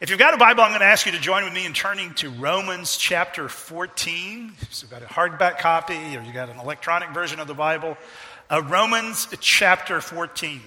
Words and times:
If 0.00 0.10
you've 0.10 0.18
got 0.20 0.32
a 0.32 0.36
Bible, 0.36 0.62
I'm 0.62 0.70
going 0.70 0.80
to 0.80 0.86
ask 0.86 1.06
you 1.06 1.12
to 1.12 1.18
join 1.18 1.42
with 1.42 1.52
me 1.52 1.66
in 1.66 1.72
turning 1.72 2.14
to 2.14 2.30
Romans 2.30 2.96
chapter 2.96 3.48
14. 3.48 4.52
So 4.70 4.84
you've 4.84 4.92
got 4.92 5.02
a 5.02 5.06
hardback 5.06 5.58
copy 5.58 6.16
or 6.16 6.22
you've 6.22 6.34
got 6.34 6.48
an 6.48 6.60
electronic 6.60 7.10
version 7.10 7.40
of 7.40 7.48
the 7.48 7.54
Bible, 7.54 7.98
uh, 8.48 8.62
Romans 8.62 9.26
chapter 9.40 10.00
14. 10.00 10.60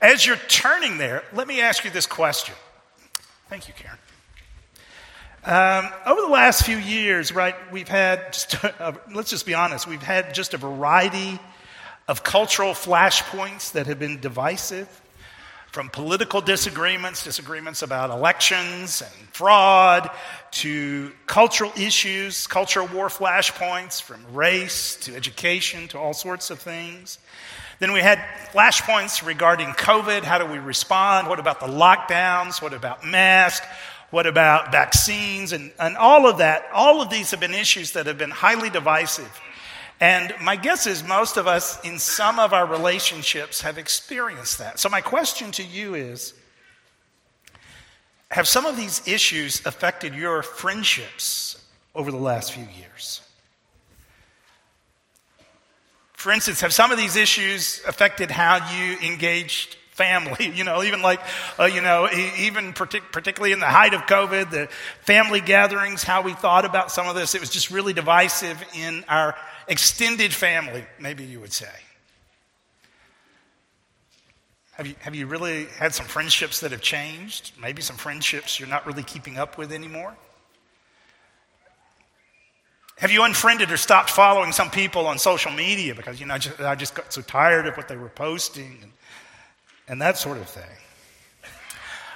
As 0.00 0.24
you're 0.24 0.36
turning 0.36 0.96
there, 0.96 1.24
let 1.32 1.48
me 1.48 1.60
ask 1.60 1.84
you 1.84 1.90
this 1.90 2.06
question. 2.06 2.54
Thank 3.48 3.66
you, 3.66 3.74
Karen. 3.74 3.98
Um, 5.42 5.92
over 6.06 6.20
the 6.20 6.32
last 6.32 6.64
few 6.64 6.76
years, 6.76 7.32
right, 7.32 7.56
we've 7.72 7.88
had, 7.88 8.32
just, 8.32 8.64
uh, 8.80 8.92
let's 9.12 9.30
just 9.30 9.44
be 9.44 9.54
honest, 9.54 9.88
we've 9.88 10.00
had 10.00 10.34
just 10.34 10.54
a 10.54 10.56
variety 10.56 11.40
of 12.06 12.22
cultural 12.22 12.74
flashpoints 12.74 13.72
that 13.72 13.88
have 13.88 13.98
been 13.98 14.20
divisive 14.20 14.88
from 15.70 15.90
political 15.90 16.40
disagreements, 16.40 17.22
disagreements 17.22 17.82
about 17.82 18.10
elections 18.10 19.02
and 19.02 19.28
fraud, 19.30 20.10
to 20.50 21.12
cultural 21.26 21.72
issues, 21.76 22.46
cultural 22.46 22.86
war 22.88 23.08
flashpoints, 23.08 24.00
from 24.00 24.20
race 24.32 24.96
to 24.96 25.14
education 25.14 25.86
to 25.88 25.98
all 25.98 26.14
sorts 26.14 26.50
of 26.50 26.58
things. 26.58 27.18
Then 27.80 27.92
we 27.92 28.00
had 28.00 28.18
flashpoints 28.52 29.24
regarding 29.24 29.68
COVID. 29.68 30.24
How 30.24 30.38
do 30.38 30.46
we 30.46 30.58
respond? 30.58 31.28
What 31.28 31.38
about 31.38 31.60
the 31.60 31.66
lockdowns? 31.66 32.60
What 32.60 32.72
about 32.72 33.06
masks? 33.06 33.66
What 34.10 34.26
about 34.26 34.72
vaccines? 34.72 35.52
And, 35.52 35.70
and 35.78 35.96
all 35.96 36.26
of 36.26 36.38
that, 36.38 36.66
all 36.72 37.02
of 37.02 37.10
these 37.10 37.30
have 37.30 37.40
been 37.40 37.54
issues 37.54 37.92
that 37.92 38.06
have 38.06 38.18
been 38.18 38.30
highly 38.30 38.70
divisive. 38.70 39.40
And 40.00 40.32
my 40.40 40.54
guess 40.54 40.86
is 40.86 41.02
most 41.02 41.36
of 41.36 41.46
us 41.46 41.84
in 41.84 41.98
some 41.98 42.38
of 42.38 42.52
our 42.52 42.66
relationships 42.66 43.62
have 43.62 43.78
experienced 43.78 44.58
that. 44.58 44.78
So, 44.78 44.88
my 44.88 45.00
question 45.00 45.50
to 45.52 45.64
you 45.64 45.94
is 45.94 46.34
Have 48.30 48.46
some 48.46 48.64
of 48.64 48.76
these 48.76 49.06
issues 49.08 49.64
affected 49.66 50.14
your 50.14 50.42
friendships 50.42 51.64
over 51.94 52.10
the 52.10 52.16
last 52.16 52.52
few 52.52 52.66
years? 52.78 53.20
For 56.12 56.32
instance, 56.32 56.60
have 56.60 56.72
some 56.72 56.90
of 56.90 56.98
these 56.98 57.16
issues 57.16 57.80
affected 57.86 58.30
how 58.30 58.56
you 58.76 58.98
engaged 59.08 59.76
family? 59.92 60.52
You 60.58 60.64
know, 60.64 60.82
even 60.82 61.02
like, 61.02 61.20
uh, 61.58 61.64
you 61.64 61.80
know, 61.80 62.08
even 62.38 62.72
partic- 62.72 63.12
particularly 63.12 63.52
in 63.52 63.60
the 63.60 63.66
height 63.66 63.94
of 63.94 64.02
COVID, 64.02 64.50
the 64.50 64.68
family 65.02 65.40
gatherings, 65.40 66.02
how 66.02 66.22
we 66.22 66.34
thought 66.34 66.64
about 66.64 66.90
some 66.90 67.08
of 67.08 67.14
this, 67.14 67.34
it 67.34 67.40
was 67.40 67.50
just 67.50 67.70
really 67.70 67.92
divisive 67.92 68.62
in 68.74 69.04
our 69.08 69.36
extended 69.68 70.32
family, 70.32 70.84
maybe 70.98 71.24
you 71.24 71.40
would 71.40 71.52
say. 71.52 71.68
Have 74.72 74.86
you, 74.86 74.94
have 75.00 75.14
you 75.14 75.26
really 75.26 75.66
had 75.78 75.92
some 75.92 76.06
friendships 76.06 76.60
that 76.60 76.70
have 76.70 76.80
changed? 76.80 77.52
Maybe 77.60 77.82
some 77.82 77.96
friendships 77.96 78.60
you're 78.60 78.68
not 78.68 78.86
really 78.86 79.02
keeping 79.02 79.36
up 79.36 79.58
with 79.58 79.72
anymore? 79.72 80.16
Have 82.98 83.12
you 83.12 83.22
unfriended 83.22 83.70
or 83.70 83.76
stopped 83.76 84.10
following 84.10 84.52
some 84.52 84.70
people 84.70 85.06
on 85.06 85.18
social 85.18 85.52
media 85.52 85.94
because, 85.94 86.20
you 86.20 86.26
know, 86.26 86.38
just, 86.38 86.60
I 86.60 86.74
just 86.74 86.94
got 86.94 87.12
so 87.12 87.22
tired 87.22 87.66
of 87.66 87.76
what 87.76 87.88
they 87.88 87.96
were 87.96 88.08
posting 88.08 88.78
and, 88.82 88.92
and 89.86 90.02
that 90.02 90.16
sort 90.16 90.38
of 90.38 90.48
thing? 90.48 90.64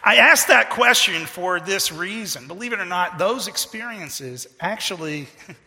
I 0.05 0.17
asked 0.17 0.49
that 0.49 0.71
question 0.71 1.27
for 1.27 1.61
this 1.61 1.93
reason. 1.93 2.49
Believe 2.49 2.73
it 2.73 2.81
or 2.81 2.85
not, 2.85 3.19
those 3.19 3.47
experiences 3.47 4.49
actually 4.61 5.29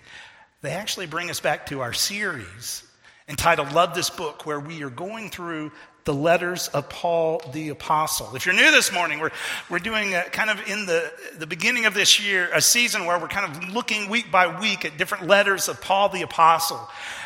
they 0.66 0.72
actually 0.72 1.06
bring 1.06 1.30
us 1.30 1.40
back 1.40 1.68
to 1.68 1.82
our 1.82 1.94
series 1.94 2.84
entitled 3.30 3.72
Love 3.74 3.94
This 3.94 4.10
Book, 4.10 4.48
where 4.48 4.60
we 4.60 4.84
are 4.84 4.90
going 4.90 5.30
through 5.30 5.72
the 6.06 6.14
letters 6.14 6.68
of 6.70 6.90
Paul 6.90 7.40
the 7.54 7.70
Apostle. 7.70 8.36
If 8.36 8.48
you're 8.48 8.56
new 8.56 8.72
this 8.72 8.92
morning, 8.92 9.20
we're, 9.20 9.32
we're 9.70 9.80
doing 9.80 10.16
a, 10.16 10.24
kind 10.24 10.50
of 10.50 10.68
in 10.68 10.88
the, 10.88 11.12
the 11.38 11.46
beginning 11.46 11.86
of 11.86 11.94
this 11.94 12.20
year, 12.20 12.50
a 12.52 12.62
season 12.62 13.06
where 13.06 13.20
we're 13.20 13.28
kind 13.28 13.56
of 13.56 13.74
looking 13.74 14.10
week 14.10 14.32
by 14.32 14.60
week 14.60 14.86
at 14.86 14.98
different 14.98 15.28
letters 15.28 15.70
of 15.70 15.80
Paul 15.82 16.10
the 16.10 16.24
Apostle. 16.24 16.80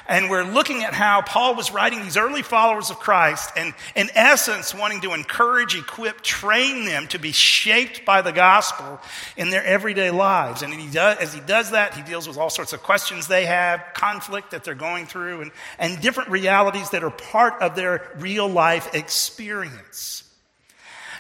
And 0.10 0.28
we're 0.28 0.44
looking 0.44 0.84
at 0.84 0.96
how 0.96 1.22
Paul 1.22 1.54
was 1.54 1.72
writing 1.72 2.02
these 2.02 2.18
early 2.18 2.42
followers 2.42 2.90
of 2.90 2.98
Christ 2.98 3.52
and, 3.56 3.76
in 3.96 4.10
essence, 4.16 4.74
wanting 4.74 5.02
to 5.02 5.14
encourage, 5.14 5.76
equip, 5.76 6.22
train 6.22 6.86
them 6.86 7.06
to 7.10 7.20
be 7.20 7.32
shaped 7.32 8.06
by 8.06 8.24
the 8.24 8.32
gospel 8.32 9.00
in 9.38 9.52
their 9.52 9.64
everyday 9.64 10.10
lives. 10.10 10.64
And 10.64 10.74
he 10.74 10.90
does, 10.90 11.20
as 11.20 11.32
he 11.32 11.42
does 11.42 11.72
that, 11.72 11.94
he 11.94 12.02
deals 12.02 12.28
with 12.28 12.38
all 12.38 12.50
sorts 12.50 12.74
of 12.74 12.82
questions 12.82 13.28
they 13.28 13.46
have, 13.46 13.86
conflict 13.94 14.50
that 14.50 14.64
they're 14.64 14.74
going 14.74 15.06
through, 15.06 15.42
and, 15.42 15.52
and 15.78 16.02
different 16.02 16.32
realities 16.32 16.90
that 16.90 17.04
are 17.04 17.12
part 17.12 17.62
of 17.62 17.76
their 17.76 18.12
real 18.18 18.48
life 18.48 18.96
experience. 18.96 20.24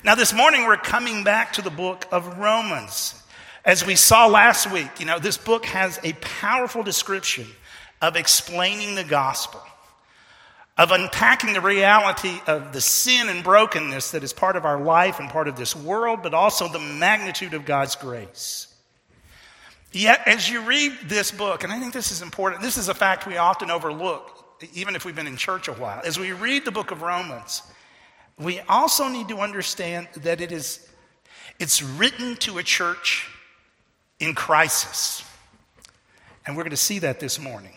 Now, 0.04 0.16
this 0.16 0.34
morning, 0.34 0.66
we're 0.66 0.78
coming 0.78 1.24
back 1.24 1.54
to 1.54 1.62
the 1.62 1.70
book 1.70 2.08
of 2.12 2.40
Romans. 2.40 3.14
As 3.64 3.86
we 3.86 3.94
saw 3.94 4.26
last 4.26 4.72
week, 4.72 5.00
you 5.00 5.06
know, 5.06 5.20
this 5.20 5.38
book 5.38 5.66
has 5.66 6.00
a 6.04 6.14
powerful 6.14 6.82
description 6.82 7.46
of 8.02 8.16
explaining 8.16 8.96
the 8.96 9.04
gospel, 9.04 9.62
of 10.78 10.92
unpacking 10.92 11.54
the 11.54 11.62
reality 11.62 12.40
of 12.48 12.72
the 12.72 12.82
sin 12.82 13.30
and 13.30 13.44
brokenness 13.44 14.12
that 14.12 14.24
is 14.24 14.34
part 14.34 14.56
of 14.56 14.66
our 14.66 14.80
life 14.82 15.20
and 15.20 15.30
part 15.30 15.48
of 15.48 15.56
this 15.56 15.76
world, 15.76 16.22
but 16.24 16.34
also 16.34 16.68
the 16.68 16.80
magnitude 16.80 17.54
of 17.54 17.66
God's 17.66 17.96
grace. 17.96 18.68
Yet, 19.92 20.22
as 20.28 20.50
you 20.50 20.62
read 20.62 20.94
this 21.06 21.32
book, 21.32 21.64
and 21.64 21.74
I 21.74 21.80
think 21.80 21.94
this 21.94 22.12
is 22.12 22.22
important, 22.22 22.62
this 22.62 22.78
is 22.78 22.90
a 22.90 22.94
fact 22.94 23.26
we 23.26 23.38
often 23.38 23.72
overlook, 23.72 24.64
even 24.74 24.96
if 24.96 25.04
we've 25.04 25.16
been 25.16 25.28
in 25.28 25.38
church 25.38 25.68
a 25.68 25.74
while. 25.74 26.02
As 26.06 26.20
we 26.20 26.32
read 26.32 26.64
the 26.64 26.72
book 26.72 26.92
of 26.92 27.02
Romans, 27.02 27.64
we 28.38 28.60
also 28.62 29.08
need 29.08 29.28
to 29.30 29.40
understand 29.40 30.08
that 30.18 30.42
it 30.42 30.52
is 30.52 30.86
it's 31.60 31.84
written 31.84 32.36
to 32.38 32.58
a 32.58 32.64
church 32.64 33.30
in 34.20 34.34
crisis. 34.34 35.24
And 36.46 36.56
we're 36.56 36.64
going 36.64 36.72
to 36.72 36.78
see 36.78 37.00
that 37.00 37.20
this 37.20 37.38
morning. 37.38 37.74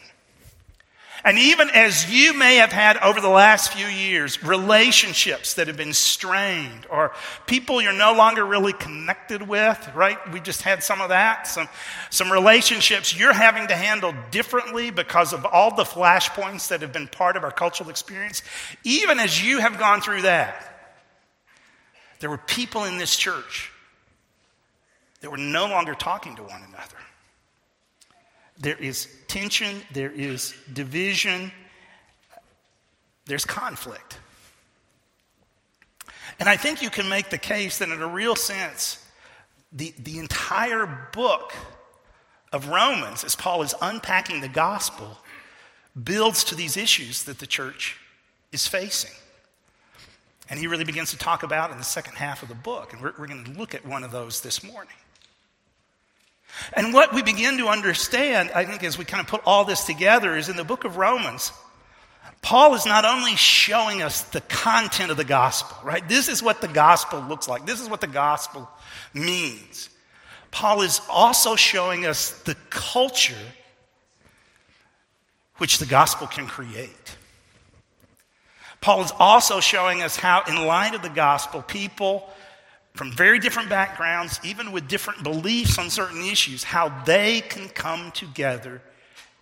And 1.24 1.38
even 1.38 1.70
as 1.70 2.10
you 2.10 2.34
may 2.34 2.56
have 2.56 2.72
had 2.72 2.96
over 2.96 3.20
the 3.20 3.28
last 3.28 3.72
few 3.72 3.86
years, 3.86 4.42
relationships 4.42 5.54
that 5.54 5.68
have 5.68 5.76
been 5.76 5.92
strained 5.92 6.86
or 6.90 7.12
people 7.46 7.80
you're 7.80 7.92
no 7.92 8.14
longer 8.14 8.44
really 8.44 8.72
connected 8.72 9.40
with, 9.40 9.88
right? 9.94 10.18
We 10.32 10.40
just 10.40 10.62
had 10.62 10.82
some 10.82 11.00
of 11.00 11.10
that. 11.10 11.46
Some, 11.46 11.68
some 12.10 12.32
relationships 12.32 13.16
you're 13.16 13.32
having 13.32 13.68
to 13.68 13.76
handle 13.76 14.12
differently 14.32 14.90
because 14.90 15.32
of 15.32 15.46
all 15.46 15.74
the 15.74 15.84
flashpoints 15.84 16.68
that 16.68 16.80
have 16.80 16.92
been 16.92 17.06
part 17.06 17.36
of 17.36 17.44
our 17.44 17.52
cultural 17.52 17.88
experience. 17.88 18.42
Even 18.82 19.20
as 19.20 19.44
you 19.44 19.58
have 19.58 19.78
gone 19.78 20.00
through 20.00 20.22
that, 20.22 20.68
there 22.18 22.30
were 22.30 22.38
people 22.38 22.84
in 22.84 22.98
this 22.98 23.16
church 23.16 23.70
that 25.20 25.30
were 25.30 25.36
no 25.36 25.66
longer 25.66 25.94
talking 25.94 26.34
to 26.34 26.42
one 26.42 26.62
another. 26.68 26.96
There 28.62 28.76
is 28.76 29.08
tension, 29.26 29.82
there 29.92 30.12
is 30.12 30.54
division, 30.72 31.50
there's 33.26 33.44
conflict. 33.44 34.18
And 36.38 36.48
I 36.48 36.56
think 36.56 36.80
you 36.80 36.88
can 36.88 37.08
make 37.08 37.28
the 37.28 37.38
case 37.38 37.78
that, 37.78 37.88
in 37.88 38.00
a 38.00 38.06
real 38.06 38.36
sense, 38.36 39.04
the, 39.72 39.92
the 39.98 40.18
entire 40.18 41.08
book 41.12 41.52
of 42.52 42.68
Romans, 42.68 43.24
as 43.24 43.34
Paul 43.34 43.62
is 43.62 43.74
unpacking 43.82 44.40
the 44.40 44.48
gospel, 44.48 45.18
builds 46.00 46.44
to 46.44 46.54
these 46.54 46.76
issues 46.76 47.24
that 47.24 47.40
the 47.40 47.46
church 47.48 47.96
is 48.52 48.68
facing. 48.68 49.10
And 50.48 50.60
he 50.60 50.68
really 50.68 50.84
begins 50.84 51.10
to 51.10 51.18
talk 51.18 51.42
about 51.42 51.72
in 51.72 51.78
the 51.78 51.84
second 51.84 52.14
half 52.14 52.44
of 52.44 52.48
the 52.48 52.54
book. 52.54 52.92
And 52.92 53.02
we're, 53.02 53.14
we're 53.18 53.26
going 53.26 53.44
to 53.44 53.58
look 53.58 53.74
at 53.74 53.84
one 53.84 54.04
of 54.04 54.12
those 54.12 54.40
this 54.40 54.62
morning. 54.62 54.94
And 56.74 56.92
what 56.92 57.14
we 57.14 57.22
begin 57.22 57.58
to 57.58 57.68
understand, 57.68 58.50
I 58.54 58.64
think, 58.64 58.84
as 58.84 58.98
we 58.98 59.04
kind 59.04 59.20
of 59.20 59.26
put 59.26 59.42
all 59.44 59.64
this 59.64 59.84
together, 59.84 60.36
is 60.36 60.48
in 60.48 60.56
the 60.56 60.64
book 60.64 60.84
of 60.84 60.96
Romans, 60.96 61.52
Paul 62.42 62.74
is 62.74 62.84
not 62.84 63.04
only 63.04 63.36
showing 63.36 64.02
us 64.02 64.22
the 64.22 64.40
content 64.40 65.10
of 65.10 65.16
the 65.16 65.24
gospel, 65.24 65.76
right? 65.84 66.06
This 66.08 66.28
is 66.28 66.42
what 66.42 66.60
the 66.60 66.68
gospel 66.68 67.20
looks 67.20 67.48
like, 67.48 67.66
this 67.66 67.80
is 67.80 67.88
what 67.88 68.00
the 68.00 68.06
gospel 68.06 68.68
means. 69.14 69.88
Paul 70.50 70.82
is 70.82 71.00
also 71.08 71.56
showing 71.56 72.04
us 72.04 72.32
the 72.42 72.56
culture 72.68 73.34
which 75.58 75.78
the 75.78 75.86
gospel 75.86 76.26
can 76.26 76.46
create. 76.46 77.16
Paul 78.80 79.02
is 79.02 79.12
also 79.18 79.60
showing 79.60 80.02
us 80.02 80.16
how, 80.16 80.42
in 80.48 80.66
light 80.66 80.94
of 80.94 81.02
the 81.02 81.08
gospel, 81.08 81.62
people 81.62 82.28
from 82.94 83.12
very 83.12 83.38
different 83.38 83.68
backgrounds, 83.68 84.38
even 84.44 84.72
with 84.72 84.88
different 84.88 85.22
beliefs 85.22 85.78
on 85.78 85.88
certain 85.90 86.22
issues, 86.24 86.62
how 86.62 86.88
they 87.04 87.40
can 87.40 87.68
come 87.68 88.10
together 88.12 88.82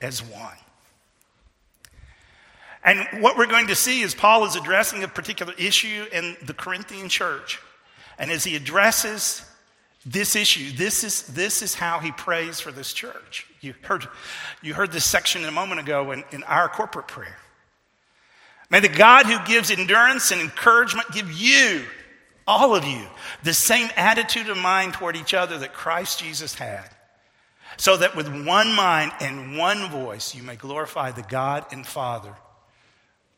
as 0.01 0.23
one. 0.23 0.57
And 2.83 3.23
what 3.23 3.37
we're 3.37 3.47
going 3.47 3.67
to 3.67 3.75
see 3.75 4.01
is 4.01 4.15
Paul 4.15 4.45
is 4.47 4.57
addressing 4.57 5.03
a 5.03 5.09
particular 5.09 5.53
issue 5.59 6.07
in 6.13 6.37
the 6.47 6.55
Corinthian 6.55 7.09
church. 7.09 7.61
And 8.19 8.31
as 8.31 8.45
he 8.45 8.57
addresses 8.57 9.43
this 10.07 10.35
issue, 10.35 10.75
this 10.77 11.05
is, 11.05 11.25
this 11.25 11.61
is 11.61 11.75
how 11.75 11.99
he 11.99 12.11
prays 12.13 12.59
for 12.61 12.73
this 12.73 12.93
church. 12.93 13.47
You 13.61 13.75
heard, 13.83 14.07
you 14.63 14.73
heard 14.73 14.93
this 14.93 15.05
section 15.05 15.45
a 15.45 15.51
moment 15.51 15.81
ago 15.81 16.13
in, 16.13 16.25
in 16.33 16.43
our 16.45 16.69
corporate 16.69 17.09
prayer. 17.09 17.37
May 18.71 18.81
the 18.81 18.89
God 18.89 19.27
who 19.27 19.45
gives 19.45 19.71
endurance 19.71 20.31
and 20.31 20.41
encouragement 20.41 21.11
give 21.13 21.31
you 21.33 21.85
all 22.47 22.75
of 22.75 22.85
you, 22.85 23.07
the 23.43 23.55
same 23.55 23.89
attitude 23.97 24.49
of 24.49 24.57
mind 24.57 24.95
toward 24.95 25.17
each 25.17 25.35
other 25.35 25.59
that 25.59 25.73
Christ 25.73 26.21
Jesus 26.21 26.55
had, 26.55 26.89
so 27.77 27.97
that 27.97 28.17
with 28.17 28.29
one 28.47 28.75
mind 28.75 29.13
and 29.21 29.57
one 29.57 29.89
voice 29.91 30.35
you 30.35 30.43
may 30.43 30.57
glorify 30.57 31.13
the 31.13 31.23
God 31.23 31.65
and 31.73 31.87
Father 31.87 32.35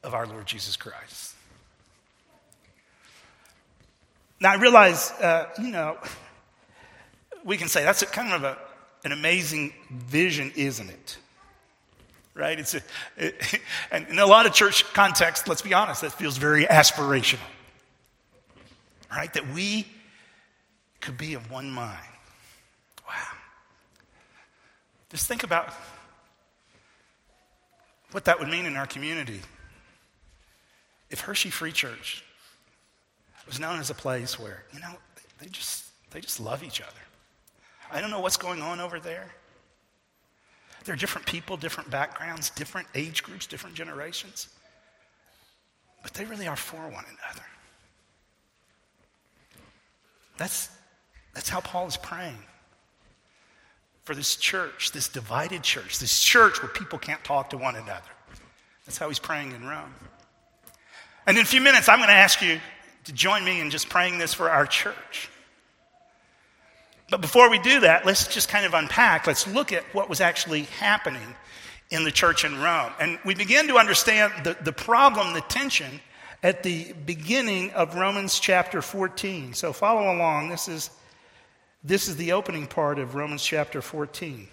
of 0.02 0.14
our 0.14 0.26
Lord 0.26 0.46
Jesus 0.46 0.76
Christ. 0.76 1.34
Now, 4.40 4.52
I 4.52 4.54
realize, 4.56 5.12
uh, 5.12 5.48
you 5.60 5.70
know, 5.70 5.98
we 7.44 7.56
can 7.56 7.68
say 7.68 7.84
that's 7.84 8.02
kind 8.04 8.32
of 8.32 8.42
a, 8.42 8.58
an 9.04 9.12
amazing 9.12 9.72
vision, 9.90 10.52
isn't 10.56 10.90
it? 10.90 11.16
Right? 12.34 12.58
It's 12.58 12.74
a, 12.74 12.80
it, 13.16 13.60
and 13.92 14.08
in 14.08 14.18
a 14.18 14.26
lot 14.26 14.46
of 14.46 14.52
church 14.52 14.84
contexts, 14.94 15.46
let's 15.46 15.62
be 15.62 15.74
honest, 15.74 16.00
that 16.00 16.12
feels 16.12 16.38
very 16.38 16.64
aspirational 16.64 17.38
right? 19.16 19.32
That 19.34 19.48
we 19.52 19.86
could 21.00 21.16
be 21.16 21.34
of 21.34 21.50
one 21.50 21.70
mind. 21.70 21.98
Wow. 23.08 23.14
Just 25.10 25.26
think 25.26 25.42
about 25.42 25.72
what 28.12 28.24
that 28.24 28.38
would 28.38 28.48
mean 28.48 28.66
in 28.66 28.76
our 28.76 28.86
community. 28.86 29.40
If 31.10 31.20
Hershey 31.20 31.50
Free 31.50 31.72
Church 31.72 32.24
was 33.46 33.58
known 33.58 33.78
as 33.78 33.90
a 33.90 33.94
place 33.94 34.38
where, 34.38 34.64
you 34.72 34.80
know, 34.80 34.92
they 35.40 35.48
just, 35.48 35.84
they 36.10 36.20
just 36.20 36.40
love 36.40 36.62
each 36.62 36.80
other. 36.80 36.90
I 37.90 38.00
don't 38.00 38.10
know 38.10 38.20
what's 38.20 38.36
going 38.36 38.62
on 38.62 38.80
over 38.80 39.00
there. 39.00 39.30
There 40.84 40.94
are 40.94 40.98
different 40.98 41.26
people, 41.26 41.56
different 41.56 41.90
backgrounds, 41.90 42.50
different 42.50 42.88
age 42.94 43.22
groups, 43.22 43.46
different 43.46 43.76
generations. 43.76 44.48
But 46.02 46.14
they 46.14 46.24
really 46.24 46.48
are 46.48 46.56
for 46.56 46.80
one 46.80 47.04
another. 47.04 47.46
That's, 50.42 50.68
that's 51.34 51.48
how 51.48 51.60
Paul 51.60 51.86
is 51.86 51.96
praying 51.96 52.42
for 54.02 54.12
this 54.12 54.34
church, 54.34 54.90
this 54.90 55.06
divided 55.06 55.62
church, 55.62 56.00
this 56.00 56.18
church 56.20 56.60
where 56.60 56.68
people 56.68 56.98
can't 56.98 57.22
talk 57.22 57.50
to 57.50 57.56
one 57.56 57.76
another. 57.76 58.10
That's 58.84 58.98
how 58.98 59.06
he's 59.06 59.20
praying 59.20 59.52
in 59.52 59.64
Rome. 59.64 59.94
And 61.28 61.36
in 61.36 61.44
a 61.44 61.46
few 61.46 61.60
minutes, 61.60 61.88
I'm 61.88 62.00
going 62.00 62.08
to 62.08 62.14
ask 62.14 62.42
you 62.42 62.58
to 63.04 63.12
join 63.12 63.44
me 63.44 63.60
in 63.60 63.70
just 63.70 63.88
praying 63.88 64.18
this 64.18 64.34
for 64.34 64.50
our 64.50 64.66
church. 64.66 65.30
But 67.08 67.20
before 67.20 67.48
we 67.48 67.60
do 67.60 67.78
that, 67.78 68.04
let's 68.04 68.26
just 68.26 68.48
kind 68.48 68.66
of 68.66 68.74
unpack. 68.74 69.28
Let's 69.28 69.46
look 69.46 69.72
at 69.72 69.84
what 69.94 70.08
was 70.08 70.20
actually 70.20 70.62
happening 70.80 71.36
in 71.90 72.02
the 72.02 72.10
church 72.10 72.44
in 72.44 72.60
Rome. 72.60 72.90
And 72.98 73.20
we 73.24 73.36
begin 73.36 73.68
to 73.68 73.76
understand 73.76 74.32
the, 74.42 74.56
the 74.60 74.72
problem, 74.72 75.34
the 75.34 75.42
tension 75.42 76.00
at 76.42 76.62
the 76.62 76.92
beginning 77.06 77.70
of 77.70 77.94
Romans 77.94 78.38
chapter 78.38 78.82
14. 78.82 79.54
So 79.54 79.72
follow 79.72 80.12
along. 80.12 80.48
This 80.48 80.68
is, 80.68 80.90
this 81.84 82.08
is 82.08 82.16
the 82.16 82.32
opening 82.32 82.66
part 82.66 82.98
of 82.98 83.14
Romans 83.14 83.44
chapter 83.44 83.80
14. 83.80 84.48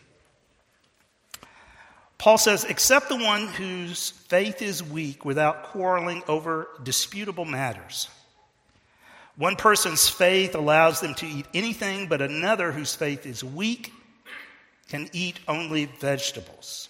Paul 2.20 2.38
says, 2.38 2.66
Except 2.66 3.10
the 3.10 3.16
one 3.16 3.48
whose 3.48 4.12
faith 4.12 4.62
is 4.62 4.84
weak 4.84 5.26
without 5.26 5.64
quarreling 5.64 6.22
over 6.28 6.68
disputable 6.84 7.46
matters. 7.46 8.10
One 9.36 9.56
person's 9.56 10.10
faith 10.10 10.54
allows 10.54 11.00
them 11.00 11.16
to 11.16 11.26
eat 11.26 11.46
anything, 11.54 12.08
but 12.08 12.22
another 12.22 12.74
whose 12.74 12.94
faith 12.94 13.26
is 13.26 13.42
weak 13.42 13.94
can 14.90 15.10
eat 15.14 15.40
only 15.48 15.86
vegetables. 15.86 16.90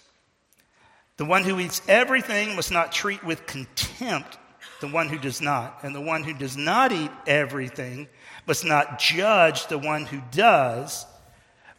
The 1.16 1.24
one 1.24 1.44
who 1.44 1.60
eats 1.60 1.80
everything 1.86 2.56
must 2.56 2.72
not 2.72 2.90
treat 2.92 3.22
with 3.22 3.46
contempt 3.46 4.36
the 4.80 4.88
one 4.88 5.08
who 5.08 5.18
does 5.18 5.40
not. 5.40 5.80
And 5.82 5.94
the 5.94 6.00
one 6.00 6.24
who 6.24 6.34
does 6.34 6.56
not 6.56 6.92
eat 6.92 7.10
everything 7.26 8.08
must 8.46 8.64
not 8.64 8.98
judge 8.98 9.66
the 9.66 9.78
one 9.78 10.06
who 10.06 10.20
does, 10.30 11.06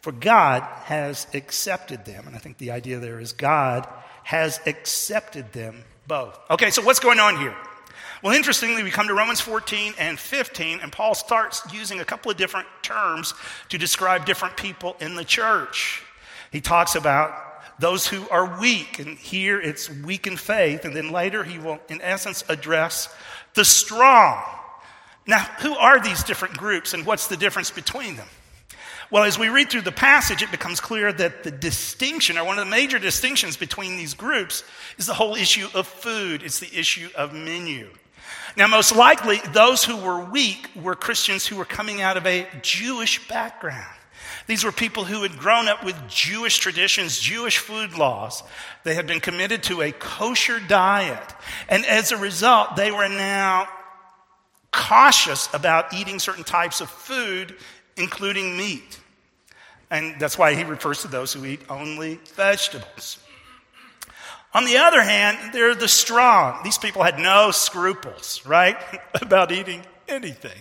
for 0.00 0.12
God 0.12 0.62
has 0.84 1.26
accepted 1.34 2.04
them. 2.04 2.26
And 2.26 2.36
I 2.36 2.38
think 2.38 2.58
the 2.58 2.70
idea 2.70 2.98
there 2.98 3.20
is 3.20 3.32
God 3.32 3.86
has 4.24 4.60
accepted 4.66 5.52
them 5.52 5.84
both. 6.06 6.38
Okay, 6.50 6.70
so 6.70 6.82
what's 6.82 7.00
going 7.00 7.20
on 7.20 7.38
here? 7.38 7.54
Well, 8.22 8.34
interestingly, 8.34 8.84
we 8.84 8.90
come 8.90 9.08
to 9.08 9.14
Romans 9.14 9.40
14 9.40 9.94
and 9.98 10.16
15, 10.16 10.78
and 10.80 10.92
Paul 10.92 11.14
starts 11.14 11.62
using 11.72 11.98
a 11.98 12.04
couple 12.04 12.30
of 12.30 12.36
different 12.36 12.68
terms 12.82 13.34
to 13.68 13.78
describe 13.78 14.26
different 14.26 14.56
people 14.56 14.96
in 15.00 15.16
the 15.16 15.24
church. 15.24 16.02
He 16.52 16.60
talks 16.60 16.94
about 16.94 17.51
those 17.82 18.06
who 18.06 18.28
are 18.28 18.60
weak. 18.60 19.00
And 19.00 19.18
here 19.18 19.60
it's 19.60 19.90
weak 19.90 20.26
in 20.28 20.36
faith. 20.36 20.84
And 20.84 20.94
then 20.94 21.10
later 21.10 21.42
he 21.42 21.58
will, 21.58 21.80
in 21.88 22.00
essence, 22.00 22.44
address 22.48 23.12
the 23.54 23.64
strong. 23.64 24.40
Now, 25.26 25.40
who 25.60 25.74
are 25.74 26.00
these 26.00 26.22
different 26.22 26.56
groups 26.56 26.94
and 26.94 27.04
what's 27.04 27.26
the 27.26 27.36
difference 27.36 27.70
between 27.70 28.16
them? 28.16 28.28
Well, 29.10 29.24
as 29.24 29.38
we 29.38 29.48
read 29.48 29.68
through 29.68 29.82
the 29.82 29.92
passage, 29.92 30.42
it 30.42 30.50
becomes 30.50 30.80
clear 30.80 31.12
that 31.12 31.42
the 31.42 31.50
distinction, 31.50 32.38
or 32.38 32.44
one 32.44 32.58
of 32.58 32.64
the 32.64 32.70
major 32.70 32.98
distinctions 32.98 33.56
between 33.56 33.96
these 33.98 34.14
groups, 34.14 34.64
is 34.96 35.06
the 35.06 35.14
whole 35.14 35.34
issue 35.34 35.66
of 35.74 35.86
food. 35.86 36.42
It's 36.42 36.60
the 36.60 36.74
issue 36.74 37.08
of 37.14 37.34
menu. 37.34 37.90
Now, 38.56 38.68
most 38.68 38.94
likely, 38.94 39.38
those 39.52 39.84
who 39.84 39.96
were 39.96 40.24
weak 40.24 40.70
were 40.80 40.94
Christians 40.94 41.46
who 41.46 41.56
were 41.56 41.64
coming 41.64 42.00
out 42.00 42.16
of 42.16 42.26
a 42.26 42.46
Jewish 42.62 43.28
background. 43.28 43.98
These 44.52 44.64
were 44.64 44.72
people 44.72 45.04
who 45.04 45.22
had 45.22 45.38
grown 45.38 45.66
up 45.66 45.82
with 45.82 45.96
Jewish 46.08 46.58
traditions, 46.58 47.18
Jewish 47.18 47.56
food 47.56 47.96
laws. 47.96 48.42
They 48.84 48.94
had 48.94 49.06
been 49.06 49.18
committed 49.18 49.62
to 49.62 49.80
a 49.80 49.92
kosher 49.92 50.60
diet. 50.60 51.34
And 51.70 51.86
as 51.86 52.12
a 52.12 52.18
result, 52.18 52.76
they 52.76 52.90
were 52.90 53.08
now 53.08 53.66
cautious 54.70 55.48
about 55.54 55.94
eating 55.94 56.18
certain 56.18 56.44
types 56.44 56.82
of 56.82 56.90
food, 56.90 57.56
including 57.96 58.54
meat. 58.58 59.00
And 59.90 60.20
that's 60.20 60.36
why 60.36 60.54
he 60.54 60.64
refers 60.64 61.00
to 61.00 61.08
those 61.08 61.32
who 61.32 61.46
eat 61.46 61.62
only 61.70 62.20
vegetables. 62.34 63.20
On 64.52 64.66
the 64.66 64.76
other 64.76 65.00
hand, 65.00 65.54
they're 65.54 65.74
the 65.74 65.88
strong. 65.88 66.62
These 66.62 66.76
people 66.76 67.02
had 67.02 67.18
no 67.18 67.52
scruples, 67.52 68.44
right, 68.44 68.76
about 69.22 69.50
eating 69.50 69.82
anything. 70.12 70.60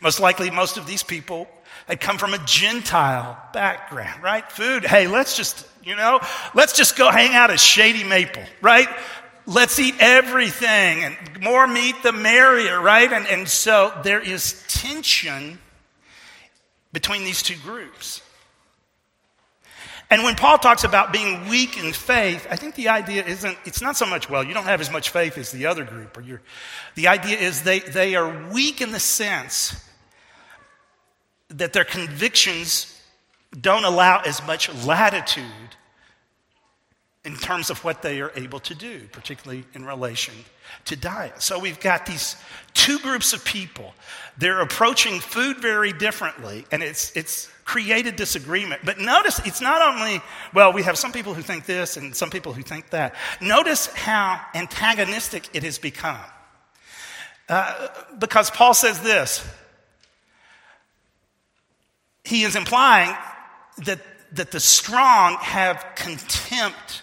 Most 0.00 0.20
likely, 0.20 0.50
most 0.50 0.76
of 0.76 0.86
these 0.86 1.02
people 1.02 1.48
had 1.86 2.00
come 2.00 2.18
from 2.18 2.34
a 2.34 2.38
Gentile 2.44 3.38
background, 3.52 4.22
right? 4.22 4.50
Food, 4.50 4.84
hey, 4.84 5.06
let's 5.06 5.36
just, 5.36 5.66
you 5.84 5.94
know, 5.94 6.20
let's 6.54 6.76
just 6.76 6.96
go 6.96 7.10
hang 7.10 7.34
out 7.34 7.50
at 7.50 7.60
Shady 7.60 8.02
Maple, 8.02 8.42
right? 8.60 8.88
Let's 9.46 9.78
eat 9.78 9.94
everything 10.00 11.04
and 11.04 11.16
more 11.40 11.66
meat 11.66 11.94
the 12.02 12.12
merrier, 12.12 12.80
right? 12.80 13.12
And, 13.12 13.26
and 13.28 13.48
so 13.48 13.92
there 14.02 14.20
is 14.20 14.64
tension 14.66 15.58
between 16.92 17.22
these 17.22 17.42
two 17.42 17.56
groups. 17.56 18.22
And 20.08 20.22
when 20.22 20.36
Paul 20.36 20.58
talks 20.58 20.84
about 20.84 21.12
being 21.12 21.48
weak 21.48 21.76
in 21.82 21.92
faith, 21.92 22.46
I 22.48 22.56
think 22.56 22.76
the 22.76 22.88
idea 22.88 23.24
isn't, 23.24 23.58
it's 23.64 23.82
not 23.82 23.96
so 23.96 24.06
much, 24.06 24.30
well, 24.30 24.44
you 24.44 24.54
don't 24.54 24.64
have 24.64 24.80
as 24.80 24.90
much 24.90 25.10
faith 25.10 25.36
as 25.36 25.50
the 25.50 25.66
other 25.66 25.84
group, 25.84 26.16
or 26.16 26.20
you're, 26.20 26.42
the 26.94 27.08
idea 27.08 27.36
is 27.36 27.62
they, 27.62 27.80
they 27.80 28.14
are 28.14 28.48
weak 28.52 28.80
in 28.80 28.92
the 28.92 29.00
sense 29.00 29.84
that 31.48 31.72
their 31.72 31.84
convictions 31.84 33.00
don't 33.60 33.84
allow 33.84 34.20
as 34.20 34.44
much 34.46 34.72
latitude 34.84 35.44
in 37.26 37.36
terms 37.36 37.70
of 37.70 37.82
what 37.84 38.02
they 38.02 38.20
are 38.20 38.30
able 38.36 38.60
to 38.60 38.74
do, 38.74 39.00
particularly 39.10 39.64
in 39.74 39.84
relation 39.84 40.32
to 40.84 40.94
diet. 40.94 41.42
So 41.42 41.58
we've 41.58 41.80
got 41.80 42.06
these 42.06 42.36
two 42.72 43.00
groups 43.00 43.32
of 43.32 43.44
people. 43.44 43.92
They're 44.38 44.60
approaching 44.60 45.18
food 45.18 45.58
very 45.58 45.92
differently, 45.92 46.64
and 46.70 46.82
it's, 46.82 47.14
it's 47.16 47.50
created 47.64 48.14
disagreement. 48.14 48.82
But 48.84 49.00
notice 49.00 49.40
it's 49.44 49.60
not 49.60 49.82
only, 49.82 50.22
well, 50.54 50.72
we 50.72 50.84
have 50.84 50.96
some 50.96 51.10
people 51.10 51.34
who 51.34 51.42
think 51.42 51.66
this 51.66 51.96
and 51.96 52.14
some 52.14 52.30
people 52.30 52.52
who 52.52 52.62
think 52.62 52.90
that. 52.90 53.16
Notice 53.40 53.88
how 53.88 54.40
antagonistic 54.54 55.48
it 55.52 55.64
has 55.64 55.78
become. 55.78 56.20
Uh, 57.48 57.88
because 58.18 58.50
Paul 58.50 58.74
says 58.74 59.00
this 59.00 59.44
he 62.24 62.42
is 62.42 62.56
implying 62.56 63.16
that, 63.84 64.00
that 64.32 64.50
the 64.50 64.58
strong 64.60 65.36
have 65.40 65.84
contempt 65.94 67.02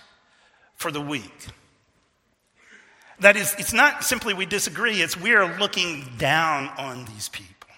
for 0.84 0.92
the 0.92 1.02
weak. 1.02 1.48
That 3.22 3.38
is, 3.38 3.56
it's 3.58 3.72
not 3.72 4.04
simply 4.04 4.34
we 4.34 4.46
disagree, 4.46 5.02
it's 5.02 5.16
we 5.16 5.34
are 5.34 5.58
looking 5.58 6.04
down 6.18 6.68
on 6.78 7.06
these 7.06 7.30
people. 7.30 7.70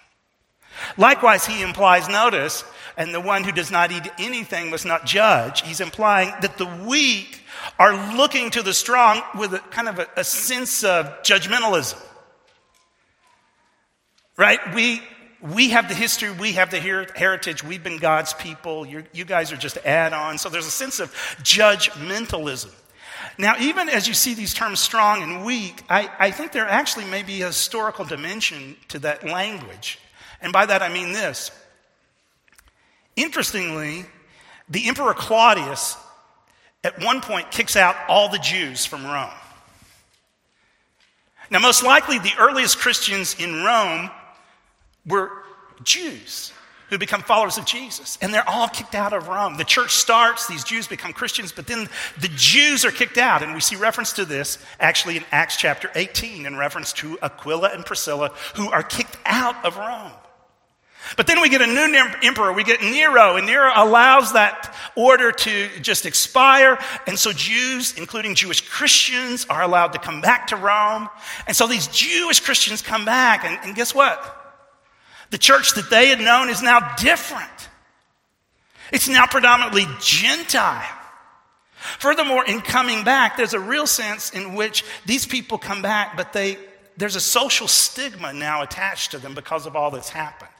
Likewise, 0.98 1.46
he 1.46 1.62
implies, 1.62 2.08
notice, 2.08 2.64
and 2.96 3.14
the 3.14 3.20
one 3.20 3.44
who 3.44 3.52
does 3.52 3.70
not 3.70 3.92
eat 3.92 4.08
anything 4.18 4.70
must 4.70 4.84
not 4.84 5.06
judge. 5.06 5.62
He's 5.62 5.80
implying 5.80 6.32
that 6.40 6.58
the 6.58 6.66
weak 6.84 7.42
are 7.78 8.16
looking 8.16 8.50
to 8.50 8.62
the 8.62 8.74
strong 8.74 9.22
with 9.38 9.54
a 9.54 9.60
kind 9.60 9.88
of 9.88 10.00
a, 10.00 10.08
a 10.16 10.24
sense 10.24 10.82
of 10.82 11.06
judgmentalism. 11.22 12.02
Right? 14.36 14.58
We, 14.74 15.00
we 15.40 15.70
have 15.70 15.88
the 15.88 15.94
history, 15.94 16.32
we 16.32 16.52
have 16.54 16.72
the 16.72 16.80
heritage, 16.80 17.62
we've 17.62 17.84
been 17.84 17.98
God's 17.98 18.34
people, 18.34 18.84
You're, 18.84 19.04
you 19.12 19.24
guys 19.24 19.52
are 19.52 19.56
just 19.56 19.78
add 19.84 20.12
ons. 20.12 20.42
So 20.42 20.48
there's 20.48 20.66
a 20.66 20.72
sense 20.72 20.98
of 20.98 21.12
judgmentalism. 21.42 22.72
Now, 23.38 23.54
even 23.60 23.88
as 23.88 24.08
you 24.08 24.14
see 24.14 24.34
these 24.34 24.54
terms 24.54 24.80
strong 24.80 25.22
and 25.22 25.44
weak, 25.44 25.82
I, 25.90 26.10
I 26.18 26.30
think 26.30 26.52
there 26.52 26.66
actually 26.66 27.04
may 27.04 27.22
be 27.22 27.42
a 27.42 27.46
historical 27.46 28.04
dimension 28.04 28.76
to 28.88 28.98
that 29.00 29.24
language. 29.24 29.98
And 30.40 30.52
by 30.52 30.66
that 30.66 30.82
I 30.82 30.88
mean 30.88 31.12
this. 31.12 31.50
Interestingly, 33.14 34.06
the 34.68 34.88
Emperor 34.88 35.14
Claudius 35.14 35.96
at 36.82 37.02
one 37.02 37.20
point 37.20 37.50
kicks 37.50 37.76
out 37.76 37.96
all 38.08 38.28
the 38.28 38.38
Jews 38.38 38.86
from 38.86 39.04
Rome. 39.04 39.30
Now, 41.50 41.60
most 41.60 41.84
likely, 41.84 42.18
the 42.18 42.32
earliest 42.38 42.78
Christians 42.78 43.36
in 43.38 43.62
Rome 43.62 44.10
were 45.06 45.30
Jews 45.84 46.52
who 46.90 46.98
become 46.98 47.22
followers 47.22 47.58
of 47.58 47.66
Jesus. 47.66 48.16
And 48.20 48.32
they're 48.32 48.48
all 48.48 48.68
kicked 48.68 48.94
out 48.94 49.12
of 49.12 49.28
Rome. 49.28 49.56
The 49.56 49.64
church 49.64 49.92
starts, 49.92 50.46
these 50.46 50.64
Jews 50.64 50.86
become 50.86 51.12
Christians, 51.12 51.52
but 51.52 51.66
then 51.66 51.88
the 52.20 52.28
Jews 52.28 52.84
are 52.84 52.90
kicked 52.90 53.18
out. 53.18 53.42
And 53.42 53.54
we 53.54 53.60
see 53.60 53.76
reference 53.76 54.12
to 54.14 54.24
this 54.24 54.58
actually 54.78 55.16
in 55.16 55.24
Acts 55.32 55.56
chapter 55.56 55.90
18 55.94 56.46
in 56.46 56.56
reference 56.56 56.92
to 56.94 57.18
Aquila 57.22 57.70
and 57.72 57.84
Priscilla 57.84 58.32
who 58.54 58.70
are 58.70 58.82
kicked 58.82 59.16
out 59.24 59.64
of 59.64 59.76
Rome. 59.76 60.12
But 61.16 61.28
then 61.28 61.40
we 61.40 61.48
get 61.48 61.62
a 61.62 61.66
new 61.66 62.04
emperor, 62.22 62.52
we 62.52 62.64
get 62.64 62.80
Nero, 62.80 63.36
and 63.36 63.46
Nero 63.46 63.70
allows 63.74 64.32
that 64.32 64.74
order 64.96 65.30
to 65.30 65.68
just 65.80 66.04
expire. 66.04 66.78
And 67.06 67.16
so 67.16 67.32
Jews, 67.32 67.96
including 67.96 68.34
Jewish 68.34 68.68
Christians, 68.68 69.46
are 69.48 69.62
allowed 69.62 69.92
to 69.92 70.00
come 70.00 70.20
back 70.20 70.48
to 70.48 70.56
Rome. 70.56 71.08
And 71.46 71.56
so 71.56 71.68
these 71.68 71.86
Jewish 71.88 72.40
Christians 72.40 72.82
come 72.82 73.04
back, 73.04 73.44
and, 73.44 73.56
and 73.62 73.76
guess 73.76 73.94
what? 73.94 74.45
The 75.30 75.38
church 75.38 75.74
that 75.74 75.90
they 75.90 76.08
had 76.08 76.20
known 76.20 76.48
is 76.48 76.62
now 76.62 76.94
different. 76.96 77.68
It's 78.92 79.08
now 79.08 79.26
predominantly 79.26 79.86
Gentile. 80.00 80.96
Furthermore, 81.98 82.44
in 82.44 82.60
coming 82.60 83.04
back, 83.04 83.36
there's 83.36 83.54
a 83.54 83.60
real 83.60 83.86
sense 83.86 84.30
in 84.30 84.54
which 84.54 84.84
these 85.04 85.26
people 85.26 85.58
come 85.58 85.82
back, 85.82 86.16
but 86.16 86.32
they, 86.32 86.58
there's 86.96 87.16
a 87.16 87.20
social 87.20 87.68
stigma 87.68 88.32
now 88.32 88.62
attached 88.62 89.12
to 89.12 89.18
them 89.18 89.34
because 89.34 89.66
of 89.66 89.76
all 89.76 89.90
that's 89.90 90.08
happened. 90.08 90.50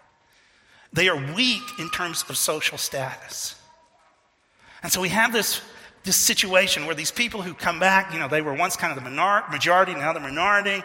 They 0.92 1.08
are 1.08 1.34
weak 1.34 1.62
in 1.78 1.90
terms 1.90 2.24
of 2.28 2.36
social 2.36 2.78
status. 2.78 3.54
And 4.82 4.92
so 4.92 5.00
we 5.00 5.08
have 5.08 5.32
this, 5.32 5.60
this 6.04 6.16
situation 6.16 6.86
where 6.86 6.94
these 6.94 7.10
people 7.10 7.42
who 7.42 7.54
come 7.54 7.80
back, 7.80 8.12
you 8.12 8.20
know, 8.20 8.28
they 8.28 8.42
were 8.42 8.54
once 8.54 8.76
kind 8.76 8.96
of 8.96 9.02
the 9.02 9.10
majority, 9.50 9.94
now 9.94 10.12
the 10.12 10.20
minority. 10.20 10.82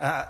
Uh, 0.00 0.24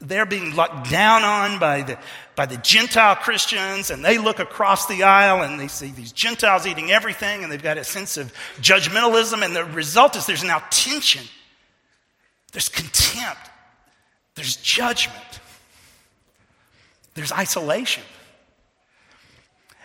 they're 0.00 0.26
being 0.26 0.54
looked 0.54 0.90
down 0.90 1.22
on 1.24 1.58
by 1.58 1.82
the, 1.82 1.98
by 2.34 2.46
the 2.46 2.56
Gentile 2.56 3.16
Christians, 3.16 3.90
and 3.90 4.04
they 4.04 4.18
look 4.18 4.38
across 4.38 4.86
the 4.86 5.02
aisle 5.02 5.42
and 5.42 5.60
they 5.60 5.68
see 5.68 5.90
these 5.90 6.12
Gentiles 6.12 6.66
eating 6.66 6.90
everything, 6.90 7.42
and 7.42 7.52
they've 7.52 7.62
got 7.62 7.76
a 7.78 7.84
sense 7.84 8.16
of 8.16 8.32
judgmentalism, 8.60 9.44
and 9.44 9.54
the 9.54 9.64
result 9.64 10.16
is 10.16 10.26
there's 10.26 10.42
now 10.42 10.62
tension, 10.70 11.24
there's 12.52 12.68
contempt, 12.68 13.50
there's 14.34 14.56
judgment, 14.56 15.40
there's 17.14 17.32
isolation. 17.32 18.02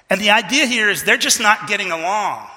And 0.09 0.21
the 0.21 0.29
idea 0.29 0.65
here 0.65 0.89
is 0.89 1.03
they're 1.03 1.17
just 1.17 1.41
not 1.41 1.67
getting 1.67 1.91
along. 1.91 2.47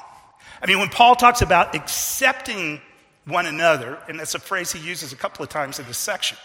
I 0.62 0.67
mean, 0.67 0.79
when 0.79 0.91
Paul 0.91 1.17
talks 1.17 1.41
about 1.41 1.75
accepting 1.75 2.81
one 3.25 3.47
another, 3.47 3.99
and 4.09 4.21
that's 4.21 4.35
a 4.35 4.38
phrase 4.38 4.71
he 4.71 4.81
uses 4.81 5.12
a 5.12 5.17
couple 5.17 5.43
of 5.43 5.49
times 5.49 5.79
in 5.79 5.87
this 5.87 5.99
section, 5.99 6.37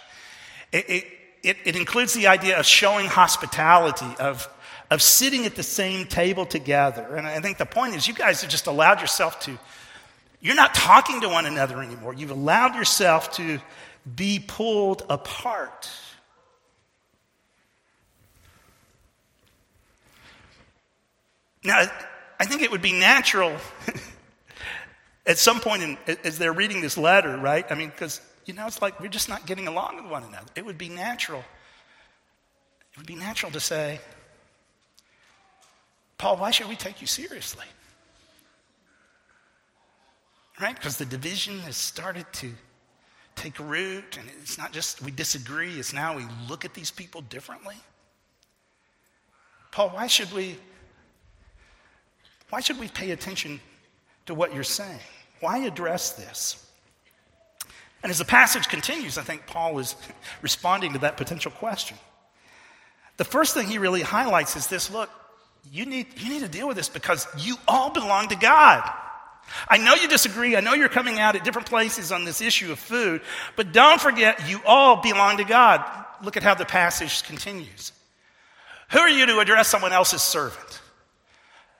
it, 0.73 1.05
it, 1.43 1.57
it, 1.65 1.75
includes 1.75 2.13
the 2.13 2.27
idea 2.27 2.59
of 2.59 2.65
showing 2.65 3.05
hospitality, 3.05 4.07
of, 4.19 4.49
of 4.89 5.01
sitting 5.03 5.45
at 5.45 5.55
the 5.55 5.63
same 5.63 6.07
table 6.07 6.47
together. 6.47 7.15
And 7.15 7.27
I 7.27 7.39
think 7.41 7.59
the 7.59 7.65
point 7.65 7.95
is, 7.95 8.07
you 8.07 8.15
guys 8.15 8.41
have 8.41 8.49
just 8.49 8.65
allowed 8.65 8.99
yourself 8.99 9.39
to, 9.41 9.57
you're 10.41 10.55
not 10.55 10.73
talking 10.73 11.21
to 11.21 11.29
one 11.29 11.45
another 11.45 11.81
anymore. 11.81 12.15
You've 12.15 12.31
allowed 12.31 12.73
yourself 12.75 13.33
to 13.33 13.59
be 14.15 14.43
pulled 14.45 15.03
apart. 15.09 15.89
Now, 21.63 21.85
I 22.39 22.45
think 22.45 22.63
it 22.63 22.71
would 22.71 22.81
be 22.81 22.93
natural 22.93 23.55
at 25.27 25.37
some 25.37 25.59
point 25.59 25.83
in, 25.83 25.97
as 26.23 26.39
they're 26.39 26.51
reading 26.51 26.81
this 26.81 26.97
letter, 26.97 27.37
right? 27.37 27.65
I 27.69 27.75
mean, 27.75 27.89
because 27.89 28.19
you 28.45 28.53
know, 28.53 28.67
it's 28.67 28.81
like 28.81 28.99
we're 28.99 29.07
just 29.07 29.29
not 29.29 29.45
getting 29.45 29.67
along 29.67 29.95
with 30.01 30.11
one 30.11 30.23
another. 30.23 30.47
It 30.55 30.65
would 30.65 30.77
be 30.77 30.89
natural. 30.89 31.43
It 32.91 32.97
would 32.97 33.07
be 33.07 33.15
natural 33.15 33.51
to 33.51 33.59
say, 33.59 33.99
Paul, 36.17 36.37
why 36.37 36.51
should 36.51 36.69
we 36.69 36.75
take 36.75 37.01
you 37.01 37.07
seriously? 37.07 37.65
Right? 40.61 40.75
Because 40.75 40.97
the 40.97 41.05
division 41.05 41.59
has 41.59 41.75
started 41.75 42.25
to 42.33 42.51
take 43.35 43.57
root, 43.59 44.17
and 44.17 44.29
it's 44.41 44.57
not 44.57 44.71
just 44.71 45.01
we 45.01 45.11
disagree, 45.11 45.79
it's 45.79 45.93
now 45.93 46.15
we 46.15 46.25
look 46.47 46.65
at 46.65 46.73
these 46.73 46.91
people 46.91 47.21
differently. 47.21 47.75
Paul, 49.71 49.89
why 49.89 50.07
should 50.07 50.31
we 50.31 50.57
why 52.49 52.59
should 52.59 52.79
we 52.79 52.87
pay 52.87 53.11
attention 53.11 53.59
to 54.27 54.35
what 54.35 54.53
you're 54.53 54.63
saying? 54.63 54.99
Why 55.39 55.57
address 55.59 56.11
this? 56.11 56.71
And 58.03 58.09
as 58.09 58.19
the 58.19 58.25
passage 58.25 58.67
continues, 58.67 59.17
I 59.17 59.23
think 59.23 59.47
Paul 59.47 59.79
is 59.79 59.95
responding 60.41 60.93
to 60.93 60.99
that 60.99 61.17
potential 61.17 61.51
question. 61.51 61.97
The 63.17 63.23
first 63.23 63.53
thing 63.53 63.67
he 63.67 63.77
really 63.77 64.01
highlights 64.01 64.55
is 64.55 64.67
this 64.67 64.91
look, 64.91 65.09
you 65.71 65.85
need, 65.85 66.07
you 66.17 66.29
need 66.29 66.41
to 66.41 66.49
deal 66.49 66.67
with 66.67 66.77
this 66.77 66.89
because 66.89 67.25
you 67.37 67.55
all 67.67 67.89
belong 67.89 68.27
to 68.27 68.35
God. 68.35 68.83
I 69.67 69.77
know 69.77 69.93
you 69.95 70.07
disagree. 70.07 70.55
I 70.55 70.61
know 70.61 70.73
you're 70.73 70.89
coming 70.89 71.19
out 71.19 71.35
at 71.35 71.43
different 71.43 71.67
places 71.67 72.11
on 72.11 72.25
this 72.25 72.41
issue 72.41 72.71
of 72.71 72.79
food, 72.79 73.21
but 73.55 73.71
don't 73.71 73.99
forget 73.99 74.49
you 74.49 74.59
all 74.65 75.01
belong 75.01 75.37
to 75.37 75.43
God. 75.43 75.83
Look 76.23 76.37
at 76.37 76.43
how 76.43 76.55
the 76.55 76.65
passage 76.65 77.23
continues. 77.23 77.91
Who 78.91 78.99
are 78.99 79.09
you 79.09 79.25
to 79.25 79.39
address 79.39 79.67
someone 79.67 79.91
else's 79.91 80.21
servant? 80.21 80.81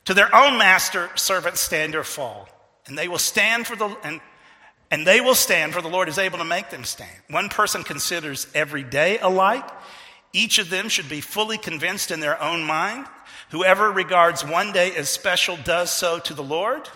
To 0.06 0.14
their 0.14 0.34
own 0.36 0.58
master, 0.58 1.10
servants 1.16 1.62
stand 1.62 1.96
or 1.96 2.04
fall, 2.04 2.50
and 2.86 2.98
they 2.98 3.08
will 3.08 3.18
stand 3.18 3.66
for 3.66 3.76
the, 3.76 3.96
and 4.04 4.20
and 4.94 5.08
they 5.08 5.22
will 5.22 5.34
stand, 5.34 5.74
for 5.74 5.82
the 5.82 5.90
Lord 5.90 6.08
is 6.08 6.20
able 6.20 6.38
to 6.38 6.46
make 6.46 6.70
them 6.70 6.84
stand. 6.84 7.10
One 7.28 7.50
person 7.50 7.82
considers 7.82 8.46
every 8.54 8.84
day 8.84 9.18
alike. 9.18 9.68
Each 10.34 10.60
of 10.60 10.70
them 10.70 10.88
should 10.88 11.10
be 11.10 11.20
fully 11.20 11.58
convinced 11.58 12.12
in 12.12 12.20
their 12.20 12.40
own 12.40 12.64
mind. 12.64 13.08
Whoever 13.50 13.92
regards 13.92 14.46
one 14.46 14.72
day 14.72 14.96
as 14.96 15.10
special 15.10 15.58
does 15.58 15.92
so 15.92 16.20
to 16.20 16.36
the 16.36 16.44
Lord. 16.44 16.88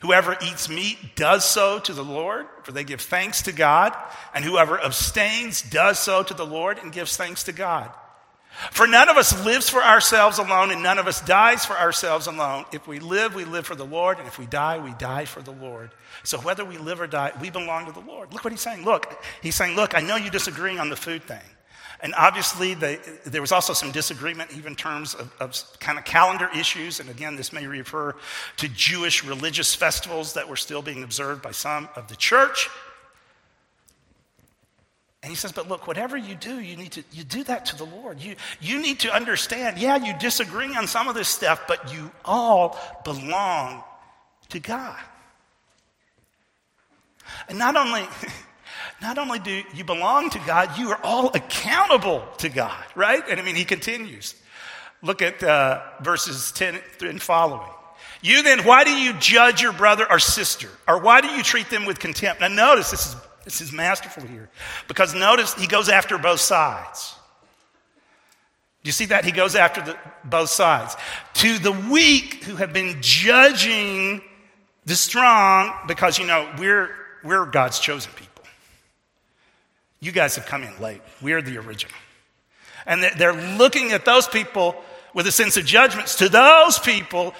Whoever 0.00 0.38
eats 0.40 0.70
meat 0.70 0.96
does 1.16 1.44
so 1.44 1.80
to 1.80 1.92
the 1.92 2.02
Lord, 2.02 2.46
for 2.62 2.72
they 2.72 2.84
give 2.84 3.02
thanks 3.02 3.42
to 3.42 3.52
God. 3.52 3.94
And 4.34 4.42
whoever 4.42 4.82
abstains 4.82 5.60
does 5.60 5.98
so 5.98 6.22
to 6.22 6.32
the 6.32 6.46
Lord 6.46 6.78
and 6.78 6.94
gives 6.94 7.14
thanks 7.14 7.42
to 7.42 7.52
God. 7.52 7.90
For 8.72 8.86
none 8.86 9.08
of 9.08 9.16
us 9.16 9.44
lives 9.44 9.70
for 9.70 9.82
ourselves 9.82 10.38
alone, 10.38 10.70
and 10.70 10.82
none 10.82 10.98
of 10.98 11.06
us 11.06 11.20
dies 11.20 11.64
for 11.64 11.78
ourselves 11.78 12.26
alone. 12.26 12.64
If 12.72 12.86
we 12.86 12.98
live, 12.98 13.34
we 13.34 13.44
live 13.44 13.64
for 13.64 13.74
the 13.74 13.86
Lord, 13.86 14.18
and 14.18 14.26
if 14.26 14.38
we 14.38 14.46
die, 14.46 14.78
we 14.78 14.92
die 14.94 15.24
for 15.24 15.40
the 15.40 15.52
Lord. 15.52 15.90
So 16.24 16.38
whether 16.38 16.64
we 16.64 16.76
live 16.76 17.00
or 17.00 17.06
die, 17.06 17.32
we 17.40 17.50
belong 17.50 17.86
to 17.86 17.92
the 17.92 18.00
Lord. 18.00 18.32
Look 18.32 18.44
what 18.44 18.52
he's 18.52 18.60
saying. 18.60 18.84
Look, 18.84 19.22
he's 19.42 19.54
saying, 19.54 19.76
Look, 19.76 19.96
I 19.96 20.00
know 20.00 20.16
you're 20.16 20.30
disagreeing 20.30 20.78
on 20.78 20.90
the 20.90 20.96
food 20.96 21.22
thing. 21.22 21.40
And 22.02 22.14
obviously, 22.16 22.74
they, 22.74 22.96
there 23.26 23.42
was 23.42 23.52
also 23.52 23.72
some 23.72 23.92
disagreement, 23.92 24.50
even 24.56 24.72
in 24.72 24.76
terms 24.76 25.14
of, 25.14 25.32
of 25.38 25.62
kind 25.80 25.98
of 25.98 26.04
calendar 26.04 26.48
issues. 26.56 26.98
And 26.98 27.10
again, 27.10 27.36
this 27.36 27.52
may 27.52 27.66
refer 27.66 28.14
to 28.56 28.68
Jewish 28.68 29.22
religious 29.22 29.74
festivals 29.74 30.34
that 30.34 30.48
were 30.48 30.56
still 30.56 30.80
being 30.80 31.02
observed 31.02 31.42
by 31.42 31.50
some 31.50 31.88
of 31.96 32.08
the 32.08 32.16
church. 32.16 32.68
And 35.22 35.28
he 35.28 35.36
says, 35.36 35.52
but 35.52 35.68
look, 35.68 35.86
whatever 35.86 36.16
you 36.16 36.34
do, 36.34 36.60
you 36.60 36.76
need 36.76 36.92
to 36.92 37.04
you 37.12 37.24
do 37.24 37.44
that 37.44 37.66
to 37.66 37.76
the 37.76 37.84
Lord. 37.84 38.20
You, 38.20 38.36
you 38.60 38.80
need 38.80 39.00
to 39.00 39.14
understand, 39.14 39.78
yeah, 39.78 39.96
you 39.96 40.14
disagree 40.18 40.74
on 40.74 40.86
some 40.86 41.08
of 41.08 41.14
this 41.14 41.28
stuff, 41.28 41.64
but 41.68 41.92
you 41.92 42.10
all 42.24 42.78
belong 43.04 43.84
to 44.48 44.60
God. 44.60 44.98
And 47.48 47.58
not 47.58 47.76
only, 47.76 48.02
not 49.02 49.18
only 49.18 49.38
do 49.40 49.62
you 49.74 49.84
belong 49.84 50.30
to 50.30 50.38
God, 50.46 50.78
you 50.78 50.90
are 50.90 51.00
all 51.02 51.28
accountable 51.34 52.26
to 52.38 52.48
God, 52.48 52.84
right? 52.94 53.22
And 53.28 53.38
I 53.38 53.42
mean, 53.42 53.56
he 53.56 53.66
continues. 53.66 54.34
Look 55.02 55.20
at 55.20 55.42
uh, 55.42 55.82
verses 56.00 56.50
10 56.52 56.78
and 57.02 57.20
following. 57.20 57.68
You 58.22 58.42
then, 58.42 58.60
why 58.64 58.84
do 58.84 58.90
you 58.90 59.12
judge 59.14 59.62
your 59.62 59.72
brother 59.72 60.10
or 60.10 60.18
sister? 60.18 60.68
Or 60.88 60.98
why 60.98 61.20
do 61.20 61.28
you 61.28 61.42
treat 61.42 61.70
them 61.70 61.84
with 61.84 61.98
contempt? 61.98 62.40
Now, 62.40 62.48
notice 62.48 62.90
this 62.90 63.06
is 63.06 63.16
this 63.50 63.60
is 63.60 63.72
masterful 63.72 64.22
here. 64.22 64.48
Because 64.86 65.12
notice 65.12 65.54
he 65.54 65.66
goes 65.66 65.88
after 65.88 66.18
both 66.18 66.38
sides. 66.40 67.16
Do 68.82 68.88
you 68.88 68.92
see 68.92 69.06
that? 69.06 69.24
He 69.24 69.32
goes 69.32 69.56
after 69.56 69.82
the, 69.82 69.98
both 70.24 70.50
sides. 70.50 70.96
To 71.34 71.58
the 71.58 71.72
weak 71.72 72.44
who 72.44 72.56
have 72.56 72.72
been 72.72 72.98
judging 73.00 74.22
the 74.86 74.94
strong, 74.94 75.74
because, 75.88 76.18
you 76.18 76.26
know, 76.26 76.48
we're, 76.58 76.94
we're 77.24 77.44
God's 77.44 77.80
chosen 77.80 78.12
people. 78.12 78.44
You 79.98 80.12
guys 80.12 80.36
have 80.36 80.46
come 80.46 80.62
in 80.62 80.80
late. 80.80 81.02
We're 81.20 81.42
the 81.42 81.58
original. 81.58 81.96
And 82.86 83.02
they're 83.18 83.34
looking 83.58 83.92
at 83.92 84.04
those 84.04 84.28
people 84.28 84.82
with 85.12 85.26
a 85.26 85.32
sense 85.32 85.56
of 85.56 85.66
judgments. 85.66 86.14
To 86.16 86.28
those 86.28 86.78
people, 86.78 87.34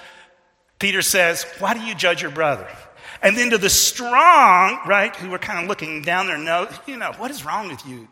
Peter 0.77 1.01
says, 1.01 1.45
Why 1.59 1.73
do 1.73 1.79
you 1.79 1.95
judge 1.95 2.21
your 2.21 2.31
brother? 2.31 2.67
And 3.21 3.37
then 3.37 3.51
to 3.51 3.57
the 3.57 3.69
strong, 3.69 4.79
right, 4.87 5.15
who 5.15 5.33
are 5.33 5.39
kind 5.39 5.59
of 5.63 5.67
looking 5.67 6.01
down 6.01 6.27
their 6.27 6.37
nose, 6.37 6.73
you 6.87 6.97
know, 6.97 7.11
what 7.17 7.29
is 7.29 7.45
wrong 7.45 7.67
with 7.67 7.85
you? 7.85 8.07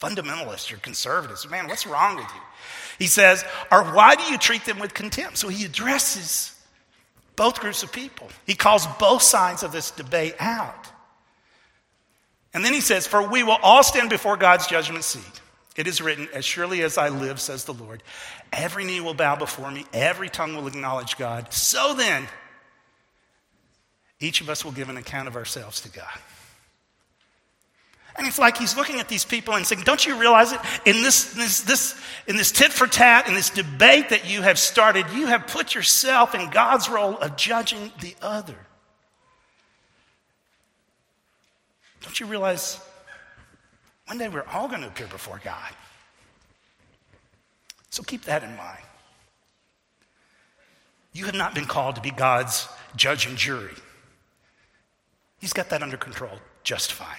Fundamentalists 0.00 0.72
or 0.72 0.78
conservatives. 0.78 1.48
Man, 1.48 1.68
what's 1.68 1.86
wrong 1.86 2.16
with 2.16 2.26
you? 2.26 2.40
He 2.98 3.06
says, 3.06 3.44
or 3.70 3.84
why 3.84 4.16
do 4.16 4.24
you 4.24 4.38
treat 4.38 4.64
them 4.64 4.78
with 4.78 4.94
contempt? 4.94 5.38
So 5.38 5.48
he 5.48 5.64
addresses 5.64 6.54
both 7.36 7.60
groups 7.60 7.84
of 7.84 7.92
people. 7.92 8.28
He 8.46 8.54
calls 8.54 8.86
both 8.98 9.22
sides 9.22 9.62
of 9.62 9.70
this 9.70 9.92
debate 9.92 10.34
out. 10.40 10.88
And 12.52 12.64
then 12.64 12.72
he 12.72 12.80
says, 12.80 13.06
For 13.06 13.26
we 13.26 13.44
will 13.44 13.58
all 13.62 13.84
stand 13.84 14.10
before 14.10 14.36
God's 14.36 14.66
judgment 14.66 15.04
seat. 15.04 15.40
It 15.76 15.86
is 15.86 16.00
written, 16.00 16.28
As 16.34 16.44
surely 16.44 16.82
as 16.82 16.98
I 16.98 17.08
live, 17.08 17.40
says 17.40 17.64
the 17.64 17.74
Lord, 17.74 18.02
every 18.52 18.84
knee 18.84 19.00
will 19.00 19.14
bow 19.14 19.36
before 19.36 19.70
me, 19.70 19.86
every 19.92 20.28
tongue 20.28 20.56
will 20.56 20.66
acknowledge 20.66 21.16
God. 21.16 21.52
So 21.52 21.94
then, 21.94 22.26
each 24.20 24.40
of 24.40 24.48
us 24.48 24.64
will 24.64 24.72
give 24.72 24.88
an 24.88 24.96
account 24.96 25.28
of 25.28 25.36
ourselves 25.36 25.80
to 25.82 25.88
God. 25.90 26.18
And 28.16 28.26
it's 28.26 28.38
like 28.38 28.56
he's 28.56 28.76
looking 28.76 28.98
at 28.98 29.08
these 29.08 29.24
people 29.24 29.54
and 29.54 29.64
saying, 29.64 29.82
Don't 29.84 30.04
you 30.04 30.18
realize 30.18 30.52
it? 30.52 30.60
In 30.84 31.02
this, 31.02 31.32
this, 31.34 31.60
this, 31.60 32.00
in 32.26 32.36
this 32.36 32.50
tit 32.50 32.72
for 32.72 32.88
tat, 32.88 33.28
in 33.28 33.34
this 33.34 33.48
debate 33.48 34.08
that 34.08 34.28
you 34.28 34.42
have 34.42 34.58
started, 34.58 35.06
you 35.14 35.28
have 35.28 35.46
put 35.46 35.72
yourself 35.76 36.34
in 36.34 36.50
God's 36.50 36.88
role 36.88 37.16
of 37.18 37.36
judging 37.36 37.92
the 38.00 38.16
other. 38.20 38.56
Don't 42.02 42.18
you 42.18 42.26
realize 42.26 42.80
one 44.06 44.18
day 44.18 44.28
we're 44.28 44.42
all 44.52 44.66
going 44.66 44.80
to 44.80 44.88
appear 44.88 45.06
before 45.06 45.40
God? 45.44 45.72
So 47.90 48.02
keep 48.02 48.24
that 48.24 48.42
in 48.42 48.56
mind. 48.56 48.82
You 51.12 51.26
have 51.26 51.34
not 51.34 51.54
been 51.54 51.66
called 51.66 51.94
to 51.96 52.00
be 52.00 52.10
God's 52.10 52.68
judge 52.96 53.26
and 53.26 53.36
jury. 53.36 53.74
He's 55.38 55.52
got 55.52 55.68
that 55.70 55.82
under 55.82 55.96
control 55.96 56.38
just 56.64 56.92
fine. 56.92 57.16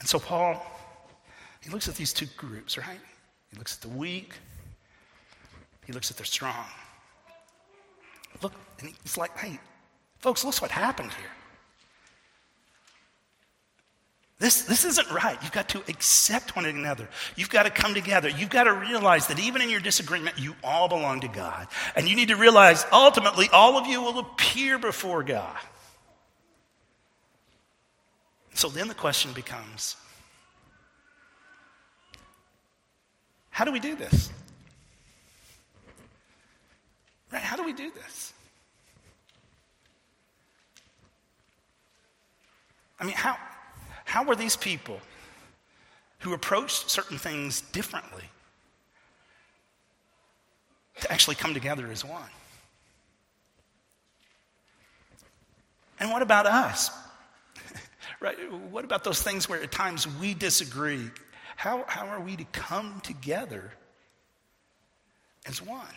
And 0.00 0.08
so 0.08 0.18
Paul, 0.18 0.60
he 1.62 1.70
looks 1.70 1.88
at 1.88 1.94
these 1.94 2.12
two 2.12 2.26
groups, 2.36 2.76
right? 2.76 2.98
He 3.50 3.56
looks 3.56 3.76
at 3.76 3.82
the 3.82 3.96
weak, 3.96 4.34
he 5.86 5.92
looks 5.92 6.10
at 6.10 6.16
the 6.16 6.24
strong. 6.24 6.66
Look, 8.42 8.52
and 8.80 8.92
he's 9.02 9.16
like, 9.16 9.36
hey, 9.38 9.60
folks, 10.18 10.44
look 10.44 10.60
what 10.60 10.70
happened 10.70 11.10
here. 11.12 11.30
This, 14.42 14.62
this 14.62 14.84
isn't 14.84 15.08
right. 15.12 15.38
You've 15.40 15.52
got 15.52 15.68
to 15.68 15.84
accept 15.86 16.56
one 16.56 16.64
another. 16.64 17.08
You've 17.36 17.48
got 17.48 17.62
to 17.62 17.70
come 17.70 17.94
together. 17.94 18.28
You've 18.28 18.50
got 18.50 18.64
to 18.64 18.72
realize 18.72 19.28
that 19.28 19.38
even 19.38 19.62
in 19.62 19.70
your 19.70 19.78
disagreement, 19.78 20.36
you 20.36 20.56
all 20.64 20.88
belong 20.88 21.20
to 21.20 21.28
God. 21.28 21.68
And 21.94 22.08
you 22.08 22.16
need 22.16 22.26
to 22.26 22.34
realize 22.34 22.84
ultimately 22.90 23.48
all 23.52 23.78
of 23.78 23.86
you 23.86 24.02
will 24.02 24.18
appear 24.18 24.80
before 24.80 25.22
God. 25.22 25.56
So 28.52 28.68
then 28.68 28.88
the 28.88 28.94
question 28.94 29.32
becomes 29.32 29.94
how 33.50 33.64
do 33.64 33.70
we 33.70 33.78
do 33.78 33.94
this? 33.94 34.28
Right? 37.32 37.42
How 37.42 37.54
do 37.54 37.62
we 37.62 37.72
do 37.72 37.92
this? 37.92 38.32
I 42.98 43.04
mean, 43.04 43.14
how, 43.14 43.36
how 44.12 44.24
were 44.24 44.36
these 44.36 44.56
people 44.56 45.00
who 46.18 46.34
approached 46.34 46.90
certain 46.90 47.16
things 47.16 47.62
differently 47.72 48.24
to 51.00 51.10
actually 51.10 51.34
come 51.34 51.54
together 51.54 51.90
as 51.90 52.04
one? 52.04 52.28
And 55.98 56.10
what 56.10 56.20
about 56.20 56.44
us? 56.44 56.90
Right? 58.20 58.36
What 58.70 58.84
about 58.84 59.02
those 59.02 59.20
things 59.20 59.48
where 59.48 59.60
at 59.62 59.72
times 59.72 60.06
we 60.06 60.34
disagree? 60.34 61.10
How, 61.56 61.84
how 61.88 62.06
are 62.06 62.20
we 62.20 62.36
to 62.36 62.44
come 62.52 63.00
together 63.02 63.72
as 65.46 65.60
one? 65.62 65.94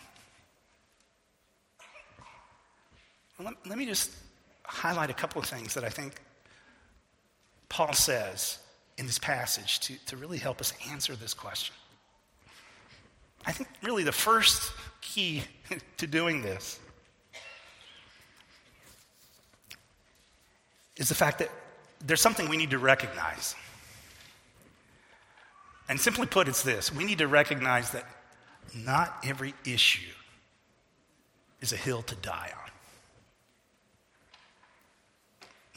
Let, 3.38 3.54
let 3.66 3.76
me 3.76 3.84
just 3.84 4.10
highlight 4.64 5.10
a 5.10 5.14
couple 5.14 5.40
of 5.40 5.46
things 5.46 5.74
that 5.74 5.84
I 5.84 5.90
think 5.90 6.14
Paul 7.68 7.92
says 7.92 8.58
in 8.98 9.06
this 9.06 9.18
passage 9.18 9.80
to, 9.80 9.94
to 10.06 10.16
really 10.16 10.38
help 10.38 10.60
us 10.60 10.72
answer 10.90 11.14
this 11.16 11.34
question. 11.34 11.74
I 13.44 13.52
think 13.52 13.68
really 13.82 14.02
the 14.02 14.12
first 14.12 14.72
key 15.00 15.42
to 15.98 16.06
doing 16.06 16.42
this 16.42 16.80
is 20.96 21.08
the 21.08 21.14
fact 21.14 21.38
that 21.38 21.50
there's 22.04 22.20
something 22.20 22.48
we 22.48 22.56
need 22.56 22.70
to 22.70 22.78
recognize. 22.78 23.54
And 25.88 26.00
simply 26.00 26.26
put, 26.26 26.48
it's 26.48 26.62
this 26.62 26.92
we 26.92 27.04
need 27.04 27.18
to 27.18 27.28
recognize 27.28 27.90
that 27.90 28.04
not 28.74 29.16
every 29.24 29.54
issue 29.64 30.12
is 31.60 31.72
a 31.72 31.76
hill 31.76 32.02
to 32.02 32.14
die 32.16 32.52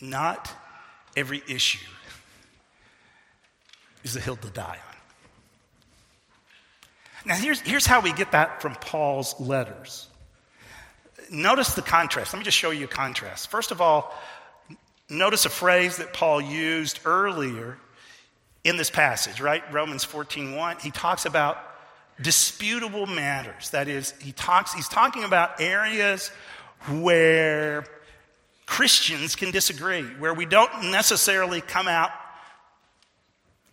on. 0.02 0.10
Not 0.10 0.50
every 1.16 1.42
issue 1.48 1.86
is 4.04 4.16
a 4.16 4.20
hill 4.20 4.38
to 4.38 4.50
die 4.50 4.78
on. 4.88 4.96
Now, 7.26 7.36
here's, 7.36 7.60
here's 7.62 7.86
how 7.86 8.00
we 8.00 8.14
get 8.14 8.32
that 8.32 8.62
from 8.62 8.76
Paul's 8.76 9.40
letters. 9.40 10.08
Notice 11.30 11.76
the 11.76 11.82
contrast. 11.82 12.34
Let 12.34 12.40
me 12.40 12.46
just 12.46 12.58
show 12.58 12.72
you 12.72 12.86
a 12.86 12.88
contrast. 12.88 13.52
First 13.52 13.72
of 13.72 13.82
all, 13.82 14.14
Notice 15.10 15.46
a 15.46 15.50
phrase 15.50 15.98
that 15.98 16.14
Paul 16.14 16.40
used 16.40 17.00
earlier 17.04 17.78
in 18.64 18.78
this 18.78 18.92
passage, 18.92 19.42
right? 19.42 19.64
Romans 19.74 20.06
14:1. 20.06 20.80
He 20.82 20.92
talks 20.92 21.26
about 21.26 21.58
disputable 22.22 23.08
matters. 23.08 23.72
That 23.72 23.88
is, 23.88 24.14
he 24.22 24.34
talks, 24.34 24.72
he's 24.74 24.88
talking 24.88 25.24
about 25.24 25.60
areas 25.60 26.30
where 26.88 27.86
Christians 28.70 29.36
can 29.36 29.50
disagree, 29.50 30.04
where 30.04 30.32
we 30.32 30.46
don't 30.46 30.92
necessarily 30.92 31.60
come 31.60 31.88
out 31.88 32.12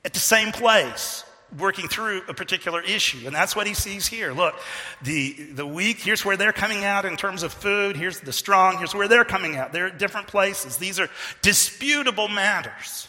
at 0.07 0.15
the 0.15 0.19
same 0.19 0.53
place 0.53 1.23
working 1.59 1.87
through 1.87 2.23
a 2.29 2.35
particular 2.35 2.81
issue. 2.81 3.27
And 3.27 3.37
that's 3.37 3.55
what 3.55 3.67
he 3.67 3.75
sees 3.75 4.07
here. 4.07 4.33
Look, 4.33 4.55
the, 5.03 5.35
the 5.53 5.67
weak, 5.67 5.99
here's 5.99 6.25
where 6.25 6.39
they're 6.39 6.51
coming 6.51 6.85
out 6.85 7.05
in 7.05 7.19
terms 7.19 7.43
of 7.43 7.53
food. 7.53 7.95
Here's 7.95 8.21
the 8.21 8.33
strong, 8.33 8.79
here's 8.79 8.95
where 8.95 9.07
they're 9.07 9.27
coming 9.27 9.57
out. 9.57 9.71
They're 9.71 9.89
at 9.89 9.99
different 9.99 10.29
places. 10.29 10.79
These 10.79 10.99
are 10.99 11.11
disputable 11.43 12.29
matters. 12.29 13.07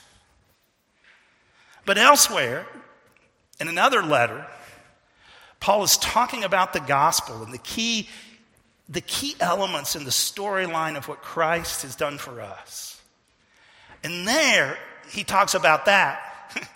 But 1.86 1.98
elsewhere, 1.98 2.68
in 3.62 3.70
another 3.70 4.04
letter, 4.04 4.46
Paul 5.62 5.84
is 5.84 5.96
talking 5.96 6.44
about 6.44 6.74
the 6.74 6.82
gospel 6.82 7.44
and 7.44 7.54
the 7.54 7.60
key, 7.60 8.10
the 8.90 9.02
key 9.02 9.36
elements 9.40 9.96
in 9.96 10.06
the 10.06 10.12
storyline 10.12 10.96
of 10.96 11.08
what 11.08 11.22
Christ 11.22 11.82
has 11.82 11.96
done 11.96 12.18
for 12.18 12.42
us. 12.42 13.02
And 14.04 14.28
there, 14.28 14.78
he 15.10 15.24
talks 15.24 15.54
about 15.54 15.86
that. 15.86 16.22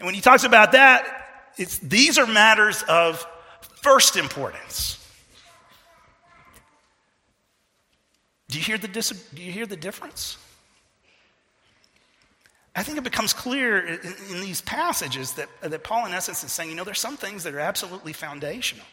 And 0.00 0.06
when 0.06 0.16
he 0.16 0.20
talks 0.20 0.42
about 0.42 0.72
that, 0.72 1.52
it's, 1.56 1.78
these 1.78 2.18
are 2.18 2.26
matters 2.26 2.82
of 2.88 3.24
first 3.80 4.16
importance. 4.16 4.98
Do 8.48 8.58
you 8.58 8.64
hear 8.64 8.76
the, 8.76 8.88
dis- 8.88 9.28
do 9.32 9.40
you 9.40 9.52
hear 9.52 9.64
the 9.64 9.76
difference? 9.76 10.36
I 12.76 12.82
think 12.82 12.98
it 12.98 13.04
becomes 13.04 13.32
clear 13.32 13.78
in, 13.78 14.14
in 14.30 14.40
these 14.40 14.60
passages 14.60 15.32
that, 15.34 15.48
that 15.60 15.84
Paul, 15.84 16.06
in 16.06 16.12
essence, 16.12 16.42
is 16.42 16.52
saying, 16.52 16.70
you 16.70 16.76
know, 16.76 16.84
there's 16.84 17.00
some 17.00 17.16
things 17.16 17.44
that 17.44 17.54
are 17.54 17.60
absolutely 17.60 18.12
foundational. 18.12 18.84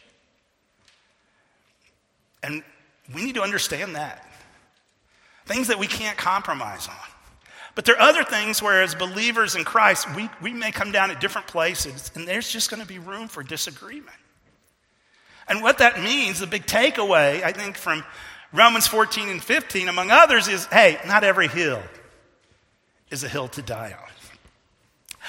And 2.42 2.62
we 3.14 3.24
need 3.24 3.34
to 3.34 3.42
understand 3.42 3.96
that. 3.96 4.28
Things 5.46 5.68
that 5.68 5.78
we 5.78 5.86
can't 5.86 6.16
compromise 6.16 6.88
on. 6.88 6.94
But 7.74 7.84
there 7.84 7.96
are 7.96 8.08
other 8.08 8.24
things 8.24 8.62
where, 8.62 8.82
as 8.82 8.94
believers 8.94 9.54
in 9.54 9.64
Christ, 9.64 10.14
we, 10.14 10.28
we 10.42 10.52
may 10.52 10.72
come 10.72 10.92
down 10.92 11.10
at 11.10 11.20
different 11.20 11.46
places, 11.46 12.10
and 12.14 12.28
there's 12.28 12.50
just 12.50 12.70
going 12.70 12.82
to 12.82 12.88
be 12.88 12.98
room 12.98 13.28
for 13.28 13.42
disagreement. 13.42 14.16
And 15.48 15.62
what 15.62 15.78
that 15.78 16.00
means, 16.00 16.38
the 16.38 16.46
big 16.46 16.66
takeaway, 16.66 17.42
I 17.42 17.52
think, 17.52 17.76
from 17.76 18.04
Romans 18.52 18.86
14 18.86 19.28
and 19.28 19.42
15, 19.42 19.88
among 19.88 20.10
others, 20.10 20.48
is 20.48 20.66
hey, 20.66 20.98
not 21.06 21.24
every 21.24 21.48
hill 21.48 21.82
is 23.10 23.24
a 23.24 23.28
hill 23.28 23.48
to 23.48 23.62
die 23.62 23.96
on. 23.98 24.08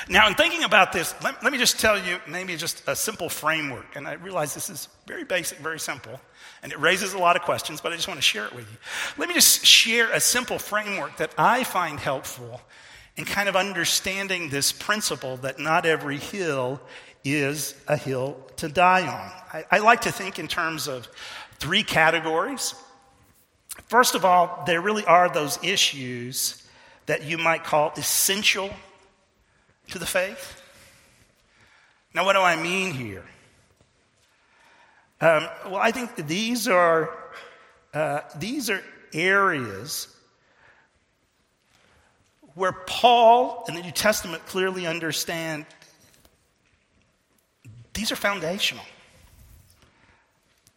Now, 0.10 0.28
in 0.28 0.34
thinking 0.34 0.64
about 0.64 0.92
this, 0.92 1.14
let, 1.24 1.44
let, 1.44 1.52
me 1.52 1.60
just 1.60 1.80
tell 1.80 1.98
you 1.98 2.20
maybe 2.28 2.56
just 2.56 2.84
a 2.88 2.96
simple 2.96 3.30
framework. 3.30 3.96
And 3.96 4.08
I 4.08 4.14
realize 4.14 4.54
this 4.54 4.70
is 4.70 4.88
very 5.06 5.24
basic, 5.24 5.60
very 5.60 5.80
simple, 5.80 6.20
and 6.62 6.72
it 6.72 6.80
raises 6.80 7.14
a 7.14 7.18
lot 7.18 7.36
of 7.36 7.44
questions, 7.44 7.80
but 7.80 7.94
I 7.94 7.96
just 7.96 8.08
want 8.08 8.18
to 8.18 8.24
share 8.24 8.46
it 8.46 8.54
with 8.54 8.70
you. 8.70 8.78
Let 9.18 9.28
me 9.30 9.36
just 9.36 9.66
share 9.66 10.12
a 10.12 10.20
simple 10.20 10.58
framework 10.60 11.18
that 11.18 11.34
I 11.38 11.64
find 11.64 12.00
helpful 12.00 12.62
in 13.16 13.26
kind 13.26 13.48
of 13.48 13.56
understanding 13.56 14.50
this 14.50 14.72
principle 14.72 15.38
that 15.38 15.60
not 15.60 15.86
every 15.86 16.18
hill 16.18 16.82
is 17.24 17.76
a 17.88 17.96
hill 17.96 18.38
to 18.58 18.68
die 18.68 19.08
on. 19.08 19.32
I, 19.54 19.78
I 19.78 19.80
like 19.80 20.02
to 20.02 20.12
think 20.12 20.40
in 20.40 20.48
terms 20.48 20.88
of 20.88 21.08
three 21.60 21.84
categories. 21.84 22.76
First 23.88 24.16
of 24.16 24.26
all, 24.26 24.64
there 24.66 24.82
really 24.82 25.06
are 25.06 25.30
those 25.30 25.64
issues 25.64 26.68
that 27.06 27.24
you 27.24 27.38
might 27.38 27.64
call 27.64 27.92
essential 27.96 28.70
to 29.90 30.00
the 30.00 30.06
faith. 30.06 30.62
Now, 32.14 32.26
what 32.26 32.34
do 32.34 32.40
I 32.40 32.56
mean 32.56 32.94
here? 32.94 33.24
Um, 35.22 35.48
well, 35.66 35.78
I 35.78 35.92
think 35.92 36.16
these 36.28 36.68
are, 36.68 37.10
uh, 37.94 38.22
these 38.38 38.70
are 38.70 38.84
areas 39.14 40.08
where 42.56 42.74
Paul 42.74 43.64
and 43.68 43.78
the 43.78 43.82
New 43.82 43.92
Testament 43.92 44.46
clearly 44.46 44.86
understand 44.86 45.66
these 47.94 48.12
are 48.12 48.16
foundational. 48.16 48.84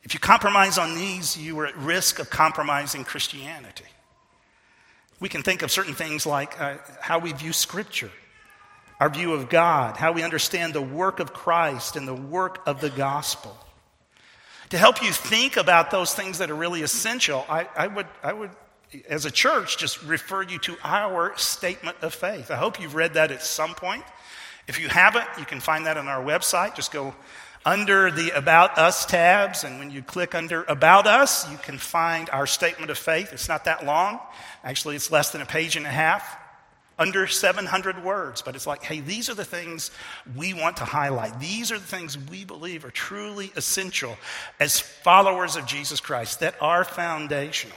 If 0.03 0.15
you 0.15 0.21
compromise 0.21 0.79
on 0.79 0.95
these, 0.95 1.37
you 1.37 1.59
are 1.59 1.67
at 1.67 1.77
risk 1.77 2.19
of 2.19 2.31
compromising 2.31 3.05
Christianity. 3.05 3.85
We 5.19 5.29
can 5.29 5.43
think 5.43 5.63
of 5.63 5.71
certain 5.71 5.95
things 5.95 6.27
like 6.27 6.61
uh, 6.61 6.77
how 7.01 7.19
we 7.19 7.33
view 7.33 7.53
Scripture, 7.53 8.11
our 8.99 9.11
view 9.11 9.35
of 9.35 9.49
God, 9.49 9.97
how 9.97 10.13
we 10.13 10.23
understand 10.23 10.73
the 10.73 10.83
work 10.83 11.21
of 11.21 11.33
Christ 11.33 11.97
and 11.97 12.09
the 12.09 12.15
work 12.15 12.63
of 12.67 12.81
the 12.81 12.91
gospel. 12.91 13.57
To 14.71 14.79
help 14.79 15.03
you 15.03 15.13
think 15.13 15.57
about 15.57 15.91
those 15.91 16.15
things 16.15 16.39
that 16.39 16.51
are 16.51 16.55
really 16.55 16.83
essential, 16.83 17.45
I, 17.49 17.69
I, 17.77 17.87
would, 17.87 18.07
I 18.23 18.33
would, 18.33 18.51
as 19.09 19.25
a 19.25 19.31
church, 19.31 19.79
just 19.79 20.03
refer 20.03 20.43
you 20.43 20.59
to 20.61 20.77
our 20.83 21.37
statement 21.37 21.99
of 22.03 22.15
faith. 22.15 22.51
I 22.51 22.57
hope 22.57 22.81
you've 22.81 22.95
read 22.95 23.15
that 23.15 23.31
at 23.31 23.43
some 23.43 23.75
point. 23.75 24.03
If 24.67 24.81
you 24.81 24.89
haven't, 24.89 25.27
you 25.39 25.45
can 25.45 25.61
find 25.61 25.87
that 25.87 25.97
on 25.97 26.09
our 26.09 26.25
website. 26.25 26.75
Just 26.75 26.91
go 26.91 27.15
under 27.65 28.11
the 28.11 28.31
About 28.31 28.79
Us 28.79 29.05
tabs, 29.07 29.65
and 29.65 29.79
when 29.79 29.91
you 29.91 30.03
click 30.03 30.35
under 30.35 30.63
About 30.65 31.07
Us, 31.07 31.51
you 31.51 31.59
can 31.59 31.79
find 31.79 32.31
our 32.31 32.47
statement 32.47 32.91
of 32.91 32.99
faith. 32.99 33.33
It's 33.33 33.49
not 33.49 33.65
that 33.65 33.85
long. 33.85 34.21
Actually, 34.65 34.97
it's 34.97 35.11
less 35.11 35.31
than 35.31 35.43
a 35.43 35.47
page 35.47 35.77
and 35.77 35.85
a 35.85 35.91
half, 35.91 36.39
under 36.99 37.27
700 37.27 38.03
words. 38.03 38.43
But 38.43 38.55
it's 38.55 38.67
like, 38.67 38.83
hey, 38.83 39.01
these 39.01 39.29
are 39.29 39.35
the 39.35 39.45
things 39.45 39.91
we 40.35 40.55
want 40.55 40.79
to 40.79 40.85
highlight. 40.85 41.39
These 41.41 41.71
are 41.73 41.79
the 41.79 41.85
things 41.85 42.19
we 42.31 42.45
believe 42.45 42.85
are 42.85 42.91
truly 42.91 43.53
essential 43.57 44.17
as 44.61 44.81
followers 44.81 45.57
of 45.57 45.67
Jesus 45.67 46.01
Christ 46.01 46.41
that 46.41 46.55
are 46.61 46.85
foundational. 46.85 47.77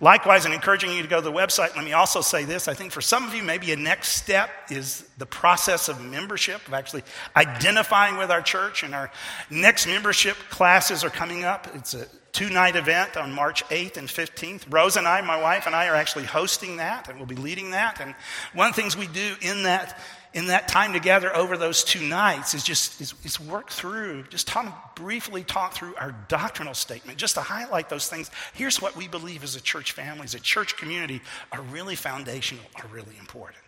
Likewise, 0.00 0.44
in 0.44 0.52
encouraging 0.52 0.92
you 0.92 1.02
to 1.02 1.08
go 1.08 1.16
to 1.16 1.22
the 1.22 1.32
website, 1.32 1.74
let 1.74 1.84
me 1.84 1.92
also 1.92 2.20
say 2.20 2.44
this. 2.44 2.68
I 2.68 2.74
think 2.74 2.92
for 2.92 3.00
some 3.00 3.26
of 3.26 3.34
you, 3.34 3.42
maybe 3.42 3.72
a 3.72 3.76
next 3.76 4.10
step 4.10 4.50
is 4.70 5.08
the 5.16 5.26
process 5.26 5.88
of 5.88 6.04
membership, 6.04 6.66
of 6.68 6.74
actually 6.74 7.02
identifying 7.34 8.18
with 8.18 8.30
our 8.30 8.42
church. 8.42 8.82
And 8.82 8.94
our 8.94 9.10
next 9.48 9.86
membership 9.86 10.36
classes 10.50 11.02
are 11.02 11.10
coming 11.10 11.44
up. 11.44 11.68
It's 11.74 11.94
a 11.94 12.06
two 12.32 12.50
night 12.50 12.76
event 12.76 13.16
on 13.16 13.32
March 13.32 13.64
8th 13.68 13.96
and 13.96 14.08
15th. 14.08 14.64
Rose 14.68 14.96
and 14.96 15.08
I, 15.08 15.22
my 15.22 15.40
wife 15.40 15.66
and 15.66 15.74
I, 15.74 15.88
are 15.88 15.94
actually 15.94 16.24
hosting 16.24 16.76
that, 16.76 17.08
and 17.08 17.16
we'll 17.16 17.26
be 17.26 17.34
leading 17.34 17.70
that. 17.70 17.98
And 17.98 18.14
one 18.52 18.68
of 18.68 18.76
the 18.76 18.82
things 18.82 18.94
we 18.94 19.06
do 19.06 19.36
in 19.40 19.62
that 19.62 19.98
in 20.36 20.48
that 20.48 20.68
time 20.68 20.92
together 20.92 21.34
over 21.34 21.56
those 21.56 21.82
two 21.82 22.06
nights 22.06 22.52
is 22.52 22.62
just 22.62 23.00
is, 23.00 23.14
is 23.24 23.40
work 23.40 23.70
through, 23.70 24.22
just 24.24 24.46
talk, 24.46 24.94
briefly 24.94 25.42
talk 25.42 25.72
through 25.72 25.94
our 25.96 26.12
doctrinal 26.28 26.74
statement, 26.74 27.16
just 27.16 27.36
to 27.36 27.40
highlight 27.40 27.88
those 27.88 28.06
things. 28.06 28.30
Here's 28.52 28.80
what 28.80 28.94
we 28.94 29.08
believe 29.08 29.42
as 29.42 29.56
a 29.56 29.62
church 29.62 29.92
family, 29.92 30.24
as 30.24 30.34
a 30.34 30.40
church 30.40 30.76
community, 30.76 31.22
are 31.52 31.62
really 31.62 31.96
foundational, 31.96 32.62
are 32.76 32.86
really 32.88 33.16
important. 33.18 33.62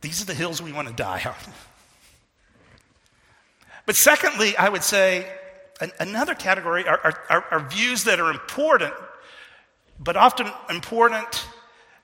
These 0.00 0.20
are 0.22 0.24
the 0.24 0.34
hills 0.34 0.60
we 0.60 0.72
want 0.72 0.88
to 0.88 0.94
die 0.94 1.22
on. 1.24 1.34
But 3.86 3.96
secondly, 3.96 4.54
I 4.54 4.68
would 4.68 4.84
say 4.84 5.26
an, 5.80 5.92
another 5.98 6.34
category 6.34 6.86
are, 6.86 7.00
are, 7.30 7.44
are 7.50 7.60
views 7.70 8.04
that 8.04 8.20
are 8.20 8.30
important, 8.30 8.92
but 9.98 10.14
often 10.14 10.46
important 10.68 11.46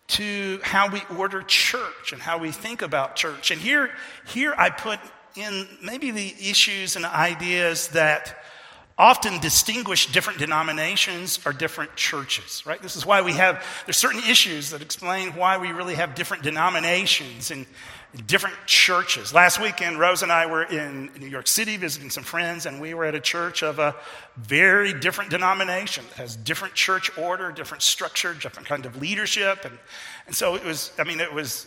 to 0.07 0.61
how 0.63 0.89
we 0.89 1.03
order 1.17 1.43
church 1.43 2.13
and 2.13 2.21
how 2.21 2.39
we 2.39 2.51
think 2.51 2.83
about 2.83 3.17
church. 3.17 3.51
And 3.51 3.61
here, 3.61 3.91
here 4.27 4.55
I 4.57 4.71
put 4.71 5.01
in 5.37 5.67
maybe 5.83 6.11
the 6.11 6.35
issues 6.39 6.97
and 6.97 7.05
ideas 7.05 7.89
that 7.89 8.44
often 8.97 9.41
distinguish 9.41 10.13
different 10.13 10.39
denominations 10.39 11.41
or 11.45 11.53
different 11.53 11.95
churches, 11.97 12.65
right? 12.65 12.81
This 12.81 12.95
is 12.95 13.05
why 13.05 13.23
we 13.23 13.33
have, 13.33 13.65
there's 13.87 13.97
certain 13.97 14.23
issues 14.31 14.71
that 14.71 14.83
explain 14.83 15.31
why 15.31 15.59
we 15.59 15.73
really 15.73 15.97
have 15.97 16.15
different 16.15 16.45
denominations 16.45 17.51
and 17.51 17.67
different 18.29 18.55
churches. 18.67 19.35
Last 19.35 19.61
weekend, 19.61 19.99
Rose 19.99 20.23
and 20.23 20.31
I 20.31 20.47
were 20.47 20.63
in 20.63 21.11
New 21.19 21.27
York 21.27 21.49
City 21.49 21.77
visiting 21.77 22.09
some 22.09 22.23
friends, 22.23 22.67
and 22.67 22.81
we 22.81 22.95
were 22.95 23.05
at 23.05 23.17
a 23.17 23.21
church 23.21 23.65
of 23.65 23.81
a 23.81 23.97
very 24.37 24.95
different 24.95 25.31
denomination 25.31 26.05
that 26.11 26.19
has 26.19 26.37
different 26.37 26.75
church 26.75 27.11
order, 27.19 27.51
different 27.51 27.83
structure, 27.83 28.33
different 28.33 28.69
kind 28.69 28.87
of 28.87 29.01
leadership. 29.01 29.65
And, 29.65 29.77
and 30.29 30.37
so 30.37 30.55
it 30.55 30.65
was, 30.65 30.93
I 31.01 31.03
mean, 31.03 31.19
it 31.19 31.33
was 31.33 31.67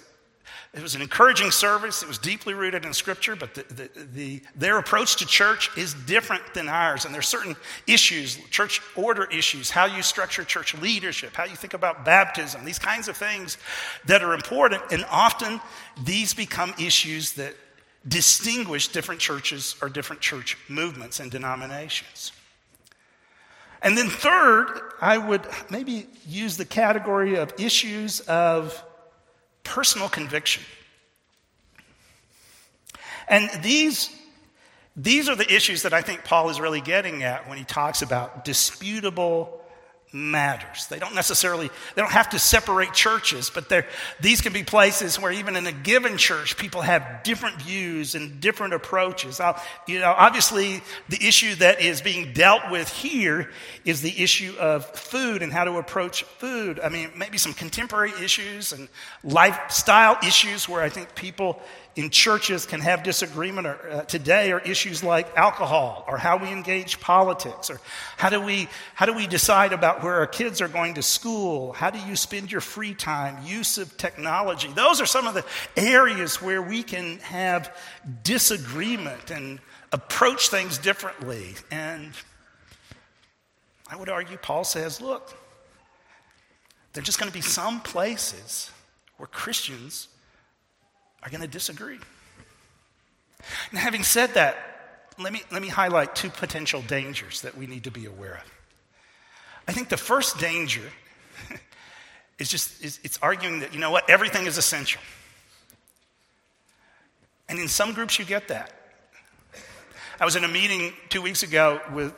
it 0.78 0.84
was 0.84 0.96
an 0.96 1.02
encouraging 1.02 1.50
service. 1.50 2.04
It 2.04 2.08
was 2.08 2.18
deeply 2.18 2.54
rooted 2.54 2.86
in 2.86 2.94
Scripture, 2.94 3.36
but 3.36 3.56
the, 3.56 3.64
the, 3.74 3.90
the, 4.14 4.42
their 4.56 4.78
approach 4.78 5.16
to 5.18 5.26
church 5.26 5.76
is 5.76 5.94
different 5.94 6.54
than 6.54 6.70
ours. 6.70 7.06
And 7.06 7.14
there's 7.14 7.28
certain 7.28 7.56
issues, 7.88 8.38
church 8.52 8.82
order 8.96 9.26
issues, 9.26 9.72
how 9.72 9.86
you 9.86 10.04
structure 10.04 10.44
church 10.44 10.76
leadership, 10.76 11.34
how 11.34 11.46
you 11.46 11.56
think 11.56 11.74
about 11.74 12.06
baptism, 12.06 12.64
these 12.64 12.80
kinds 12.80 13.08
of 13.08 13.18
things 13.18 13.58
that 14.06 14.22
are 14.22 14.34
important. 14.34 14.84
And 14.92 15.04
often 15.10 15.60
these 16.04 16.34
become 16.34 16.74
issues 16.80 17.34
that 17.34 17.56
distinguish 18.08 18.90
different 18.90 19.20
churches 19.20 19.76
or 19.82 19.90
different 19.90 20.22
church 20.22 20.58
movements 20.70 21.20
and 21.20 21.32
denominations. 21.32 22.32
And 23.82 23.98
then, 23.98 24.10
third, 24.10 24.68
I 25.02 25.18
would 25.18 25.42
maybe 25.70 26.08
use 26.28 26.58
the 26.58 26.66
category 26.66 27.36
of 27.36 27.54
issues 27.60 28.22
of 28.22 28.84
personal 29.68 30.10
conviction. 30.10 30.64
And 33.28 33.50
these, 33.62 34.10
these 34.96 35.30
are 35.30 35.36
the 35.36 35.54
issues 35.54 35.84
that 35.84 35.94
I 35.94 36.02
think 36.02 36.24
Paul 36.24 36.50
is 36.50 36.60
really 36.60 36.82
getting 36.82 37.24
at 37.24 37.48
when 37.48 37.58
he 37.58 37.64
talks 37.66 38.02
about 38.02 38.46
disputable 38.46 39.62
matters. 40.14 40.88
They 40.88 41.00
don't 41.00 41.16
necessarily, 41.16 41.68
they 41.96 42.02
don't 42.02 42.12
have 42.12 42.30
to 42.30 42.40
separate 42.40 42.94
churches, 42.94 43.50
but 43.50 43.68
there 43.68 43.86
these 44.22 44.42
can 44.42 44.54
be 44.54 44.64
places 44.64 45.20
where 45.20 45.32
even 45.32 45.56
in 45.56 45.68
a 45.68 45.72
given 45.72 46.18
church, 46.18 46.58
people 46.58 46.82
have 46.82 47.24
different 47.24 47.62
views 47.62 48.16
and 48.16 48.40
different 48.40 48.74
approaches. 48.74 49.40
Now, 49.40 49.62
you 49.86 50.00
know, 50.00 50.14
obviously 50.18 50.82
the 51.10 51.28
issue 51.28 51.56
that 51.56 51.82
is 51.82 52.02
being 52.02 52.32
dealt 52.34 52.72
with 52.72 52.90
here 52.90 53.52
is 53.84 54.02
the 54.02 54.24
issue 54.24 54.56
of 54.60 54.86
food 54.86 55.42
and 55.42 55.52
how 55.52 55.66
to 55.66 55.78
approach 55.78 56.24
food. 56.24 56.80
I 56.80 56.90
mean, 56.90 57.12
maybe 57.16 57.38
some 57.38 57.54
contemporary 57.54 58.14
issues 58.24 58.72
and 58.72 58.88
lifestyle 59.24 60.18
issues 60.26 60.70
where 60.70 60.82
I 60.82 60.90
think 60.90 61.16
people 61.16 61.62
in 61.98 62.12
churches 62.12 62.68
can 62.68 62.80
have 62.80 63.02
disagreement 63.02 63.66
or, 63.66 63.90
uh, 63.90 64.02
today 64.04 64.52
are 64.52 64.60
issues 64.60 65.04
like 65.04 65.36
alcohol 65.36 66.06
or 66.08 66.18
how 66.18 66.38
we 66.38 66.48
engage 66.50 67.00
politics 67.00 67.72
or 67.72 67.82
how 68.18 68.30
do 68.30 68.40
we 68.40 68.70
how 68.94 69.08
do 69.08 69.14
we 69.14 69.26
decide 69.26 69.74
about 69.74 70.04
where 70.04 70.14
our 70.14 70.28
kids 70.28 70.62
are 70.62 70.68
going 70.68 70.94
to 70.94 71.02
school? 71.02 71.74
How 71.74 71.90
do 71.90 71.98
you 72.00 72.16
spend 72.16 72.52
your 72.52 72.62
free 72.62 72.94
time? 72.94 73.44
Use 73.44 73.80
of 73.80 73.98
technology. 73.98 74.70
Those 74.76 75.02
are 75.02 75.08
some 75.08 75.26
of 75.26 75.34
the 75.34 75.44
areas 75.76 76.40
where 76.40 76.62
we 76.62 76.84
can 76.84 77.18
have 77.20 77.76
disagreement 78.24 79.32
and 79.32 79.60
approach 79.92 80.50
things 80.50 80.78
differently. 80.78 81.56
And 81.72 82.14
i 83.90 83.96
would 83.96 84.10
argue 84.10 84.36
paul 84.38 84.66
says 84.66 85.00
look 85.00 85.34
there's 86.92 87.06
just 87.06 87.20
going 87.20 87.32
to 87.32 87.34
be 87.34 87.42
some 87.42 87.80
places 87.80 88.70
where 89.16 89.28
christians 89.28 90.10
are 91.28 91.30
going 91.30 91.42
to 91.42 91.48
disagree. 91.48 92.00
And 93.70 93.80
having 93.80 94.04
said 94.04 94.36
that, 94.36 94.58
let 95.20 95.34
me, 95.34 95.42
let 95.52 95.62
me 95.62 95.68
highlight 95.68 96.16
two 96.16 96.30
potential 96.30 96.82
dangers 96.82 97.42
that 97.42 97.58
we 97.58 97.68
need 97.68 97.84
to 97.84 97.92
be 97.92 98.06
aware 98.06 98.36
of. 98.36 98.54
I 99.68 99.74
think 99.74 99.90
the 99.90 99.98
first 99.98 100.40
danger 100.40 100.84
is 102.40 102.50
just 102.50 102.82
is, 102.82 103.02
it's 103.04 103.20
arguing 103.22 103.60
that, 103.60 103.74
you 103.74 103.80
know 103.80 103.92
what, 103.92 104.10
everything 104.10 104.46
is 104.46 104.58
essential. 104.58 105.02
And 107.50 107.60
in 107.60 107.68
some 107.68 107.94
groups, 107.94 108.18
you 108.18 108.24
get 108.24 108.48
that. 108.48 108.72
I 110.22 110.26
was 110.26 110.38
in 110.38 110.46
a 110.46 110.48
meeting 110.48 110.94
two 111.10 111.22
weeks 111.22 111.44
ago 111.44 111.82
with 111.92 112.14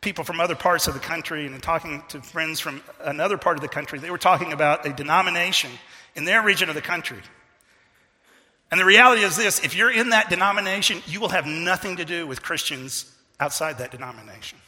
people 0.00 0.22
from 0.22 0.40
other 0.40 0.54
parts 0.54 0.86
of 0.86 0.94
the 0.94 1.00
country 1.00 1.46
and 1.46 1.60
talking 1.60 2.04
to 2.08 2.20
friends 2.20 2.60
from 2.60 2.80
another 3.00 3.38
part 3.38 3.56
of 3.56 3.62
the 3.62 3.68
country. 3.68 3.98
They 3.98 4.10
were 4.10 4.18
talking 4.18 4.52
about 4.52 4.86
a 4.86 4.92
denomination 4.92 5.70
in 6.14 6.24
their 6.24 6.42
region 6.42 6.68
of 6.68 6.76
the 6.76 6.80
country 6.80 7.18
and 8.70 8.80
the 8.80 8.84
reality 8.84 9.22
is 9.22 9.36
this 9.36 9.60
if 9.64 9.76
you're 9.76 9.90
in 9.90 10.10
that 10.10 10.30
denomination, 10.30 11.02
you 11.06 11.20
will 11.20 11.28
have 11.28 11.46
nothing 11.46 11.96
to 11.96 12.04
do 12.04 12.26
with 12.26 12.42
Christians 12.42 13.12
outside 13.38 13.78
that 13.78 13.90
denomination. 13.90 14.58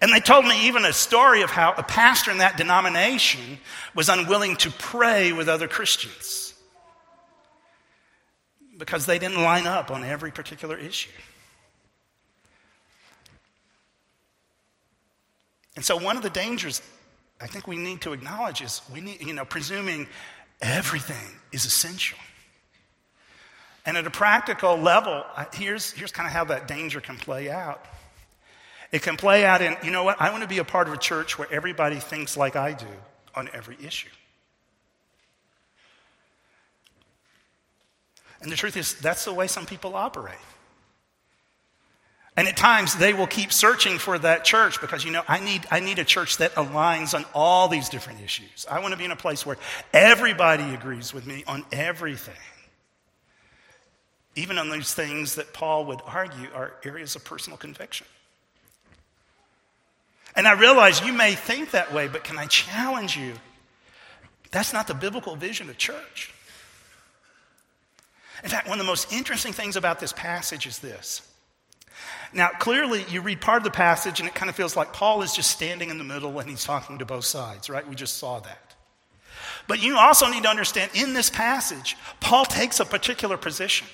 And 0.00 0.12
they 0.12 0.20
told 0.20 0.44
me 0.44 0.66
even 0.66 0.84
a 0.84 0.92
story 0.92 1.40
of 1.40 1.50
how 1.50 1.72
a 1.76 1.82
pastor 1.82 2.30
in 2.30 2.38
that 2.38 2.58
denomination 2.58 3.58
was 3.94 4.10
unwilling 4.10 4.56
to 4.56 4.70
pray 4.70 5.32
with 5.32 5.48
other 5.48 5.68
Christians 5.68 6.52
because 8.76 9.06
they 9.06 9.18
didn't 9.18 9.42
line 9.42 9.66
up 9.66 9.90
on 9.90 10.04
every 10.04 10.30
particular 10.30 10.76
issue. 10.76 11.10
And 15.76 15.84
so, 15.84 15.96
one 15.96 16.18
of 16.18 16.22
the 16.22 16.30
dangers 16.30 16.82
I 17.40 17.46
think 17.46 17.66
we 17.66 17.76
need 17.76 18.00
to 18.02 18.12
acknowledge 18.12 18.62
is 18.62 18.80
we 18.92 19.00
need, 19.00 19.20
you 19.20 19.34
know, 19.34 19.44
presuming 19.44 20.08
everything 20.60 21.40
is 21.52 21.64
essential. 21.64 22.18
And 23.84 23.96
at 23.96 24.06
a 24.06 24.10
practical 24.10 24.76
level, 24.76 25.24
here's, 25.54 25.92
here's 25.92 26.10
kind 26.10 26.26
of 26.26 26.32
how 26.32 26.44
that 26.46 26.66
danger 26.66 27.00
can 27.00 27.16
play 27.16 27.48
out. 27.50 27.84
It 28.90 29.02
can 29.02 29.16
play 29.16 29.44
out 29.44 29.62
in, 29.62 29.76
you 29.84 29.90
know 29.90 30.04
what, 30.04 30.20
I 30.20 30.30
want 30.30 30.42
to 30.42 30.48
be 30.48 30.58
a 30.58 30.64
part 30.64 30.88
of 30.88 30.94
a 30.94 30.98
church 30.98 31.38
where 31.38 31.48
everybody 31.52 31.96
thinks 31.96 32.36
like 32.36 32.56
I 32.56 32.72
do 32.72 32.86
on 33.34 33.48
every 33.52 33.76
issue. 33.82 34.08
And 38.40 38.50
the 38.50 38.56
truth 38.56 38.76
is, 38.76 38.94
that's 38.94 39.24
the 39.24 39.32
way 39.32 39.46
some 39.46 39.66
people 39.66 39.96
operate. 39.96 40.36
And 42.36 42.46
at 42.48 42.56
times 42.56 42.94
they 42.94 43.14
will 43.14 43.26
keep 43.26 43.50
searching 43.50 43.98
for 43.98 44.18
that 44.18 44.44
church 44.44 44.80
because, 44.80 45.04
you 45.04 45.10
know, 45.10 45.22
I 45.26 45.40
need, 45.40 45.66
I 45.70 45.80
need 45.80 45.98
a 45.98 46.04
church 46.04 46.36
that 46.36 46.54
aligns 46.54 47.14
on 47.14 47.24
all 47.34 47.66
these 47.68 47.88
different 47.88 48.20
issues. 48.20 48.66
I 48.70 48.80
want 48.80 48.92
to 48.92 48.98
be 48.98 49.06
in 49.06 49.10
a 49.10 49.16
place 49.16 49.46
where 49.46 49.56
everybody 49.94 50.74
agrees 50.74 51.14
with 51.14 51.26
me 51.26 51.44
on 51.46 51.64
everything. 51.72 52.34
Even 54.34 54.58
on 54.58 54.68
those 54.68 54.92
things 54.92 55.36
that 55.36 55.54
Paul 55.54 55.86
would 55.86 56.02
argue 56.06 56.48
are 56.54 56.74
areas 56.84 57.16
of 57.16 57.24
personal 57.24 57.56
conviction. 57.56 58.06
And 60.34 60.46
I 60.46 60.52
realize 60.52 61.00
you 61.00 61.14
may 61.14 61.34
think 61.34 61.70
that 61.70 61.94
way, 61.94 62.06
but 62.06 62.22
can 62.22 62.38
I 62.38 62.44
challenge 62.44 63.16
you? 63.16 63.32
That's 64.50 64.74
not 64.74 64.86
the 64.86 64.94
biblical 64.94 65.36
vision 65.36 65.70
of 65.70 65.78
church. 65.78 66.34
In 68.44 68.50
fact, 68.50 68.68
one 68.68 68.78
of 68.78 68.84
the 68.84 68.90
most 68.90 69.10
interesting 69.10 69.54
things 69.54 69.76
about 69.76 69.98
this 70.00 70.12
passage 70.12 70.66
is 70.66 70.78
this 70.80 71.22
now, 72.32 72.48
clearly, 72.48 73.04
you 73.08 73.20
read 73.20 73.40
part 73.40 73.58
of 73.58 73.64
the 73.64 73.70
passage 73.70 74.20
and 74.20 74.28
it 74.28 74.34
kind 74.34 74.48
of 74.48 74.56
feels 74.56 74.76
like 74.76 74.92
Paul 74.92 75.22
is 75.22 75.32
just 75.34 75.50
standing 75.50 75.90
in 75.90 75.98
the 75.98 76.04
middle 76.04 76.38
and 76.38 76.48
he's 76.48 76.64
talking 76.64 76.98
to 76.98 77.04
both 77.04 77.24
sides, 77.24 77.70
right? 77.70 77.86
We 77.86 77.94
just 77.94 78.18
saw 78.18 78.40
that. 78.40 78.74
But 79.68 79.82
you 79.82 79.96
also 79.98 80.28
need 80.28 80.44
to 80.44 80.48
understand 80.48 80.90
in 80.94 81.12
this 81.12 81.30
passage, 81.30 81.96
Paul 82.20 82.44
takes 82.44 82.80
a 82.80 82.84
particular 82.84 83.36
position. 83.36 83.86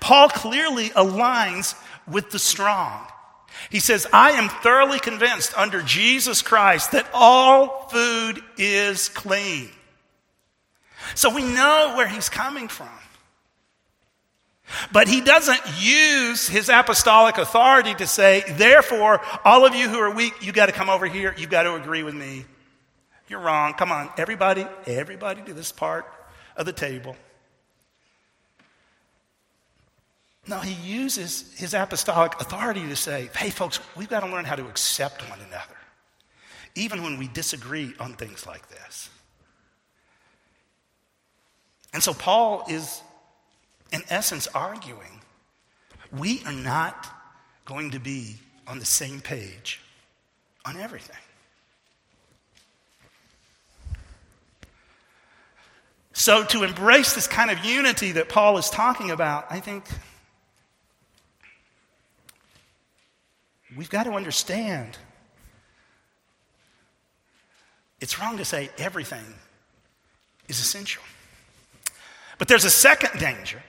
Paul 0.00 0.28
clearly 0.28 0.88
aligns 0.90 1.74
with 2.06 2.30
the 2.30 2.38
strong. 2.38 3.06
He 3.70 3.80
says, 3.80 4.06
I 4.12 4.32
am 4.32 4.48
thoroughly 4.48 4.98
convinced 4.98 5.56
under 5.56 5.82
Jesus 5.82 6.42
Christ 6.42 6.92
that 6.92 7.08
all 7.12 7.88
food 7.88 8.42
is 8.56 9.08
clean. 9.08 9.70
So 11.14 11.34
we 11.34 11.42
know 11.42 11.94
where 11.96 12.08
he's 12.08 12.28
coming 12.28 12.68
from. 12.68 12.88
But 14.92 15.08
he 15.08 15.20
doesn't 15.20 15.60
use 15.78 16.48
his 16.48 16.68
apostolic 16.68 17.38
authority 17.38 17.94
to 17.94 18.06
say, 18.06 18.44
therefore, 18.48 19.20
all 19.44 19.64
of 19.64 19.74
you 19.74 19.88
who 19.88 19.98
are 19.98 20.14
weak, 20.14 20.34
you 20.42 20.52
got 20.52 20.66
to 20.66 20.72
come 20.72 20.90
over 20.90 21.06
here. 21.06 21.34
You 21.36 21.46
got 21.46 21.62
to 21.62 21.74
agree 21.74 22.02
with 22.02 22.14
me. 22.14 22.44
You're 23.28 23.40
wrong. 23.40 23.74
Come 23.74 23.92
on, 23.92 24.10
everybody, 24.16 24.66
everybody 24.86 25.42
to 25.42 25.54
this 25.54 25.72
part 25.72 26.06
of 26.56 26.66
the 26.66 26.72
table. 26.72 27.16
No, 30.46 30.60
he 30.60 30.72
uses 30.72 31.52
his 31.58 31.74
apostolic 31.74 32.40
authority 32.40 32.80
to 32.88 32.96
say, 32.96 33.28
hey, 33.36 33.50
folks, 33.50 33.80
we've 33.96 34.08
got 34.08 34.20
to 34.20 34.26
learn 34.28 34.46
how 34.46 34.56
to 34.56 34.66
accept 34.66 35.28
one 35.28 35.38
another, 35.40 35.76
even 36.74 37.02
when 37.02 37.18
we 37.18 37.28
disagree 37.28 37.92
on 38.00 38.14
things 38.14 38.46
like 38.46 38.66
this. 38.70 39.10
And 41.92 42.02
so 42.02 42.14
Paul 42.14 42.64
is 42.68 43.02
in 43.92 44.02
essence, 44.10 44.46
arguing 44.48 45.20
we 46.10 46.42
are 46.46 46.52
not 46.52 47.06
going 47.64 47.90
to 47.90 47.98
be 47.98 48.36
on 48.66 48.78
the 48.78 48.84
same 48.84 49.20
page 49.20 49.80
on 50.64 50.76
everything. 50.76 51.16
So, 56.12 56.44
to 56.46 56.64
embrace 56.64 57.14
this 57.14 57.28
kind 57.28 57.50
of 57.50 57.64
unity 57.64 58.12
that 58.12 58.28
Paul 58.28 58.58
is 58.58 58.70
talking 58.70 59.10
about, 59.10 59.46
I 59.50 59.60
think 59.60 59.84
we've 63.76 63.88
got 63.88 64.04
to 64.04 64.12
understand 64.12 64.98
it's 68.00 68.18
wrong 68.20 68.36
to 68.38 68.44
say 68.44 68.70
everything 68.78 69.24
is 70.48 70.58
essential. 70.58 71.02
But 72.38 72.48
there's 72.48 72.64
a 72.64 72.70
second 72.70 73.20
danger 73.20 73.62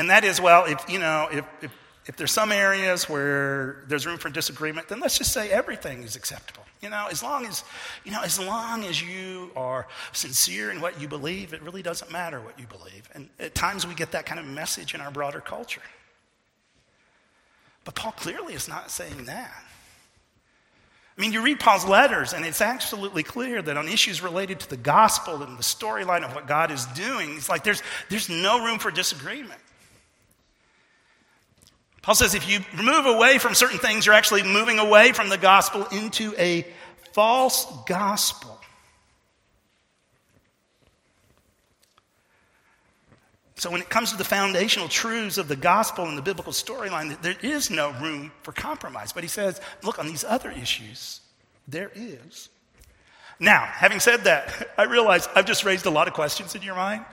and 0.00 0.08
that 0.08 0.24
is, 0.24 0.40
well, 0.40 0.64
if, 0.64 0.82
you 0.88 0.98
know, 0.98 1.28
if, 1.30 1.44
if, 1.60 1.70
if 2.06 2.16
there's 2.16 2.32
some 2.32 2.52
areas 2.52 3.06
where 3.06 3.84
there's 3.86 4.06
room 4.06 4.16
for 4.16 4.30
disagreement, 4.30 4.88
then 4.88 4.98
let's 4.98 5.18
just 5.18 5.30
say 5.30 5.50
everything 5.50 6.02
is 6.02 6.16
acceptable. 6.16 6.64
You 6.80 6.88
know, 6.88 7.08
as 7.10 7.22
long 7.22 7.44
as, 7.44 7.64
you 8.02 8.10
know, 8.10 8.22
as 8.22 8.40
long 8.40 8.84
as 8.84 9.02
you 9.02 9.50
are 9.54 9.86
sincere 10.12 10.70
in 10.70 10.80
what 10.80 10.98
you 10.98 11.06
believe, 11.06 11.52
it 11.52 11.60
really 11.60 11.82
doesn't 11.82 12.10
matter 12.10 12.40
what 12.40 12.58
you 12.58 12.66
believe. 12.66 13.10
And 13.14 13.28
at 13.38 13.54
times 13.54 13.86
we 13.86 13.94
get 13.94 14.12
that 14.12 14.24
kind 14.24 14.40
of 14.40 14.46
message 14.46 14.94
in 14.94 15.02
our 15.02 15.10
broader 15.10 15.40
culture. 15.40 15.82
But 17.84 17.94
Paul 17.94 18.12
clearly 18.12 18.54
is 18.54 18.68
not 18.68 18.90
saying 18.90 19.26
that. 19.26 19.52
I 21.18 21.20
mean, 21.20 21.34
you 21.34 21.42
read 21.42 21.60
Paul's 21.60 21.84
letters, 21.84 22.32
and 22.32 22.46
it's 22.46 22.62
absolutely 22.62 23.22
clear 23.22 23.60
that 23.60 23.76
on 23.76 23.86
issues 23.86 24.22
related 24.22 24.60
to 24.60 24.70
the 24.70 24.78
gospel 24.78 25.42
and 25.42 25.58
the 25.58 25.62
storyline 25.62 26.24
of 26.24 26.34
what 26.34 26.46
God 26.46 26.70
is 26.70 26.86
doing, 26.86 27.36
it's 27.36 27.50
like 27.50 27.64
there's, 27.64 27.82
there's 28.08 28.30
no 28.30 28.64
room 28.64 28.78
for 28.78 28.90
disagreement. 28.90 29.60
Paul 32.10 32.16
says 32.16 32.34
if 32.34 32.50
you 32.50 32.58
move 32.76 33.06
away 33.06 33.38
from 33.38 33.54
certain 33.54 33.78
things, 33.78 34.04
you're 34.04 34.16
actually 34.16 34.42
moving 34.42 34.80
away 34.80 35.12
from 35.12 35.28
the 35.28 35.38
gospel 35.38 35.86
into 35.92 36.34
a 36.38 36.66
false 37.12 37.68
gospel. 37.86 38.60
So, 43.54 43.70
when 43.70 43.80
it 43.80 43.88
comes 43.88 44.10
to 44.10 44.18
the 44.18 44.24
foundational 44.24 44.88
truths 44.88 45.38
of 45.38 45.46
the 45.46 45.54
gospel 45.54 46.04
and 46.06 46.18
the 46.18 46.22
biblical 46.22 46.52
storyline, 46.52 47.22
there 47.22 47.36
is 47.42 47.70
no 47.70 47.92
room 47.92 48.32
for 48.42 48.50
compromise. 48.50 49.12
But 49.12 49.22
he 49.22 49.28
says, 49.28 49.60
look, 49.84 50.00
on 50.00 50.08
these 50.08 50.24
other 50.24 50.50
issues, 50.50 51.20
there 51.68 51.92
is. 51.94 52.48
Now, 53.38 53.60
having 53.66 54.00
said 54.00 54.24
that, 54.24 54.72
I 54.76 54.82
realize 54.82 55.28
I've 55.36 55.46
just 55.46 55.62
raised 55.62 55.86
a 55.86 55.90
lot 55.90 56.08
of 56.08 56.14
questions 56.14 56.56
in 56.56 56.62
your 56.62 56.74
mind. 56.74 57.04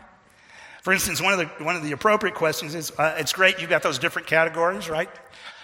For 0.88 0.94
instance, 0.94 1.22
one 1.22 1.34
of 1.34 1.40
the, 1.40 1.66
one 1.66 1.76
of 1.76 1.84
the 1.84 1.92
appropriate 1.92 2.36
questions 2.36 2.74
is 2.74 2.94
uh, 2.98 3.18
it's 3.18 3.34
great 3.34 3.60
you've 3.60 3.70
got 3.70 3.84
those 3.84 4.00
different 4.00 4.26
categories, 4.26 4.90
right? 4.90 5.10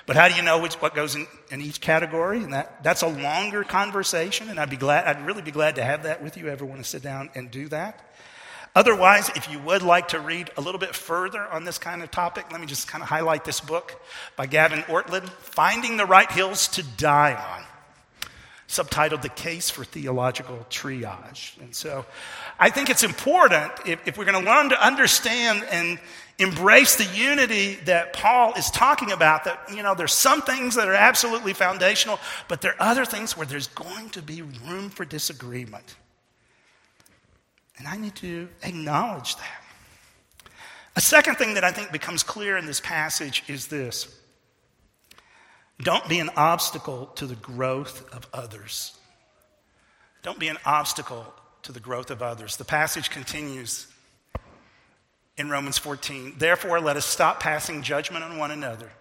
But 0.05 0.17
how 0.17 0.27
do 0.27 0.35
you 0.35 0.41
know 0.41 0.61
which, 0.61 0.73
what 0.81 0.95
goes 0.95 1.15
in, 1.15 1.27
in 1.49 1.61
each 1.61 1.79
category? 1.79 2.43
And 2.43 2.51
that, 2.51 2.83
that's 2.83 3.03
a 3.03 3.07
longer 3.07 3.63
conversation, 3.63 4.49
and 4.49 4.59
I'd 4.59 4.69
be 4.69 4.75
glad, 4.75 5.05
I'd 5.05 5.25
really 5.25 5.41
be 5.41 5.51
glad 5.51 5.75
to 5.75 5.83
have 5.85 6.03
that 6.03 6.21
with 6.21 6.35
you. 6.35 6.49
Ever 6.49 6.65
want 6.65 6.83
to 6.83 6.89
sit 6.89 7.03
down 7.03 7.29
and 7.35 7.49
do 7.49 7.69
that? 7.69 8.13
Otherwise, 8.75 9.29
if 9.37 9.49
you 9.49 9.59
would 9.59 9.81
like 9.81 10.09
to 10.09 10.19
read 10.19 10.51
a 10.57 10.61
little 10.61 10.77
bit 10.77 10.93
further 10.93 11.47
on 11.47 11.63
this 11.63 11.77
kind 11.77 12.03
of 12.03 12.11
topic, 12.11 12.51
let 12.51 12.59
me 12.59 12.67
just 12.67 12.89
kind 12.89 13.01
of 13.01 13.07
highlight 13.07 13.45
this 13.45 13.61
book 13.61 14.03
by 14.35 14.45
Gavin 14.45 14.79
Ortlund, 14.79 15.29
Finding 15.29 15.95
the 15.95 16.05
Right 16.05 16.29
Hills 16.33 16.67
to 16.67 16.83
Die 16.83 17.33
On 17.33 17.72
subtitled 18.73 19.21
The 19.21 19.29
Case 19.29 19.69
for 19.69 19.85
Theological 19.85 20.65
Triage. 20.69 21.59
And 21.61 21.75
so 21.75 22.05
I 22.59 22.69
think 22.69 22.89
it's 22.89 23.03
important 23.03 23.71
if, 23.85 24.07
if 24.07 24.17
we're 24.17 24.25
going 24.25 24.43
to 24.43 24.49
learn 24.49 24.69
to 24.69 24.85
understand 24.85 25.63
and 25.71 25.99
embrace 26.39 26.95
the 26.95 27.05
unity 27.05 27.75
that 27.85 28.13
Paul 28.13 28.53
is 28.55 28.71
talking 28.71 29.11
about, 29.11 29.43
that, 29.43 29.59
you 29.73 29.83
know, 29.83 29.93
there's 29.93 30.13
some 30.13 30.41
things 30.41 30.75
that 30.75 30.87
are 30.87 30.93
absolutely 30.93 31.53
foundational, 31.53 32.19
but 32.47 32.61
there 32.61 32.71
are 32.71 32.89
other 32.89 33.05
things 33.05 33.37
where 33.37 33.45
there's 33.45 33.67
going 33.67 34.09
to 34.09 34.21
be 34.21 34.41
room 34.41 34.89
for 34.89 35.05
disagreement. 35.05 35.95
And 37.77 37.87
I 37.87 37.97
need 37.97 38.15
to 38.15 38.49
acknowledge 38.63 39.35
that. 39.35 39.63
A 40.95 41.01
second 41.01 41.35
thing 41.35 41.53
that 41.55 41.63
I 41.63 41.71
think 41.71 41.91
becomes 41.91 42.23
clear 42.23 42.57
in 42.57 42.65
this 42.65 42.79
passage 42.79 43.43
is 43.47 43.67
this 43.67 44.19
don't 45.81 46.07
be 46.07 46.19
an 46.19 46.29
obstacle 46.35 47.07
to 47.15 47.25
the 47.25 47.35
growth 47.35 48.13
of 48.13 48.27
others. 48.33 48.97
Don't 50.21 50.39
be 50.39 50.47
an 50.47 50.57
obstacle 50.65 51.25
to 51.63 51.71
the 51.71 51.79
growth 51.79 52.11
of 52.11 52.21
others. 52.21 52.57
The 52.57 52.65
passage 52.65 53.09
continues 53.09 53.87
in 55.37 55.49
Romans 55.49 55.77
14. 55.77 56.35
Therefore, 56.37 56.79
let 56.79 56.95
us 56.95 57.05
stop 57.05 57.39
passing 57.39 57.81
judgment 57.81 58.23
on 58.23 58.37
one 58.37 58.51
another. 58.51 58.91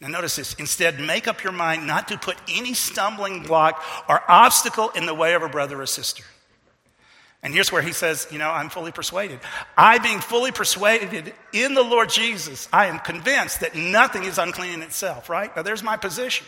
Now, 0.00 0.08
notice 0.08 0.36
this. 0.36 0.54
Instead, 0.54 1.00
make 1.00 1.28
up 1.28 1.44
your 1.44 1.52
mind 1.52 1.86
not 1.86 2.08
to 2.08 2.18
put 2.18 2.36
any 2.48 2.74
stumbling 2.74 3.44
block 3.44 3.82
or 4.08 4.22
obstacle 4.28 4.90
in 4.90 5.06
the 5.06 5.14
way 5.14 5.34
of 5.34 5.42
a 5.42 5.48
brother 5.48 5.80
or 5.80 5.86
sister. 5.86 6.24
And 7.42 7.52
here's 7.52 7.72
where 7.72 7.82
he 7.82 7.92
says, 7.92 8.26
You 8.30 8.38
know, 8.38 8.50
I'm 8.50 8.68
fully 8.68 8.92
persuaded. 8.92 9.40
I, 9.76 9.98
being 9.98 10.20
fully 10.20 10.52
persuaded 10.52 11.34
in 11.52 11.74
the 11.74 11.82
Lord 11.82 12.08
Jesus, 12.08 12.68
I 12.72 12.86
am 12.86 13.00
convinced 13.00 13.60
that 13.60 13.74
nothing 13.74 14.24
is 14.24 14.38
unclean 14.38 14.74
in 14.74 14.82
itself, 14.82 15.28
right? 15.28 15.54
Now, 15.54 15.62
there's 15.62 15.82
my 15.82 15.96
position. 15.96 16.46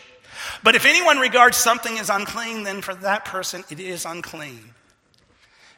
But 0.63 0.75
if 0.75 0.85
anyone 0.85 1.17
regards 1.17 1.57
something 1.57 1.97
as 1.99 2.09
unclean, 2.09 2.63
then 2.63 2.81
for 2.81 2.95
that 2.95 3.25
person 3.25 3.63
it 3.69 3.79
is 3.79 4.05
unclean. 4.05 4.73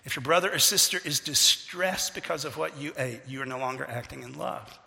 If 0.04 0.16
your 0.16 0.24
brother 0.24 0.54
or 0.54 0.60
sister 0.60 1.00
is 1.04 1.20
distressed 1.20 2.16
because 2.16 2.46
of 2.46 2.58
what 2.58 2.78
you 2.78 2.94
ate, 2.98 3.22
you 3.28 3.42
are 3.42 3.46
no 3.46 3.60
longer 3.60 3.86
acting 3.86 4.24
in 4.24 4.38
love. 4.38 4.80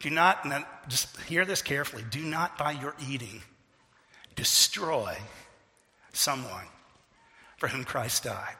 Do 0.00 0.10
not, 0.10 0.46
just 0.88 1.18
hear 1.22 1.44
this 1.44 1.62
carefully, 1.62 2.04
do 2.10 2.20
not 2.20 2.58
by 2.58 2.72
your 2.72 2.94
eating 3.08 3.42
destroy 4.36 5.16
someone 6.12 6.64
for 7.60 7.68
whom 7.68 7.84
Christ 7.84 8.24
died. 8.24 8.56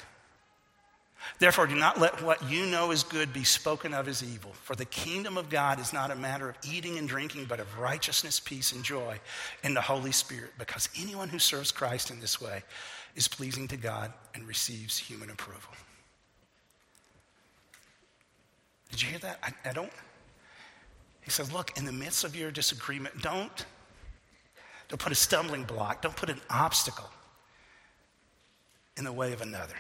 Therefore, 1.38 1.66
do 1.66 1.74
not 1.74 1.98
let 1.98 2.22
what 2.22 2.50
you 2.50 2.66
know 2.66 2.90
is 2.90 3.02
good 3.02 3.32
be 3.32 3.44
spoken 3.44 3.94
of 3.94 4.08
as 4.08 4.22
evil. 4.22 4.52
For 4.52 4.76
the 4.76 4.84
kingdom 4.84 5.38
of 5.38 5.48
God 5.48 5.80
is 5.80 5.92
not 5.92 6.10
a 6.10 6.14
matter 6.14 6.50
of 6.50 6.58
eating 6.70 6.98
and 6.98 7.08
drinking, 7.08 7.46
but 7.46 7.60
of 7.60 7.78
righteousness, 7.78 8.38
peace, 8.38 8.72
and 8.72 8.84
joy 8.84 9.18
in 9.64 9.72
the 9.72 9.80
Holy 9.80 10.12
Spirit. 10.12 10.52
Because 10.58 10.88
anyone 11.00 11.30
who 11.30 11.38
serves 11.38 11.72
Christ 11.72 12.10
in 12.10 12.20
this 12.20 12.40
way 12.40 12.62
is 13.16 13.26
pleasing 13.26 13.68
to 13.68 13.76
God 13.76 14.12
and 14.34 14.46
receives 14.46 14.98
human 14.98 15.30
approval. 15.30 15.72
Did 18.90 19.02
you 19.02 19.08
hear 19.08 19.18
that? 19.20 19.38
I, 19.42 19.70
I 19.70 19.72
don't. 19.72 19.92
He 21.22 21.30
says, 21.30 21.52
look, 21.52 21.76
in 21.78 21.86
the 21.86 21.92
midst 21.92 22.24
of 22.24 22.36
your 22.36 22.50
disagreement, 22.50 23.22
don't, 23.22 23.64
don't 24.88 24.98
put 24.98 25.12
a 25.12 25.16
stumbling 25.16 25.64
block, 25.64 26.02
don't 26.02 26.16
put 26.16 26.28
an 26.28 26.40
obstacle 26.50 27.10
in 29.00 29.04
the 29.04 29.12
way 29.12 29.32
of 29.32 29.40
another 29.40 29.74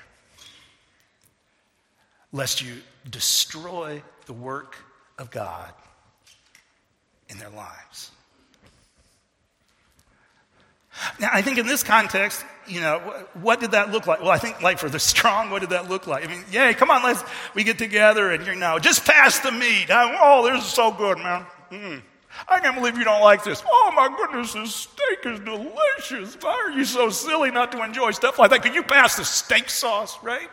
lest 2.32 2.62
you 2.62 2.74
destroy 3.10 4.02
the 4.26 4.32
work 4.32 4.76
of 5.18 5.30
God 5.30 5.72
in 7.28 7.38
their 7.38 7.50
lives. 7.50 8.10
Now, 11.18 11.28
I 11.32 11.42
think 11.42 11.58
in 11.58 11.66
this 11.66 11.82
context, 11.82 12.44
you 12.66 12.80
know, 12.80 12.98
what 13.34 13.60
did 13.60 13.72
that 13.72 13.90
look 13.90 14.06
like? 14.06 14.20
Well, 14.20 14.30
I 14.30 14.38
think 14.38 14.62
like 14.62 14.78
for 14.78 14.88
the 14.88 14.98
strong, 14.98 15.50
what 15.50 15.60
did 15.60 15.70
that 15.70 15.88
look 15.88 16.06
like? 16.06 16.24
I 16.24 16.28
mean, 16.28 16.44
yay, 16.50 16.74
come 16.74 16.90
on, 16.90 17.02
let's, 17.02 17.22
we 17.54 17.62
get 17.62 17.78
together 17.78 18.30
and 18.30 18.46
you 18.46 18.54
know, 18.54 18.78
just 18.78 19.04
pass 19.04 19.38
the 19.40 19.52
meat. 19.52 19.86
oh, 19.90 20.48
this 20.50 20.64
is 20.64 20.70
so 20.70 20.90
good, 20.90 21.18
man. 21.18 21.46
Mm. 21.70 22.02
I 22.48 22.60
can't 22.60 22.74
believe 22.74 22.96
you 22.96 23.04
don't 23.04 23.22
like 23.22 23.44
this. 23.44 23.62
Oh 23.66 23.92
my 23.94 24.08
goodness, 24.16 24.52
this 24.52 24.74
steak 24.74 25.24
is 25.24 25.40
delicious. 25.40 26.36
Why 26.40 26.52
are 26.52 26.70
you 26.70 26.84
so 26.84 27.10
silly 27.10 27.50
not 27.50 27.72
to 27.72 27.82
enjoy 27.84 28.10
stuff 28.12 28.38
like 28.38 28.50
that? 28.50 28.62
Could 28.62 28.74
you 28.74 28.82
pass 28.82 29.16
the 29.16 29.24
steak 29.24 29.70
sauce, 29.70 30.18
right? 30.22 30.48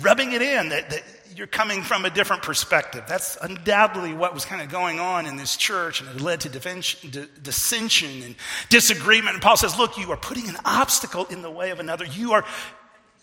rubbing 0.00 0.32
it 0.32 0.42
in 0.42 0.68
that, 0.70 0.90
that 0.90 1.02
you're 1.34 1.46
coming 1.46 1.82
from 1.82 2.04
a 2.04 2.10
different 2.10 2.42
perspective. 2.42 3.04
That's 3.06 3.36
undoubtedly 3.40 4.14
what 4.14 4.34
was 4.34 4.44
kind 4.44 4.62
of 4.62 4.68
going 4.68 5.00
on 5.00 5.26
in 5.26 5.36
this 5.36 5.56
church, 5.56 6.00
and 6.00 6.08
it 6.10 6.20
led 6.20 6.40
to 6.42 6.48
dissension 6.48 8.22
and 8.22 8.34
disagreement. 8.68 9.34
And 9.34 9.42
Paul 9.42 9.56
says, 9.56 9.78
Look, 9.78 9.98
you 9.98 10.10
are 10.12 10.16
putting 10.16 10.48
an 10.48 10.56
obstacle 10.64 11.26
in 11.26 11.42
the 11.42 11.50
way 11.50 11.70
of 11.70 11.80
another. 11.80 12.06
You 12.06 12.32
are, 12.32 12.44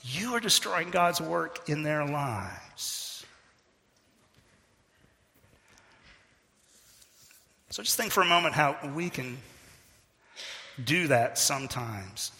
you 0.04 0.36
are 0.36 0.40
destroying 0.40 0.92
God's 0.92 1.22
work 1.22 1.70
in 1.70 1.84
their 1.84 2.06
lives. 2.06 3.03
So 7.74 7.82
just 7.82 7.98
think 7.98 8.12
for 8.12 8.22
a 8.22 8.26
moment 8.28 8.54
how 8.54 8.78
we 8.94 9.10
can 9.10 9.40
do 10.84 11.08
that 11.08 11.40
sometimes. 11.40 12.32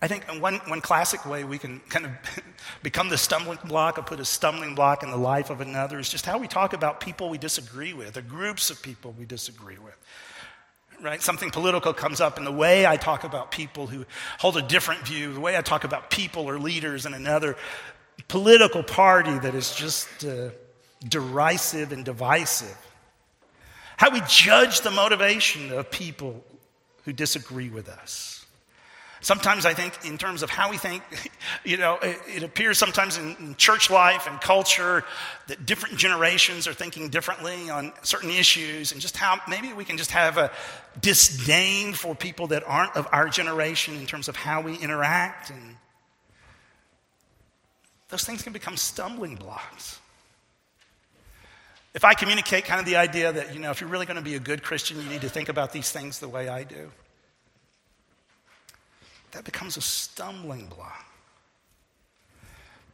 I 0.00 0.06
think 0.06 0.22
one, 0.40 0.58
one 0.68 0.80
classic 0.80 1.26
way 1.26 1.42
we 1.42 1.58
can 1.58 1.80
kind 1.88 2.06
of 2.06 2.12
become 2.84 3.08
the 3.08 3.18
stumbling 3.18 3.58
block 3.64 3.98
or 3.98 4.02
put 4.02 4.20
a 4.20 4.24
stumbling 4.24 4.76
block 4.76 5.02
in 5.02 5.10
the 5.10 5.16
life 5.16 5.50
of 5.50 5.60
another 5.60 5.98
is 5.98 6.08
just 6.08 6.24
how 6.24 6.38
we 6.38 6.46
talk 6.46 6.72
about 6.72 7.00
people 7.00 7.28
we 7.28 7.36
disagree 7.36 7.92
with 7.92 8.16
or 8.16 8.22
groups 8.22 8.70
of 8.70 8.80
people 8.80 9.12
we 9.18 9.24
disagree 9.24 9.78
with. 9.78 9.96
Right? 11.00 11.20
Something 11.20 11.50
political 11.50 11.92
comes 11.92 12.20
up, 12.20 12.38
and 12.38 12.46
the 12.46 12.52
way 12.52 12.86
I 12.86 12.96
talk 12.96 13.24
about 13.24 13.50
people 13.50 13.88
who 13.88 14.04
hold 14.38 14.56
a 14.56 14.62
different 14.62 15.04
view, 15.04 15.34
the 15.34 15.40
way 15.40 15.56
I 15.56 15.62
talk 15.62 15.82
about 15.82 16.10
people 16.10 16.48
or 16.48 16.60
leaders 16.60 17.06
in 17.06 17.12
another 17.12 17.56
political 18.28 18.84
party 18.84 19.36
that 19.40 19.56
is 19.56 19.74
just 19.74 20.24
uh, 20.24 20.50
derisive 21.08 21.90
and 21.90 22.04
divisive. 22.04 22.78
How 24.02 24.10
we 24.10 24.20
judge 24.26 24.80
the 24.80 24.90
motivation 24.90 25.70
of 25.70 25.88
people 25.88 26.42
who 27.04 27.12
disagree 27.12 27.68
with 27.68 27.88
us. 27.88 28.44
Sometimes 29.20 29.64
I 29.64 29.74
think, 29.74 29.96
in 30.04 30.18
terms 30.18 30.42
of 30.42 30.50
how 30.50 30.72
we 30.72 30.76
think, 30.76 31.04
you 31.64 31.76
know, 31.76 31.98
it, 32.02 32.18
it 32.26 32.42
appears 32.42 32.78
sometimes 32.78 33.16
in, 33.16 33.36
in, 33.36 33.54
church 33.54 33.90
life 33.90 34.26
and 34.28 34.40
culture 34.40 35.04
that 35.46 35.66
different 35.66 35.98
generations 35.98 36.66
are 36.66 36.74
thinking 36.74 37.10
differently 37.10 37.70
on 37.70 37.92
certain 38.02 38.30
issues, 38.30 38.90
and 38.90 39.00
just 39.00 39.16
how 39.16 39.38
maybe 39.46 39.72
we 39.72 39.84
can 39.84 39.96
just 39.96 40.10
have 40.10 40.36
a 40.36 40.50
disdain 41.00 41.92
for 41.92 42.12
people 42.12 42.48
that 42.48 42.64
aren't 42.66 42.96
of 42.96 43.06
our 43.12 43.28
generation 43.28 43.94
in 43.94 44.06
terms 44.06 44.26
of 44.26 44.34
how 44.34 44.62
we 44.62 44.74
interact. 44.78 45.50
And 45.50 45.76
those 48.08 48.24
things 48.24 48.42
can 48.42 48.52
become 48.52 48.76
stumbling 48.76 49.36
blocks. 49.36 50.00
If 51.94 52.04
I 52.04 52.14
communicate 52.14 52.64
kind 52.64 52.80
of 52.80 52.86
the 52.86 52.96
idea 52.96 53.32
that, 53.32 53.52
you 53.52 53.60
know, 53.60 53.70
if 53.70 53.80
you're 53.80 53.90
really 53.90 54.06
going 54.06 54.16
to 54.16 54.22
be 54.22 54.34
a 54.34 54.40
good 54.40 54.62
Christian, 54.62 54.96
you 55.02 55.08
need 55.08 55.20
to 55.20 55.28
think 55.28 55.48
about 55.48 55.72
these 55.72 55.90
things 55.90 56.18
the 56.18 56.28
way 56.28 56.48
I 56.48 56.64
do 56.64 56.90
that 59.32 59.44
becomes 59.44 59.76
a 59.76 59.80
stumbling 59.80 60.66
block. 60.66 61.06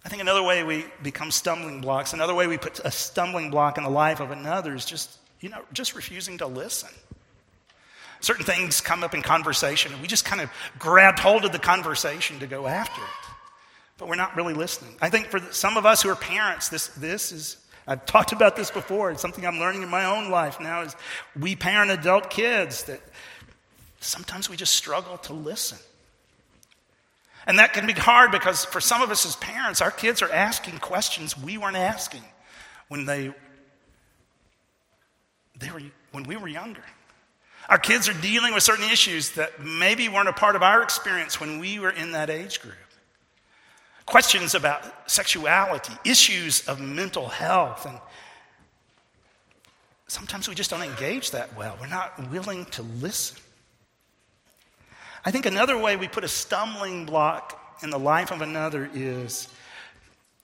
I 0.04 0.08
think 0.08 0.22
another 0.22 0.42
way 0.42 0.64
we 0.64 0.84
become 1.02 1.30
stumbling 1.30 1.80
blocks, 1.80 2.12
another 2.12 2.34
way 2.34 2.46
we 2.46 2.56
put 2.56 2.80
a 2.80 2.90
stumbling 2.90 3.50
block 3.50 3.76
in 3.76 3.84
the 3.84 3.90
life 3.90 4.20
of 4.20 4.30
another 4.30 4.74
is 4.74 4.84
just, 4.84 5.18
you 5.40 5.48
know, 5.48 5.62
just 5.72 5.94
refusing 5.94 6.38
to 6.38 6.46
listen. 6.46 6.88
Certain 8.20 8.44
things 8.44 8.80
come 8.80 9.04
up 9.04 9.14
in 9.14 9.22
conversation, 9.22 9.92
and 9.92 10.00
we 10.00 10.08
just 10.08 10.24
kind 10.24 10.40
of 10.40 10.50
grabbed 10.78 11.18
hold 11.18 11.44
of 11.44 11.52
the 11.52 11.58
conversation 11.58 12.38
to 12.40 12.46
go 12.46 12.66
after 12.66 13.00
it. 13.00 13.30
But 13.96 14.08
we're 14.08 14.16
not 14.16 14.34
really 14.36 14.54
listening. 14.54 14.94
I 15.00 15.10
think 15.10 15.26
for 15.26 15.40
some 15.52 15.76
of 15.76 15.84
us 15.84 16.02
who 16.02 16.08
are 16.08 16.16
parents, 16.16 16.68
this, 16.68 16.88
this 16.88 17.32
is, 17.32 17.56
I've 17.88 18.04
talked 18.04 18.32
about 18.32 18.54
this 18.54 18.70
before. 18.70 19.10
It's 19.10 19.22
something 19.22 19.46
I'm 19.46 19.58
learning 19.58 19.82
in 19.82 19.88
my 19.88 20.04
own 20.04 20.30
life 20.30 20.60
now 20.60 20.82
is 20.82 20.94
we 21.34 21.56
parent 21.56 21.90
adult 21.90 22.28
kids 22.28 22.84
that 22.84 23.00
sometimes 23.98 24.50
we 24.50 24.56
just 24.56 24.74
struggle 24.74 25.16
to 25.18 25.32
listen. 25.32 25.78
And 27.46 27.58
that 27.58 27.72
can 27.72 27.86
be 27.86 27.94
hard 27.94 28.30
because 28.30 28.66
for 28.66 28.78
some 28.78 29.00
of 29.00 29.10
us 29.10 29.24
as 29.24 29.36
parents, 29.36 29.80
our 29.80 29.90
kids 29.90 30.20
are 30.20 30.30
asking 30.30 30.78
questions 30.80 31.36
we 31.36 31.56
weren't 31.56 31.78
asking 31.78 32.22
when 32.88 33.06
they, 33.06 33.32
they 35.58 35.70
were, 35.70 35.80
when 36.12 36.24
we 36.24 36.36
were 36.36 36.46
younger. 36.48 36.84
Our 37.70 37.78
kids 37.78 38.06
are 38.06 38.20
dealing 38.20 38.52
with 38.52 38.62
certain 38.62 38.84
issues 38.90 39.30
that 39.32 39.64
maybe 39.64 40.10
weren't 40.10 40.28
a 40.28 40.34
part 40.34 40.56
of 40.56 40.62
our 40.62 40.82
experience 40.82 41.40
when 41.40 41.58
we 41.58 41.78
were 41.78 41.90
in 41.90 42.12
that 42.12 42.28
age 42.28 42.60
group. 42.60 42.76
Questions 44.08 44.54
about 44.54 45.10
sexuality, 45.10 45.92
issues 46.02 46.66
of 46.66 46.80
mental 46.80 47.28
health, 47.28 47.84
and 47.84 47.98
sometimes 50.06 50.48
we 50.48 50.54
just 50.54 50.70
don't 50.70 50.82
engage 50.82 51.32
that 51.32 51.54
well. 51.54 51.76
We're 51.78 51.88
not 51.88 52.30
willing 52.30 52.64
to 52.66 52.82
listen. 52.82 53.36
I 55.26 55.30
think 55.30 55.44
another 55.44 55.76
way 55.76 55.96
we 55.96 56.08
put 56.08 56.24
a 56.24 56.28
stumbling 56.28 57.04
block 57.04 57.78
in 57.82 57.90
the 57.90 57.98
life 57.98 58.30
of 58.30 58.40
another 58.40 58.88
is 58.94 59.46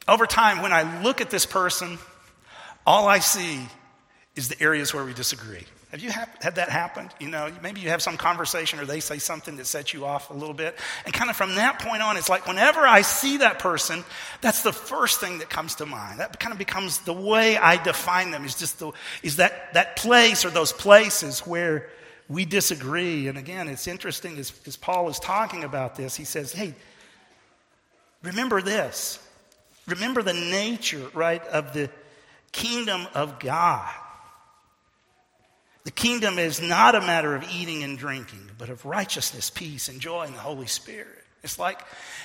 over 0.07 0.27
time, 0.27 0.61
when 0.61 0.74
I 0.74 1.03
look 1.03 1.22
at 1.22 1.31
this 1.31 1.46
person, 1.46 1.96
all 2.87 3.09
I 3.09 3.20
see 3.20 3.61
is 4.37 4.50
the 4.50 4.61
areas 4.61 4.92
where 4.92 5.07
we 5.07 5.14
disagree. 5.14 5.64
Have 5.94 6.02
you 6.02 6.11
had 6.11 6.57
that 6.57 6.70
happen? 6.70 7.09
You 7.20 7.28
know, 7.28 7.52
maybe 7.62 7.80
you 7.80 7.90
have 7.90 8.02
some 8.02 8.16
conversation 8.16 8.80
or 8.80 8.85
they 8.85 8.98
say 8.98 9.18
something 9.18 9.59
that 9.59 9.66
sets 9.68 9.94
you 9.94 10.04
off 10.04 10.28
a 10.30 10.33
little 10.35 10.52
bit. 10.52 10.76
And 11.04 11.14
kind 11.14 11.30
of 11.30 11.37
from 11.37 11.54
that 11.54 11.78
point 11.78 12.02
on, 12.02 12.16
it's 12.16 12.28
like 12.28 12.48
whenever 12.48 12.80
I 12.80 13.02
see 13.02 13.37
that 13.37 13.61
person, 13.61 14.02
that's 14.40 14.64
the 14.64 14.72
first 14.72 15.20
thing 15.20 15.38
that 15.38 15.48
comes 15.48 15.76
to 15.76 15.87
mind. 15.87 16.18
That 16.18 16.40
kind 16.40 16.50
of 16.50 16.59
becomes 16.59 16.98
the 17.02 17.12
way 17.12 17.57
I 17.57 17.80
define 17.80 18.33
them 18.33 18.44
is 18.44 18.57
just 18.57 18.80
the, 18.80 18.90
is 19.22 19.37
that, 19.37 19.72
that 19.74 19.94
place 19.94 20.44
or 20.44 20.50
those 20.50 20.72
places 20.72 21.46
where 21.46 21.88
we 22.28 22.44
disagree. 22.44 23.28
And 23.28 23.38
again, 23.38 23.68
it's 23.68 23.87
interesting 23.87 24.37
as, 24.38 24.52
as 24.66 24.76
Paul 24.76 25.09
is 25.11 25.20
talking 25.20 25.62
about 25.62 25.94
this, 25.94 26.16
he 26.16 26.24
says, 26.24 26.50
hey, 26.50 26.74
remember 28.20 28.61
this. 28.61 29.20
Remember 29.87 30.24
the 30.24 30.35
nature, 30.35 31.09
right, 31.14 31.46
of 31.46 31.72
the 31.72 31.88
kingdom 32.50 33.07
of 33.14 33.38
God. 33.38 33.94
The 35.84 35.90
kingdom 35.90 36.38
is 36.38 36.62
not 36.62 36.94
a 36.94 37.00
matter 37.00 37.37
of 37.37 37.44
eating 37.52 37.82
and 37.82 37.98
drinking, 37.98 38.50
but 38.58 38.70
of 38.70 38.87
righteousness, 38.87 39.50
peace, 39.50 39.88
and 39.88 40.00
joy 40.00 40.24
in 40.24 40.32
the 40.32 40.38
Holy 40.38 40.66
Spirit. 40.66 41.24
It's 41.42 41.58
like 41.58 41.82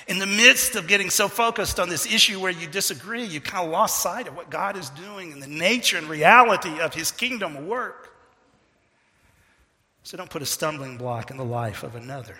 in 0.08 0.18
the 0.18 0.26
midst 0.26 0.76
of 0.76 0.88
getting 0.88 1.10
so 1.10 1.28
focused 1.28 1.78
on 1.78 1.90
this 1.90 2.06
issue 2.06 2.40
where 2.40 2.50
you 2.50 2.66
disagree, 2.66 3.24
you 3.24 3.38
kind 3.38 3.66
of 3.66 3.70
lost 3.70 4.02
sight 4.02 4.26
of 4.26 4.34
what 4.34 4.48
God 4.48 4.78
is 4.78 4.88
doing 4.90 5.32
and 5.32 5.42
the 5.42 5.46
nature 5.46 5.98
and 5.98 6.08
reality 6.08 6.80
of 6.80 6.94
his 6.94 7.10
kingdom 7.10 7.68
work. 7.68 8.14
So 10.04 10.16
don't 10.16 10.30
put 10.30 10.40
a 10.40 10.46
stumbling 10.46 10.96
block 10.96 11.30
in 11.30 11.36
the 11.36 11.44
life 11.44 11.82
of 11.82 11.94
another. 11.94 12.36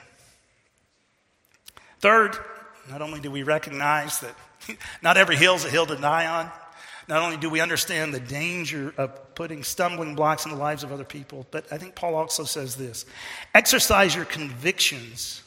Third, 2.00 2.34
not 2.88 3.02
only 3.02 3.20
do 3.20 3.30
we 3.30 3.42
recognize 3.42 4.20
that 4.20 4.34
not 5.02 5.18
every 5.18 5.36
hill 5.36 5.56
is 5.56 5.66
a 5.66 5.70
hill 5.70 5.84
to 5.84 5.96
die 5.96 6.26
on, 6.26 6.50
not 7.10 7.22
only 7.22 7.36
do 7.36 7.50
we 7.50 7.60
understand 7.60 8.14
the 8.14 8.20
danger 8.20 8.94
of 8.96 9.34
putting 9.34 9.64
stumbling 9.64 10.14
blocks 10.14 10.44
in 10.44 10.52
the 10.52 10.56
lives 10.56 10.84
of 10.84 10.92
other 10.92 11.04
people, 11.04 11.44
but 11.50 11.66
I 11.72 11.76
think 11.76 11.96
Paul 11.96 12.14
also 12.14 12.44
says 12.44 12.76
this 12.76 13.04
exercise 13.52 14.14
your 14.14 14.24
convictions 14.24 15.42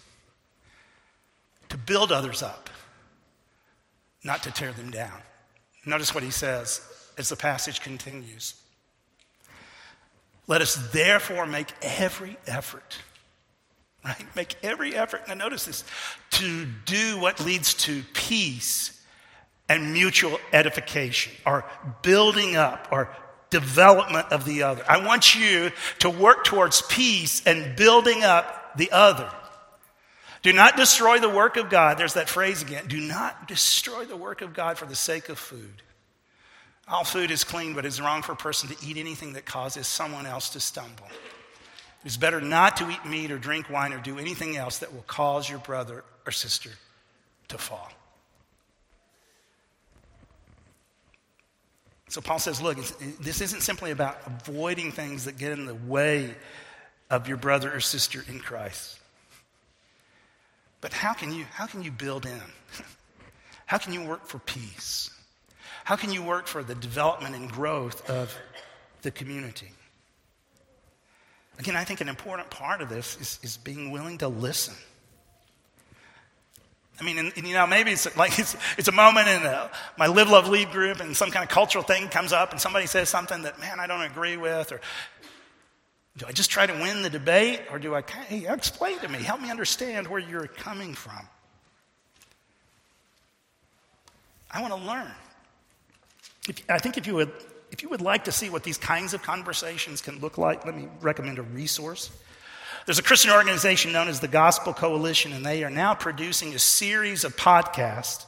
to 1.69 1.77
build 1.77 2.11
others 2.11 2.43
up, 2.43 2.69
not 4.25 4.43
to 4.43 4.51
tear 4.51 4.73
them 4.73 4.91
down. 4.91 5.21
Notice 5.85 6.13
what 6.13 6.23
he 6.23 6.31
says 6.31 6.81
as 7.17 7.29
the 7.29 7.37
passage 7.37 7.79
continues. 7.79 8.55
Let 10.47 10.61
us 10.61 10.75
therefore 10.91 11.45
make 11.45 11.71
every 11.81 12.35
effort, 12.45 12.97
right? 14.03 14.25
Make 14.35 14.57
every 14.63 14.95
effort. 14.95 15.21
Now, 15.29 15.35
notice 15.35 15.63
this 15.63 15.85
to 16.31 16.65
do 16.83 17.17
what 17.19 17.39
leads 17.39 17.73
to 17.85 18.03
peace 18.13 18.92
and 19.73 19.91
mutual 19.91 20.39
edification, 20.51 21.33
or 21.45 21.65
building 22.01 22.55
up, 22.55 22.87
or 22.91 23.09
development 23.49 24.31
of 24.31 24.45
the 24.45 24.63
other. 24.63 24.83
I 24.87 25.05
want 25.05 25.35
you 25.35 25.71
to 25.99 26.09
work 26.09 26.43
towards 26.43 26.81
peace 26.83 27.45
and 27.45 27.75
building 27.75 28.23
up 28.23 28.77
the 28.77 28.91
other. 28.91 29.29
Do 30.41 30.51
not 30.51 30.75
destroy 30.75 31.19
the 31.19 31.29
work 31.29 31.55
of 31.55 31.69
God. 31.69 31.97
There's 31.97 32.15
that 32.15 32.29
phrase 32.29 32.61
again. 32.61 32.87
Do 32.87 32.99
not 32.99 33.47
destroy 33.47 34.05
the 34.05 34.17
work 34.17 34.41
of 34.41 34.53
God 34.53 34.77
for 34.77 34.85
the 34.85 34.95
sake 34.95 35.29
of 35.29 35.39
food. 35.39 35.81
All 36.87 37.05
food 37.05 37.31
is 37.31 37.43
clean, 37.43 37.73
but 37.73 37.85
it's 37.85 38.01
wrong 38.01 38.23
for 38.23 38.33
a 38.33 38.35
person 38.35 38.69
to 38.69 38.85
eat 38.85 38.97
anything 38.97 39.33
that 39.33 39.45
causes 39.45 39.87
someone 39.87 40.25
else 40.25 40.49
to 40.49 40.59
stumble. 40.59 41.07
It's 42.03 42.17
better 42.17 42.41
not 42.41 42.77
to 42.77 42.89
eat 42.89 43.05
meat 43.05 43.31
or 43.31 43.37
drink 43.37 43.69
wine 43.69 43.93
or 43.93 43.99
do 43.99 44.19
anything 44.19 44.57
else 44.57 44.79
that 44.79 44.93
will 44.93 45.03
cause 45.03 45.49
your 45.49 45.59
brother 45.59 46.03
or 46.25 46.31
sister 46.31 46.71
to 47.47 47.57
fall. 47.57 47.89
So 52.13 52.21
Paul 52.21 52.37
says, 52.37 52.61
look, 52.61 52.77
this 53.21 53.41
isn't 53.41 53.61
simply 53.61 53.89
about 53.89 54.19
avoiding 54.27 54.91
things 54.91 55.25
that 55.25 55.35
get 55.35 55.53
in 55.53 55.65
the 55.65 55.73
way 55.73 56.35
of 57.09 57.27
your 57.27 57.37
brother 57.37 57.73
or 57.73 57.79
sister 57.79 58.23
in 58.29 58.39
Christ. 58.39 58.99
But 60.79 60.93
how 60.93 61.13
can 61.13 61.33
you, 61.33 61.45
how 61.45 61.65
can 61.65 61.81
you 61.81 61.89
build 61.89 62.27
in? 62.27 62.39
How 63.65 63.79
can 63.79 63.93
you 63.93 64.03
work 64.03 64.27
for 64.27 64.37
peace? 64.37 65.09
How 65.85 65.95
can 65.95 66.11
you 66.11 66.21
work 66.21 66.45
for 66.45 66.61
the 66.61 66.75
development 66.75 67.33
and 67.33 67.51
growth 67.51 68.07
of 68.07 68.37
the 69.01 69.09
community? 69.09 69.71
Again, 71.57 71.75
I 71.75 71.83
think 71.83 71.99
an 71.99 72.09
important 72.09 72.51
part 72.51 72.81
of 72.81 72.89
this 72.89 73.17
is, 73.19 73.39
is 73.41 73.57
being 73.57 73.89
willing 73.89 74.19
to 74.19 74.27
listen. 74.27 74.75
I 76.99 77.03
mean, 77.03 77.17
and, 77.17 77.33
and, 77.35 77.47
you 77.47 77.53
know, 77.53 77.65
maybe 77.65 77.91
it's 77.91 78.15
like 78.15 78.37
it's, 78.37 78.55
it's 78.77 78.87
a 78.87 78.91
moment 78.91 79.27
in 79.27 79.41
a, 79.43 79.69
my 79.97 80.07
live, 80.07 80.29
love, 80.29 80.47
lead 80.47 80.71
group, 80.71 80.99
and 80.99 81.17
some 81.17 81.31
kind 81.31 81.43
of 81.43 81.49
cultural 81.49 81.83
thing 81.83 82.07
comes 82.07 82.31
up, 82.31 82.51
and 82.51 82.61
somebody 82.61 82.85
says 82.85 83.09
something 83.09 83.41
that, 83.41 83.59
man, 83.59 83.79
I 83.79 83.87
don't 83.87 84.03
agree 84.03 84.37
with, 84.37 84.71
or 84.71 84.79
do 86.17 86.25
I 86.27 86.31
just 86.31 86.51
try 86.51 86.67
to 86.67 86.73
win 86.73 87.01
the 87.01 87.09
debate 87.09 87.61
or 87.71 87.79
do 87.79 87.95
I, 87.95 88.03
hey, 88.27 88.47
explain 88.47 88.99
to 88.99 89.09
me, 89.09 89.19
help 89.19 89.41
me 89.41 89.49
understand 89.49 90.07
where 90.07 90.19
you're 90.19 90.47
coming 90.47 90.93
from? 90.93 91.27
I 94.51 94.61
want 94.61 94.73
to 94.73 94.79
learn. 94.79 95.11
If, 96.47 96.63
I 96.69 96.77
think 96.77 96.97
if 96.97 97.07
you, 97.07 97.15
would, 97.15 97.31
if 97.71 97.81
you 97.81 97.89
would 97.89 98.01
like 98.01 98.25
to 98.25 98.31
see 98.31 98.51
what 98.51 98.63
these 98.63 98.77
kinds 98.77 99.15
of 99.15 99.23
conversations 99.23 100.01
can 100.01 100.19
look 100.19 100.37
like, 100.37 100.65
let 100.65 100.77
me 100.77 100.87
recommend 101.01 101.39
a 101.39 101.41
resource. 101.41 102.11
There's 102.85 102.99
a 102.99 103.03
Christian 103.03 103.31
organization 103.31 103.93
known 103.93 104.09
as 104.09 104.19
the 104.19 104.27
Gospel 104.27 104.73
Coalition, 104.73 105.31
and 105.31 105.45
they 105.45 105.63
are 105.63 105.69
now 105.69 105.95
producing 105.95 106.53
a 106.53 106.59
series 106.59 107.23
of 107.23 107.37
podcasts 107.37 108.25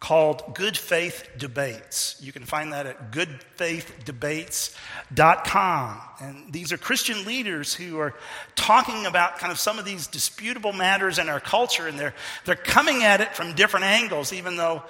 called 0.00 0.52
Good 0.52 0.76
Faith 0.76 1.28
Debates. 1.38 2.16
You 2.20 2.32
can 2.32 2.44
find 2.44 2.72
that 2.72 2.86
at 2.86 3.12
goodfaithdebates.com. 3.12 6.00
And 6.20 6.52
these 6.52 6.72
are 6.72 6.76
Christian 6.76 7.24
leaders 7.24 7.72
who 7.72 8.00
are 8.00 8.14
talking 8.56 9.06
about 9.06 9.38
kind 9.38 9.52
of 9.52 9.60
some 9.60 9.78
of 9.78 9.84
these 9.84 10.08
disputable 10.08 10.72
matters 10.72 11.20
in 11.20 11.28
our 11.28 11.38
culture, 11.38 11.86
and 11.86 11.96
they're, 11.96 12.14
they're 12.44 12.56
coming 12.56 13.04
at 13.04 13.20
it 13.20 13.36
from 13.36 13.54
different 13.54 13.86
angles, 13.86 14.32
even 14.32 14.56
though 14.56 14.82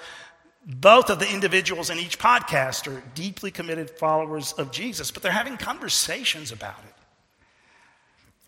both 0.65 1.11
of 1.11 1.19
the 1.19 1.31
individuals 1.31 1.91
in 1.91 1.99
each 1.99 2.17
podcast 2.17 2.91
are 2.91 3.03
deeply 3.13 3.51
committed 3.51 3.91
followers 3.91 4.51
of 4.53 4.71
Jesus, 4.71 5.11
but 5.11 5.21
they're 5.21 5.31
having 5.31 5.57
conversations 5.57 6.51
about 6.51 6.79
it. 6.87 6.93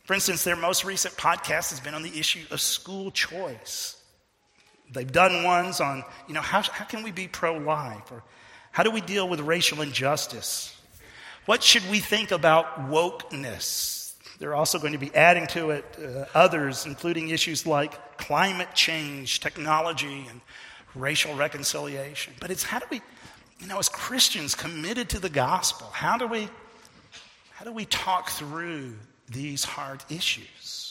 For 0.07 0.13
instance, 0.13 0.45
their 0.45 0.55
most 0.55 0.85
recent 0.85 1.15
podcast 1.15 1.69
has 1.71 1.81
been 1.81 1.93
on 1.93 2.01
the 2.01 2.17
issue 2.17 2.45
of 2.49 2.61
school 2.61 3.11
choice. 3.11 4.01
They've 4.89 5.11
done 5.11 5.43
ones 5.43 5.81
on, 5.81 6.05
you 6.29 6.33
know, 6.33 6.39
how, 6.39 6.61
how 6.61 6.85
can 6.85 7.03
we 7.03 7.11
be 7.11 7.27
pro 7.27 7.57
life? 7.57 8.09
Or 8.09 8.23
how 8.71 8.83
do 8.83 8.91
we 8.91 9.01
deal 9.01 9.27
with 9.27 9.41
racial 9.41 9.81
injustice? 9.81 10.73
What 11.45 11.61
should 11.61 11.83
we 11.91 11.99
think 11.99 12.31
about 12.31 12.89
wokeness? 12.89 14.13
They're 14.39 14.55
also 14.55 14.79
going 14.79 14.93
to 14.93 14.97
be 14.97 15.13
adding 15.13 15.45
to 15.47 15.71
it 15.71 15.83
uh, 16.01 16.23
others, 16.33 16.85
including 16.85 17.27
issues 17.27 17.67
like 17.67 18.17
climate 18.17 18.73
change, 18.73 19.41
technology, 19.41 20.25
and 20.29 20.39
racial 20.95 21.35
reconciliation. 21.35 22.33
But 22.39 22.49
it's 22.49 22.63
how 22.63 22.79
do 22.79 22.85
we, 22.89 23.01
you 23.59 23.67
know, 23.67 23.77
as 23.77 23.89
Christians 23.89 24.55
committed 24.55 25.09
to 25.09 25.19
the 25.19 25.29
gospel, 25.29 25.87
how 25.87 26.17
do 26.17 26.27
we, 26.27 26.47
how 27.51 27.65
do 27.65 27.73
we 27.73 27.83
talk 27.83 28.29
through 28.29 28.95
these 29.29 29.63
hard 29.63 30.03
issues? 30.09 30.87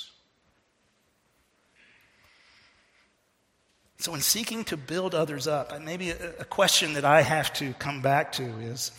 So, 3.98 4.14
in 4.14 4.20
seeking 4.20 4.62
to 4.64 4.76
build 4.76 5.14
others 5.14 5.46
up, 5.46 5.72
maybe 5.82 6.10
a, 6.10 6.44
question 6.44 6.92
that 6.92 7.04
I 7.04 7.22
have 7.22 7.52
to 7.54 7.72
come 7.74 8.02
back 8.02 8.30
to 8.32 8.44
is 8.44 8.92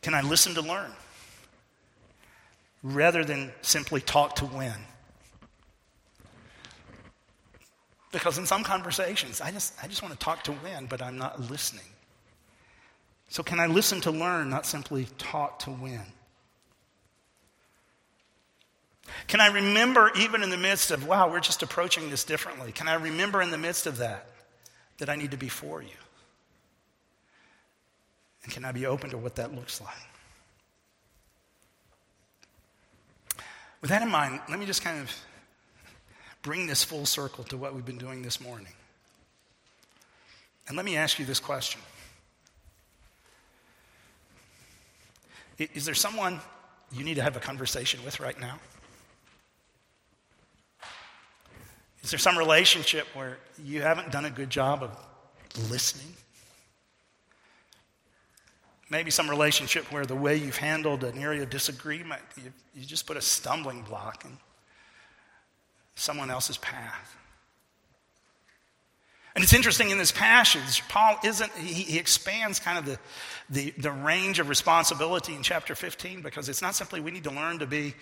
can 0.00 0.14
I 0.14 0.22
listen 0.22 0.54
to 0.54 0.62
learn 0.62 0.92
rather 2.82 3.24
than 3.24 3.52
simply 3.62 4.00
talk 4.00 4.36
to 4.36 4.46
win? 4.46 4.72
Because 8.12 8.38
in 8.38 8.46
some 8.46 8.62
conversations, 8.62 9.40
I 9.40 9.50
just, 9.50 9.74
I 9.82 9.88
just 9.88 10.00
want 10.00 10.14
to 10.14 10.18
talk 10.18 10.44
to 10.44 10.52
win, 10.52 10.86
but 10.86 11.02
I'm 11.02 11.18
not 11.18 11.50
listening. 11.50 11.84
So, 13.28 13.42
can 13.42 13.58
I 13.58 13.66
listen 13.66 14.00
to 14.02 14.10
learn, 14.10 14.48
not 14.48 14.64
simply 14.64 15.08
talk 15.18 15.58
to 15.58 15.70
win? 15.70 16.00
Can 19.28 19.40
I 19.40 19.48
remember, 19.48 20.10
even 20.16 20.42
in 20.42 20.50
the 20.50 20.56
midst 20.56 20.90
of, 20.90 21.06
wow, 21.06 21.30
we're 21.30 21.40
just 21.40 21.62
approaching 21.62 22.10
this 22.10 22.24
differently? 22.24 22.72
Can 22.72 22.88
I 22.88 22.94
remember 22.94 23.42
in 23.42 23.50
the 23.50 23.58
midst 23.58 23.86
of 23.86 23.98
that 23.98 24.26
that 24.98 25.08
I 25.08 25.16
need 25.16 25.30
to 25.32 25.36
be 25.36 25.48
for 25.48 25.82
you? 25.82 25.88
And 28.44 28.52
can 28.52 28.64
I 28.64 28.72
be 28.72 28.86
open 28.86 29.10
to 29.10 29.18
what 29.18 29.36
that 29.36 29.54
looks 29.54 29.80
like? 29.80 29.94
With 33.80 33.90
that 33.90 34.02
in 34.02 34.10
mind, 34.10 34.40
let 34.48 34.58
me 34.58 34.66
just 34.66 34.82
kind 34.82 35.00
of 35.00 35.12
bring 36.42 36.66
this 36.66 36.84
full 36.84 37.06
circle 37.06 37.44
to 37.44 37.56
what 37.56 37.74
we've 37.74 37.84
been 37.84 37.98
doing 37.98 38.22
this 38.22 38.40
morning. 38.40 38.72
And 40.68 40.76
let 40.76 40.86
me 40.86 40.96
ask 40.96 41.18
you 41.18 41.24
this 41.24 41.40
question 41.40 41.80
Is 45.58 45.84
there 45.84 45.94
someone 45.94 46.40
you 46.92 47.04
need 47.04 47.14
to 47.14 47.22
have 47.22 47.36
a 47.36 47.40
conversation 47.40 48.04
with 48.04 48.20
right 48.20 48.38
now? 48.40 48.58
Is 52.06 52.10
there 52.12 52.20
some 52.20 52.38
relationship 52.38 53.08
where 53.16 53.36
you 53.64 53.82
haven't 53.82 54.12
done 54.12 54.26
a 54.26 54.30
good 54.30 54.48
job 54.48 54.84
of 54.84 54.96
listening? 55.72 56.14
Maybe 58.88 59.10
some 59.10 59.28
relationship 59.28 59.90
where 59.90 60.06
the 60.06 60.14
way 60.14 60.36
you've 60.36 60.56
handled 60.56 61.02
an 61.02 61.18
area 61.18 61.42
of 61.42 61.50
disagreement, 61.50 62.22
you, 62.36 62.52
you 62.76 62.86
just 62.86 63.08
put 63.08 63.16
a 63.16 63.20
stumbling 63.20 63.82
block 63.82 64.24
in 64.24 64.30
someone 65.96 66.30
else's 66.30 66.58
path. 66.58 67.16
And 69.34 69.42
it's 69.42 69.52
interesting 69.52 69.90
in 69.90 69.98
this 69.98 70.12
passage, 70.12 70.86
Paul 70.88 71.18
isn't, 71.24 71.50
he, 71.54 71.74
he, 71.74 71.98
expands 71.98 72.60
kind 72.60 72.78
of 72.78 72.86
the, 72.86 72.98
the, 73.50 73.74
the 73.78 73.90
range 73.90 74.38
of 74.38 74.48
responsibility 74.48 75.34
in 75.34 75.42
chapter 75.42 75.74
15 75.74 76.22
because 76.22 76.48
it's 76.48 76.62
not 76.62 76.76
simply 76.76 77.00
we 77.00 77.10
need 77.10 77.24
to 77.24 77.32
learn 77.32 77.58
to 77.58 77.66
be 77.66 77.94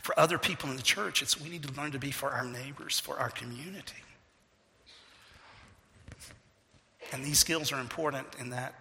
for 0.00 0.18
other 0.18 0.38
people 0.38 0.70
in 0.70 0.76
the 0.76 0.82
church. 0.82 1.22
It's 1.22 1.40
we 1.40 1.48
need 1.48 1.62
to 1.64 1.72
learn 1.80 1.92
to 1.92 1.98
be 1.98 2.10
for 2.10 2.30
our 2.30 2.44
neighbors, 2.44 2.98
for 2.98 3.18
our 3.18 3.30
community. 3.30 4.02
And 7.12 7.24
these 7.24 7.38
skills 7.38 7.72
are 7.72 7.80
important 7.80 8.26
in 8.38 8.50
that, 8.50 8.74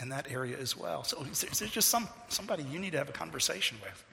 in 0.00 0.08
that 0.08 0.30
area 0.30 0.56
as 0.58 0.76
well. 0.76 1.04
So 1.04 1.22
is 1.24 1.42
there, 1.42 1.50
is 1.50 1.58
there 1.58 1.68
just 1.68 1.88
some, 1.88 2.08
somebody 2.28 2.62
you 2.64 2.78
need 2.78 2.92
to 2.92 2.98
have 2.98 3.08
a 3.08 3.12
conversation 3.12 3.76
with? 3.82 4.04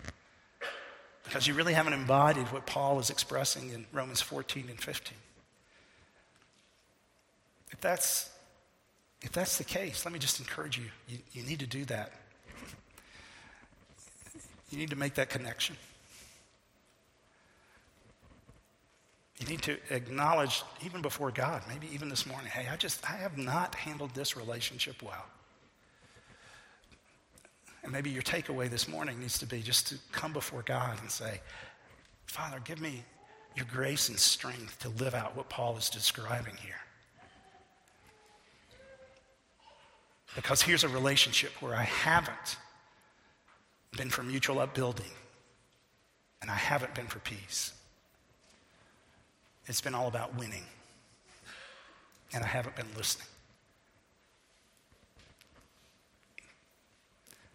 Because 1.23 1.47
you 1.47 1.53
really 1.53 1.73
haven't 1.73 1.93
embodied 1.93 2.47
what 2.51 2.65
Paul 2.65 2.99
is 2.99 3.09
expressing 3.09 3.71
in 3.71 3.85
Romans 3.91 4.21
14 4.21 4.65
and 4.69 4.79
15. 4.79 5.17
If 7.71 7.81
that's, 7.81 8.29
if 9.21 9.31
that's 9.31 9.57
the 9.57 9.63
case, 9.63 10.05
let 10.05 10.13
me 10.13 10.19
just 10.19 10.39
encourage 10.39 10.77
you. 10.77 10.85
You, 11.07 11.17
you 11.33 11.43
need 11.43 11.59
to 11.59 11.67
do 11.67 11.83
that. 11.85 12.11
You 14.75 14.81
need 14.81 14.89
to 14.89 14.97
make 14.97 15.13
that 15.13 15.29
connection. 15.29 15.77
You 19.39 19.47
need 19.47 19.61
to 19.61 19.77
acknowledge, 19.89 20.63
even 20.85 21.01
before 21.01 21.31
God, 21.31 21.63
maybe 21.69 21.87
even 21.93 22.09
this 22.09 22.25
morning, 22.25 22.47
hey, 22.47 22.67
I 22.69 22.75
just, 22.75 23.09
I 23.09 23.15
have 23.15 23.37
not 23.37 23.73
handled 23.73 24.13
this 24.13 24.35
relationship 24.35 25.01
well. 25.01 25.25
And 27.83 27.93
maybe 27.93 28.09
your 28.09 28.21
takeaway 28.21 28.69
this 28.69 28.89
morning 28.89 29.17
needs 29.17 29.39
to 29.39 29.45
be 29.45 29.61
just 29.61 29.87
to 29.87 29.95
come 30.11 30.33
before 30.33 30.61
God 30.61 30.99
and 30.99 31.09
say, 31.09 31.39
Father, 32.25 32.59
give 32.65 32.81
me 32.81 33.05
your 33.55 33.67
grace 33.71 34.09
and 34.09 34.19
strength 34.19 34.79
to 34.79 34.89
live 35.01 35.15
out 35.15 35.37
what 35.37 35.47
Paul 35.47 35.77
is 35.77 35.89
describing 35.89 36.57
here. 36.57 36.75
Because 40.35 40.61
here's 40.61 40.83
a 40.83 40.89
relationship 40.89 41.51
where 41.61 41.75
I 41.75 41.83
haven't 41.83 42.57
been 43.95 44.09
for 44.09 44.23
mutual 44.23 44.59
upbuilding 44.59 45.11
and 46.45 46.51
I 46.51 46.55
haven't 46.57 46.93
been 46.93 47.07
for 47.07 47.17
peace. 47.17 47.73
It's 49.65 49.81
been 49.81 49.95
all 49.95 50.07
about 50.07 50.37
winning, 50.37 50.61
and 52.33 52.43
I 52.43 52.47
haven't 52.47 52.75
been 52.75 52.85
listening. 52.95 53.27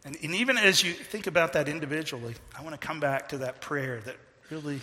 And, 0.05 0.17
and 0.25 0.35
even 0.35 0.59
as 0.59 0.83
you 0.83 0.93
think 0.93 1.29
about 1.29 1.53
that 1.53 1.69
individually, 1.69 2.35
I 2.59 2.63
want 2.63 2.73
to 2.81 2.85
come 2.85 2.99
back 2.99 3.29
to 3.29 3.39
that 3.39 3.61
prayer 3.61 4.01
that 4.07 4.17
really 4.51 4.81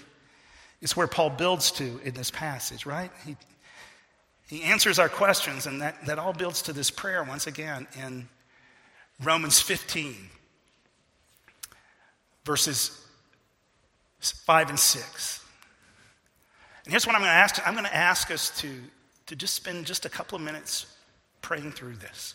is 0.79 0.95
where 0.95 1.07
Paul 1.07 1.31
builds 1.31 1.71
to 1.71 1.99
in 2.05 2.13
this 2.13 2.31
passage, 2.31 2.85
right? 2.85 3.11
He, 3.25 3.35
he 4.47 4.63
answers 4.63 4.99
our 4.99 5.09
questions, 5.09 5.65
and 5.65 5.81
that, 5.81 6.05
that 6.05 6.17
all 6.17 6.31
builds 6.31 6.61
to 6.61 6.71
this 6.71 6.89
prayer 6.89 7.25
once 7.25 7.45
again 7.45 7.87
in 8.01 8.29
Romans 9.21 9.59
15, 9.59 10.15
verses 12.47 13.05
5 14.21 14.69
and 14.69 14.79
6. 14.79 15.45
And 16.85 16.91
here's 16.91 17.05
what 17.05 17.15
I'm 17.15 17.21
going 17.21 17.29
to 17.29 17.35
ask 17.35 17.67
I'm 17.67 17.73
going 17.73 17.85
to 17.85 17.95
ask 17.95 18.31
us 18.31 18.49
to, 18.61 18.69
to 19.27 19.35
just 19.35 19.53
spend 19.53 19.85
just 19.85 20.05
a 20.05 20.09
couple 20.09 20.37
of 20.37 20.41
minutes 20.41 20.87
praying 21.41 21.73
through 21.73 21.97
this. 21.97 22.33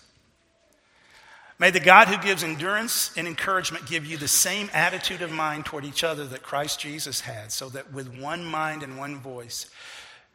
May 1.59 1.71
the 1.71 1.81
God 1.81 2.09
who 2.09 2.23
gives 2.23 2.45
endurance 2.45 3.13
and 3.17 3.27
encouragement 3.27 3.87
give 3.87 4.05
you 4.05 4.17
the 4.17 4.29
same 4.29 4.69
attitude 4.75 5.23
of 5.23 5.33
mind 5.33 5.65
toward 5.65 5.85
each 5.85 6.05
other 6.05 6.27
that 6.27 6.43
Christ 6.43 6.81
Jesus 6.81 7.21
had, 7.21 7.51
so 7.51 7.69
that 7.71 7.93
with 7.93 8.19
one 8.19 8.45
mind 8.45 8.83
and 8.83 8.99
one 8.99 9.19
voice 9.19 9.71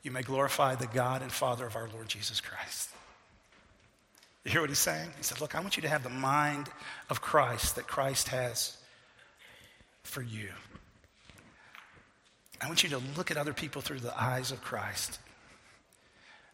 you 0.04 0.10
may 0.10 0.22
glorify 0.22 0.76
the 0.76 0.88
God 0.88 1.22
and 1.22 1.32
Father 1.32 1.66
of 1.66 1.76
our 1.76 1.90
Lord 1.94 2.08
Jesus 2.08 2.42
Christ. 2.42 2.90
You 4.46 4.52
hear 4.52 4.62
what 4.62 4.70
he's 4.70 4.80
saying? 4.80 5.10
He 5.18 5.24
said, 5.24 5.42
Look, 5.42 5.54
I 5.54 5.60
want 5.60 5.76
you 5.76 5.82
to 5.82 5.90
have 5.90 6.04
the 6.04 6.10
mind 6.10 6.70
of 7.10 7.22
Christ 7.22 7.76
that 7.76 7.88
Christ 7.88 8.30
has 8.30 8.77
for 10.08 10.22
you. 10.22 10.50
I 12.60 12.68
want 12.68 12.84
you 12.84 12.90
to 12.90 13.02
look 13.16 13.30
at 13.30 13.38
other 13.38 13.54
people 13.54 13.82
through 13.82 14.00
the 14.00 14.20
eyes 14.20 14.52
of 14.52 14.64
Christ. 14.64 15.20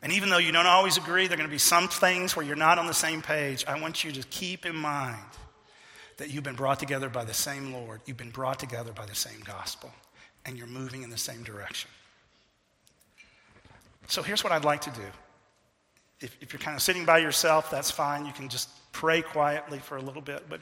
And 0.02 0.12
even 0.12 0.30
though 0.30 0.38
you 0.38 0.52
don't 0.52 0.68
always 0.68 0.98
agree, 0.98 1.28
there 1.28 1.36
are 1.36 1.38
going 1.38 1.50
to 1.50 1.54
be 1.54 1.58
some 1.58 1.88
things 1.88 2.36
where 2.36 2.46
you're 2.46 2.58
not 2.58 2.78
on 2.78 2.88
the 2.88 2.94
same 2.94 3.22
page. 3.22 3.64
I 3.66 3.80
want 3.80 4.04
you 4.04 4.12
to 4.12 4.24
keep 4.24 4.66
in 4.66 4.76
mind 4.76 5.24
that 6.18 6.30
you've 6.30 6.44
been 6.44 6.56
brought 6.56 6.80
together 6.80 7.08
by 7.08 7.24
the 7.24 7.34
same 7.34 7.72
Lord, 7.72 8.02
you've 8.06 8.18
been 8.18 8.30
brought 8.30 8.60
together 8.60 8.92
by 8.92 9.06
the 9.06 9.16
same 9.16 9.40
gospel, 9.46 9.92
and 10.46 10.58
you're 10.58 10.68
moving 10.68 11.04
in 11.04 11.10
the 11.10 11.18
same 11.18 11.44
direction. 11.44 11.90
So 14.08 14.22
here's 14.22 14.44
what 14.44 14.52
I'd 14.52 14.66
like 14.66 14.82
to 14.82 14.92
do. 14.92 15.06
If, 16.20 16.38
if 16.42 16.54
you're 16.54 16.60
kind 16.60 16.76
of 16.76 16.82
sitting 16.82 17.06
by 17.06 17.20
yourself, 17.20 17.72
that's 17.72 17.90
fine. 17.90 18.26
You 18.26 18.34
can 18.34 18.50
just 18.50 18.70
pray 18.92 19.22
quietly 19.22 19.80
for 19.80 19.98
a 19.98 20.02
little 20.02 20.22
bit. 20.22 20.50
But 20.50 20.62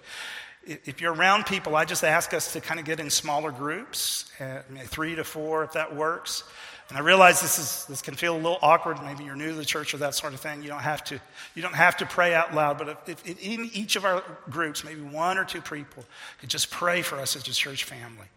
if 0.66 1.02
you're 1.02 1.14
around 1.14 1.46
people, 1.46 1.76
I 1.76 1.86
just 1.86 2.04
ask 2.04 2.34
us 2.34 2.54
to 2.54 2.62
kind 2.62 2.80
of 2.80 2.86
get 2.86 3.00
in 3.00 3.10
smaller 3.10 3.52
groups, 3.52 4.32
uh, 4.40 4.62
three 4.86 5.16
to 5.16 5.24
four 5.24 5.64
if 5.64 5.74
that 5.74 5.96
works. 5.96 6.44
And 6.90 6.98
I 6.98 7.02
realize 7.02 7.40
this, 7.40 7.58
is, 7.58 7.86
this 7.86 8.02
can 8.02 8.16
feel 8.16 8.36
a 8.36 8.38
little 8.38 8.60
awkward. 8.62 9.02
Maybe 9.04 9.24
you're 9.24 9.36
new 9.36 9.52
to 9.52 9.56
the 9.56 9.64
church 9.64 9.94
or 9.94 9.98
that 9.98 10.14
sort 10.14 10.34
of 10.34 10.42
thing. 10.42 10.62
You 10.62 10.68
don't 10.68 10.82
have 10.82 11.04
to, 11.06 11.22
you 11.56 11.62
don't 11.62 11.74
have 11.74 11.96
to 11.98 12.06
pray 12.06 12.34
out 12.34 12.54
loud. 12.54 12.78
But 12.78 13.02
if, 13.08 13.30
if 13.30 13.42
in 13.42 13.70
each 13.74 13.96
of 13.96 14.04
our 14.04 14.22
groups, 14.50 14.84
maybe 14.84 15.00
one 15.00 15.38
or 15.38 15.46
two 15.46 15.62
people 15.62 16.04
could 16.40 16.50
just 16.50 16.70
pray 16.70 17.02
for 17.02 17.16
us 17.16 17.36
as 17.38 17.48
a 17.48 17.54
church 17.54 17.86
family. 17.86 18.28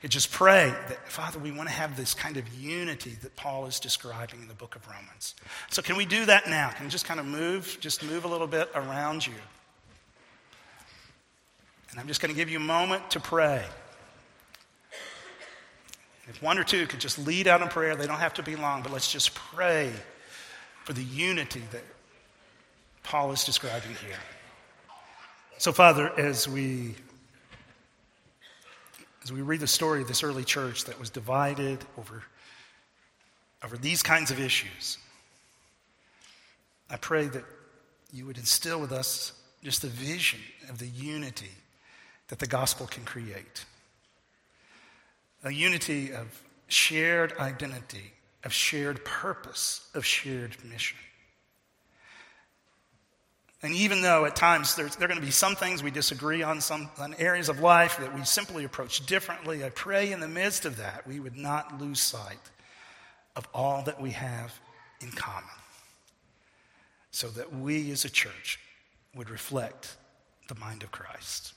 Could 0.00 0.12
just 0.12 0.32
pray 0.32 0.74
that, 0.88 1.12
Father, 1.12 1.38
we 1.38 1.52
want 1.52 1.68
to 1.68 1.74
have 1.74 1.94
this 1.94 2.14
kind 2.14 2.38
of 2.38 2.54
unity 2.54 3.18
that 3.20 3.36
Paul 3.36 3.66
is 3.66 3.78
describing 3.78 4.40
in 4.40 4.48
the 4.48 4.54
book 4.54 4.76
of 4.76 4.88
Romans. 4.88 5.34
So 5.68 5.82
can 5.82 5.96
we 5.96 6.06
do 6.06 6.24
that 6.24 6.48
now? 6.48 6.70
Can 6.70 6.86
we 6.86 6.90
just 6.90 7.04
kind 7.04 7.20
of 7.20 7.26
move, 7.26 7.76
just 7.80 8.02
move 8.02 8.24
a 8.24 8.28
little 8.28 8.46
bit 8.46 8.70
around 8.74 9.26
you? 9.26 9.34
And 11.90 11.98
I'm 11.98 12.06
just 12.06 12.20
going 12.20 12.32
to 12.32 12.36
give 12.36 12.48
you 12.48 12.58
a 12.58 12.62
moment 12.62 13.10
to 13.10 13.20
pray. 13.20 13.64
If 16.28 16.40
one 16.40 16.58
or 16.58 16.64
two 16.64 16.86
could 16.86 17.00
just 17.00 17.18
lead 17.18 17.48
out 17.48 17.60
in 17.60 17.68
prayer, 17.68 17.96
they 17.96 18.06
don't 18.06 18.20
have 18.20 18.34
to 18.34 18.42
be 18.42 18.54
long, 18.54 18.82
but 18.82 18.92
let's 18.92 19.10
just 19.10 19.34
pray 19.34 19.92
for 20.84 20.92
the 20.92 21.02
unity 21.02 21.62
that 21.72 21.82
Paul 23.02 23.32
is 23.32 23.42
describing 23.42 23.96
here. 24.06 24.18
So, 25.58 25.72
Father, 25.72 26.12
as 26.16 26.48
we 26.48 26.94
as 29.22 29.32
we 29.32 29.42
read 29.42 29.60
the 29.60 29.66
story 29.66 30.00
of 30.00 30.08
this 30.08 30.22
early 30.22 30.44
church 30.44 30.84
that 30.84 30.98
was 30.98 31.10
divided 31.10 31.84
over, 31.98 32.22
over 33.62 33.76
these 33.76 34.02
kinds 34.02 34.30
of 34.30 34.40
issues, 34.40 34.96
I 36.88 36.96
pray 36.96 37.26
that 37.26 37.44
you 38.12 38.24
would 38.26 38.38
instill 38.38 38.80
with 38.80 38.92
us 38.92 39.32
just 39.62 39.82
the 39.82 39.88
vision 39.88 40.40
of 40.70 40.78
the 40.78 40.86
unity 40.86 41.50
that 42.30 42.38
the 42.38 42.46
gospel 42.46 42.86
can 42.86 43.04
create. 43.04 43.64
A 45.44 45.50
unity 45.50 46.12
of 46.12 46.42
shared 46.68 47.36
identity, 47.38 48.12
of 48.44 48.52
shared 48.52 49.04
purpose, 49.04 49.88
of 49.94 50.06
shared 50.06 50.56
mission. 50.64 50.96
And 53.62 53.74
even 53.74 54.00
though 54.00 54.24
at 54.24 54.36
times 54.36 54.74
there 54.74 54.86
are 54.86 55.06
going 55.06 55.20
to 55.20 55.20
be 55.20 55.30
some 55.30 55.54
things 55.54 55.82
we 55.82 55.90
disagree 55.90 56.42
on, 56.42 56.62
some 56.62 56.88
on 56.98 57.14
areas 57.18 57.50
of 57.50 57.60
life 57.60 57.98
that 57.98 58.14
we 58.14 58.24
simply 58.24 58.64
approach 58.64 59.04
differently, 59.04 59.64
I 59.64 59.68
pray 59.70 60.12
in 60.12 60.20
the 60.20 60.28
midst 60.28 60.64
of 60.64 60.78
that 60.78 61.06
we 61.06 61.20
would 61.20 61.36
not 61.36 61.78
lose 61.78 62.00
sight 62.00 62.38
of 63.36 63.46
all 63.52 63.82
that 63.82 64.00
we 64.00 64.10
have 64.10 64.58
in 65.00 65.10
common 65.10 65.44
so 67.10 67.28
that 67.28 67.52
we 67.54 67.90
as 67.90 68.04
a 68.04 68.10
church 68.10 68.60
would 69.14 69.28
reflect 69.28 69.96
the 70.48 70.54
mind 70.54 70.82
of 70.82 70.90
Christ. 70.90 71.54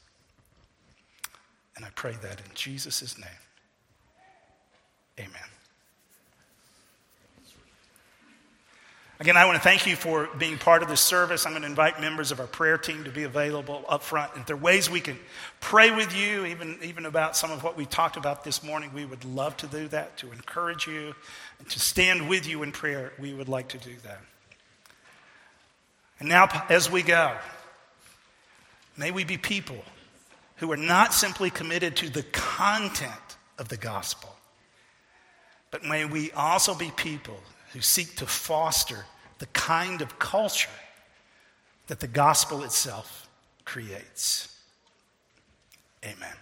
And 1.76 1.86
I 1.86 1.90
pray 1.96 2.16
that 2.22 2.40
in 2.40 2.54
Jesus' 2.54 3.18
name. 3.18 3.28
Amen. 5.20 5.50
Again, 9.20 9.38
I 9.38 9.46
want 9.46 9.56
to 9.56 9.64
thank 9.64 9.88
you 9.88 9.96
for 9.96 10.28
being 10.38 10.58
part 10.58 10.84
of 10.84 10.90
this 10.90 11.00
service. 11.00 11.46
I'm 11.46 11.54
going 11.54 11.62
to 11.62 11.68
invite 11.70 12.02
members 12.02 12.32
of 12.32 12.40
our 12.40 12.48
prayer 12.48 12.78
team 12.78 13.06
to 13.06 13.10
be 13.10 13.24
available 13.24 13.86
up 13.88 14.04
front. 14.04 14.32
If 14.36 14.48
there 14.48 14.56
are 14.56 14.60
ways 14.60 14.90
we 14.90 15.00
can 15.00 15.18
pray 15.62 15.96
with 15.96 16.14
you, 16.16 16.46
even, 16.46 16.78
even 16.84 17.06
about 17.06 17.38
some 17.38 17.52
of 17.52 17.64
what 17.64 17.78
we 17.78 17.86
talked 17.86 18.18
about 18.18 18.44
this 18.44 18.64
morning, 18.64 18.92
we 18.94 19.06
would 19.06 19.24
love 19.24 19.56
to 19.58 19.68
do 19.68 19.88
that, 19.90 20.18
to 20.18 20.32
encourage 20.32 20.88
you, 20.88 21.16
and 21.60 21.70
to 21.70 21.80
stand 21.80 22.28
with 22.28 22.48
you 22.48 22.64
in 22.64 22.72
prayer. 22.74 23.14
We 23.18 23.34
would 23.34 23.48
like 23.48 23.70
to 23.70 23.78
do 23.78 23.94
that. 24.04 24.20
And 26.20 26.28
now, 26.28 26.66
as 26.68 26.92
we 26.92 27.02
go, 27.02 27.34
may 28.98 29.12
we 29.12 29.24
be 29.24 29.38
people 29.38 29.86
who 30.58 30.72
are 30.72 30.78
not 30.78 31.14
simply 31.14 31.50
committed 31.50 31.96
to 31.98 32.10
the 32.10 32.24
content 32.24 33.38
of 33.58 33.70
the 33.70 33.78
gospel, 33.78 34.36
but 35.72 35.84
may 35.84 36.06
we 36.06 36.32
also 36.32 36.76
be 36.76 36.92
people 36.96 37.40
who 37.72 37.82
seek 37.82 38.16
to 38.16 38.26
foster 38.26 39.06
the 39.40 39.46
kind 39.48 40.02
of 40.02 40.20
culture 40.20 40.70
that 41.88 42.00
the 42.00 42.08
gospel 42.08 42.64
itself 42.64 43.28
creates. 43.66 44.56
Amen. 46.04 46.36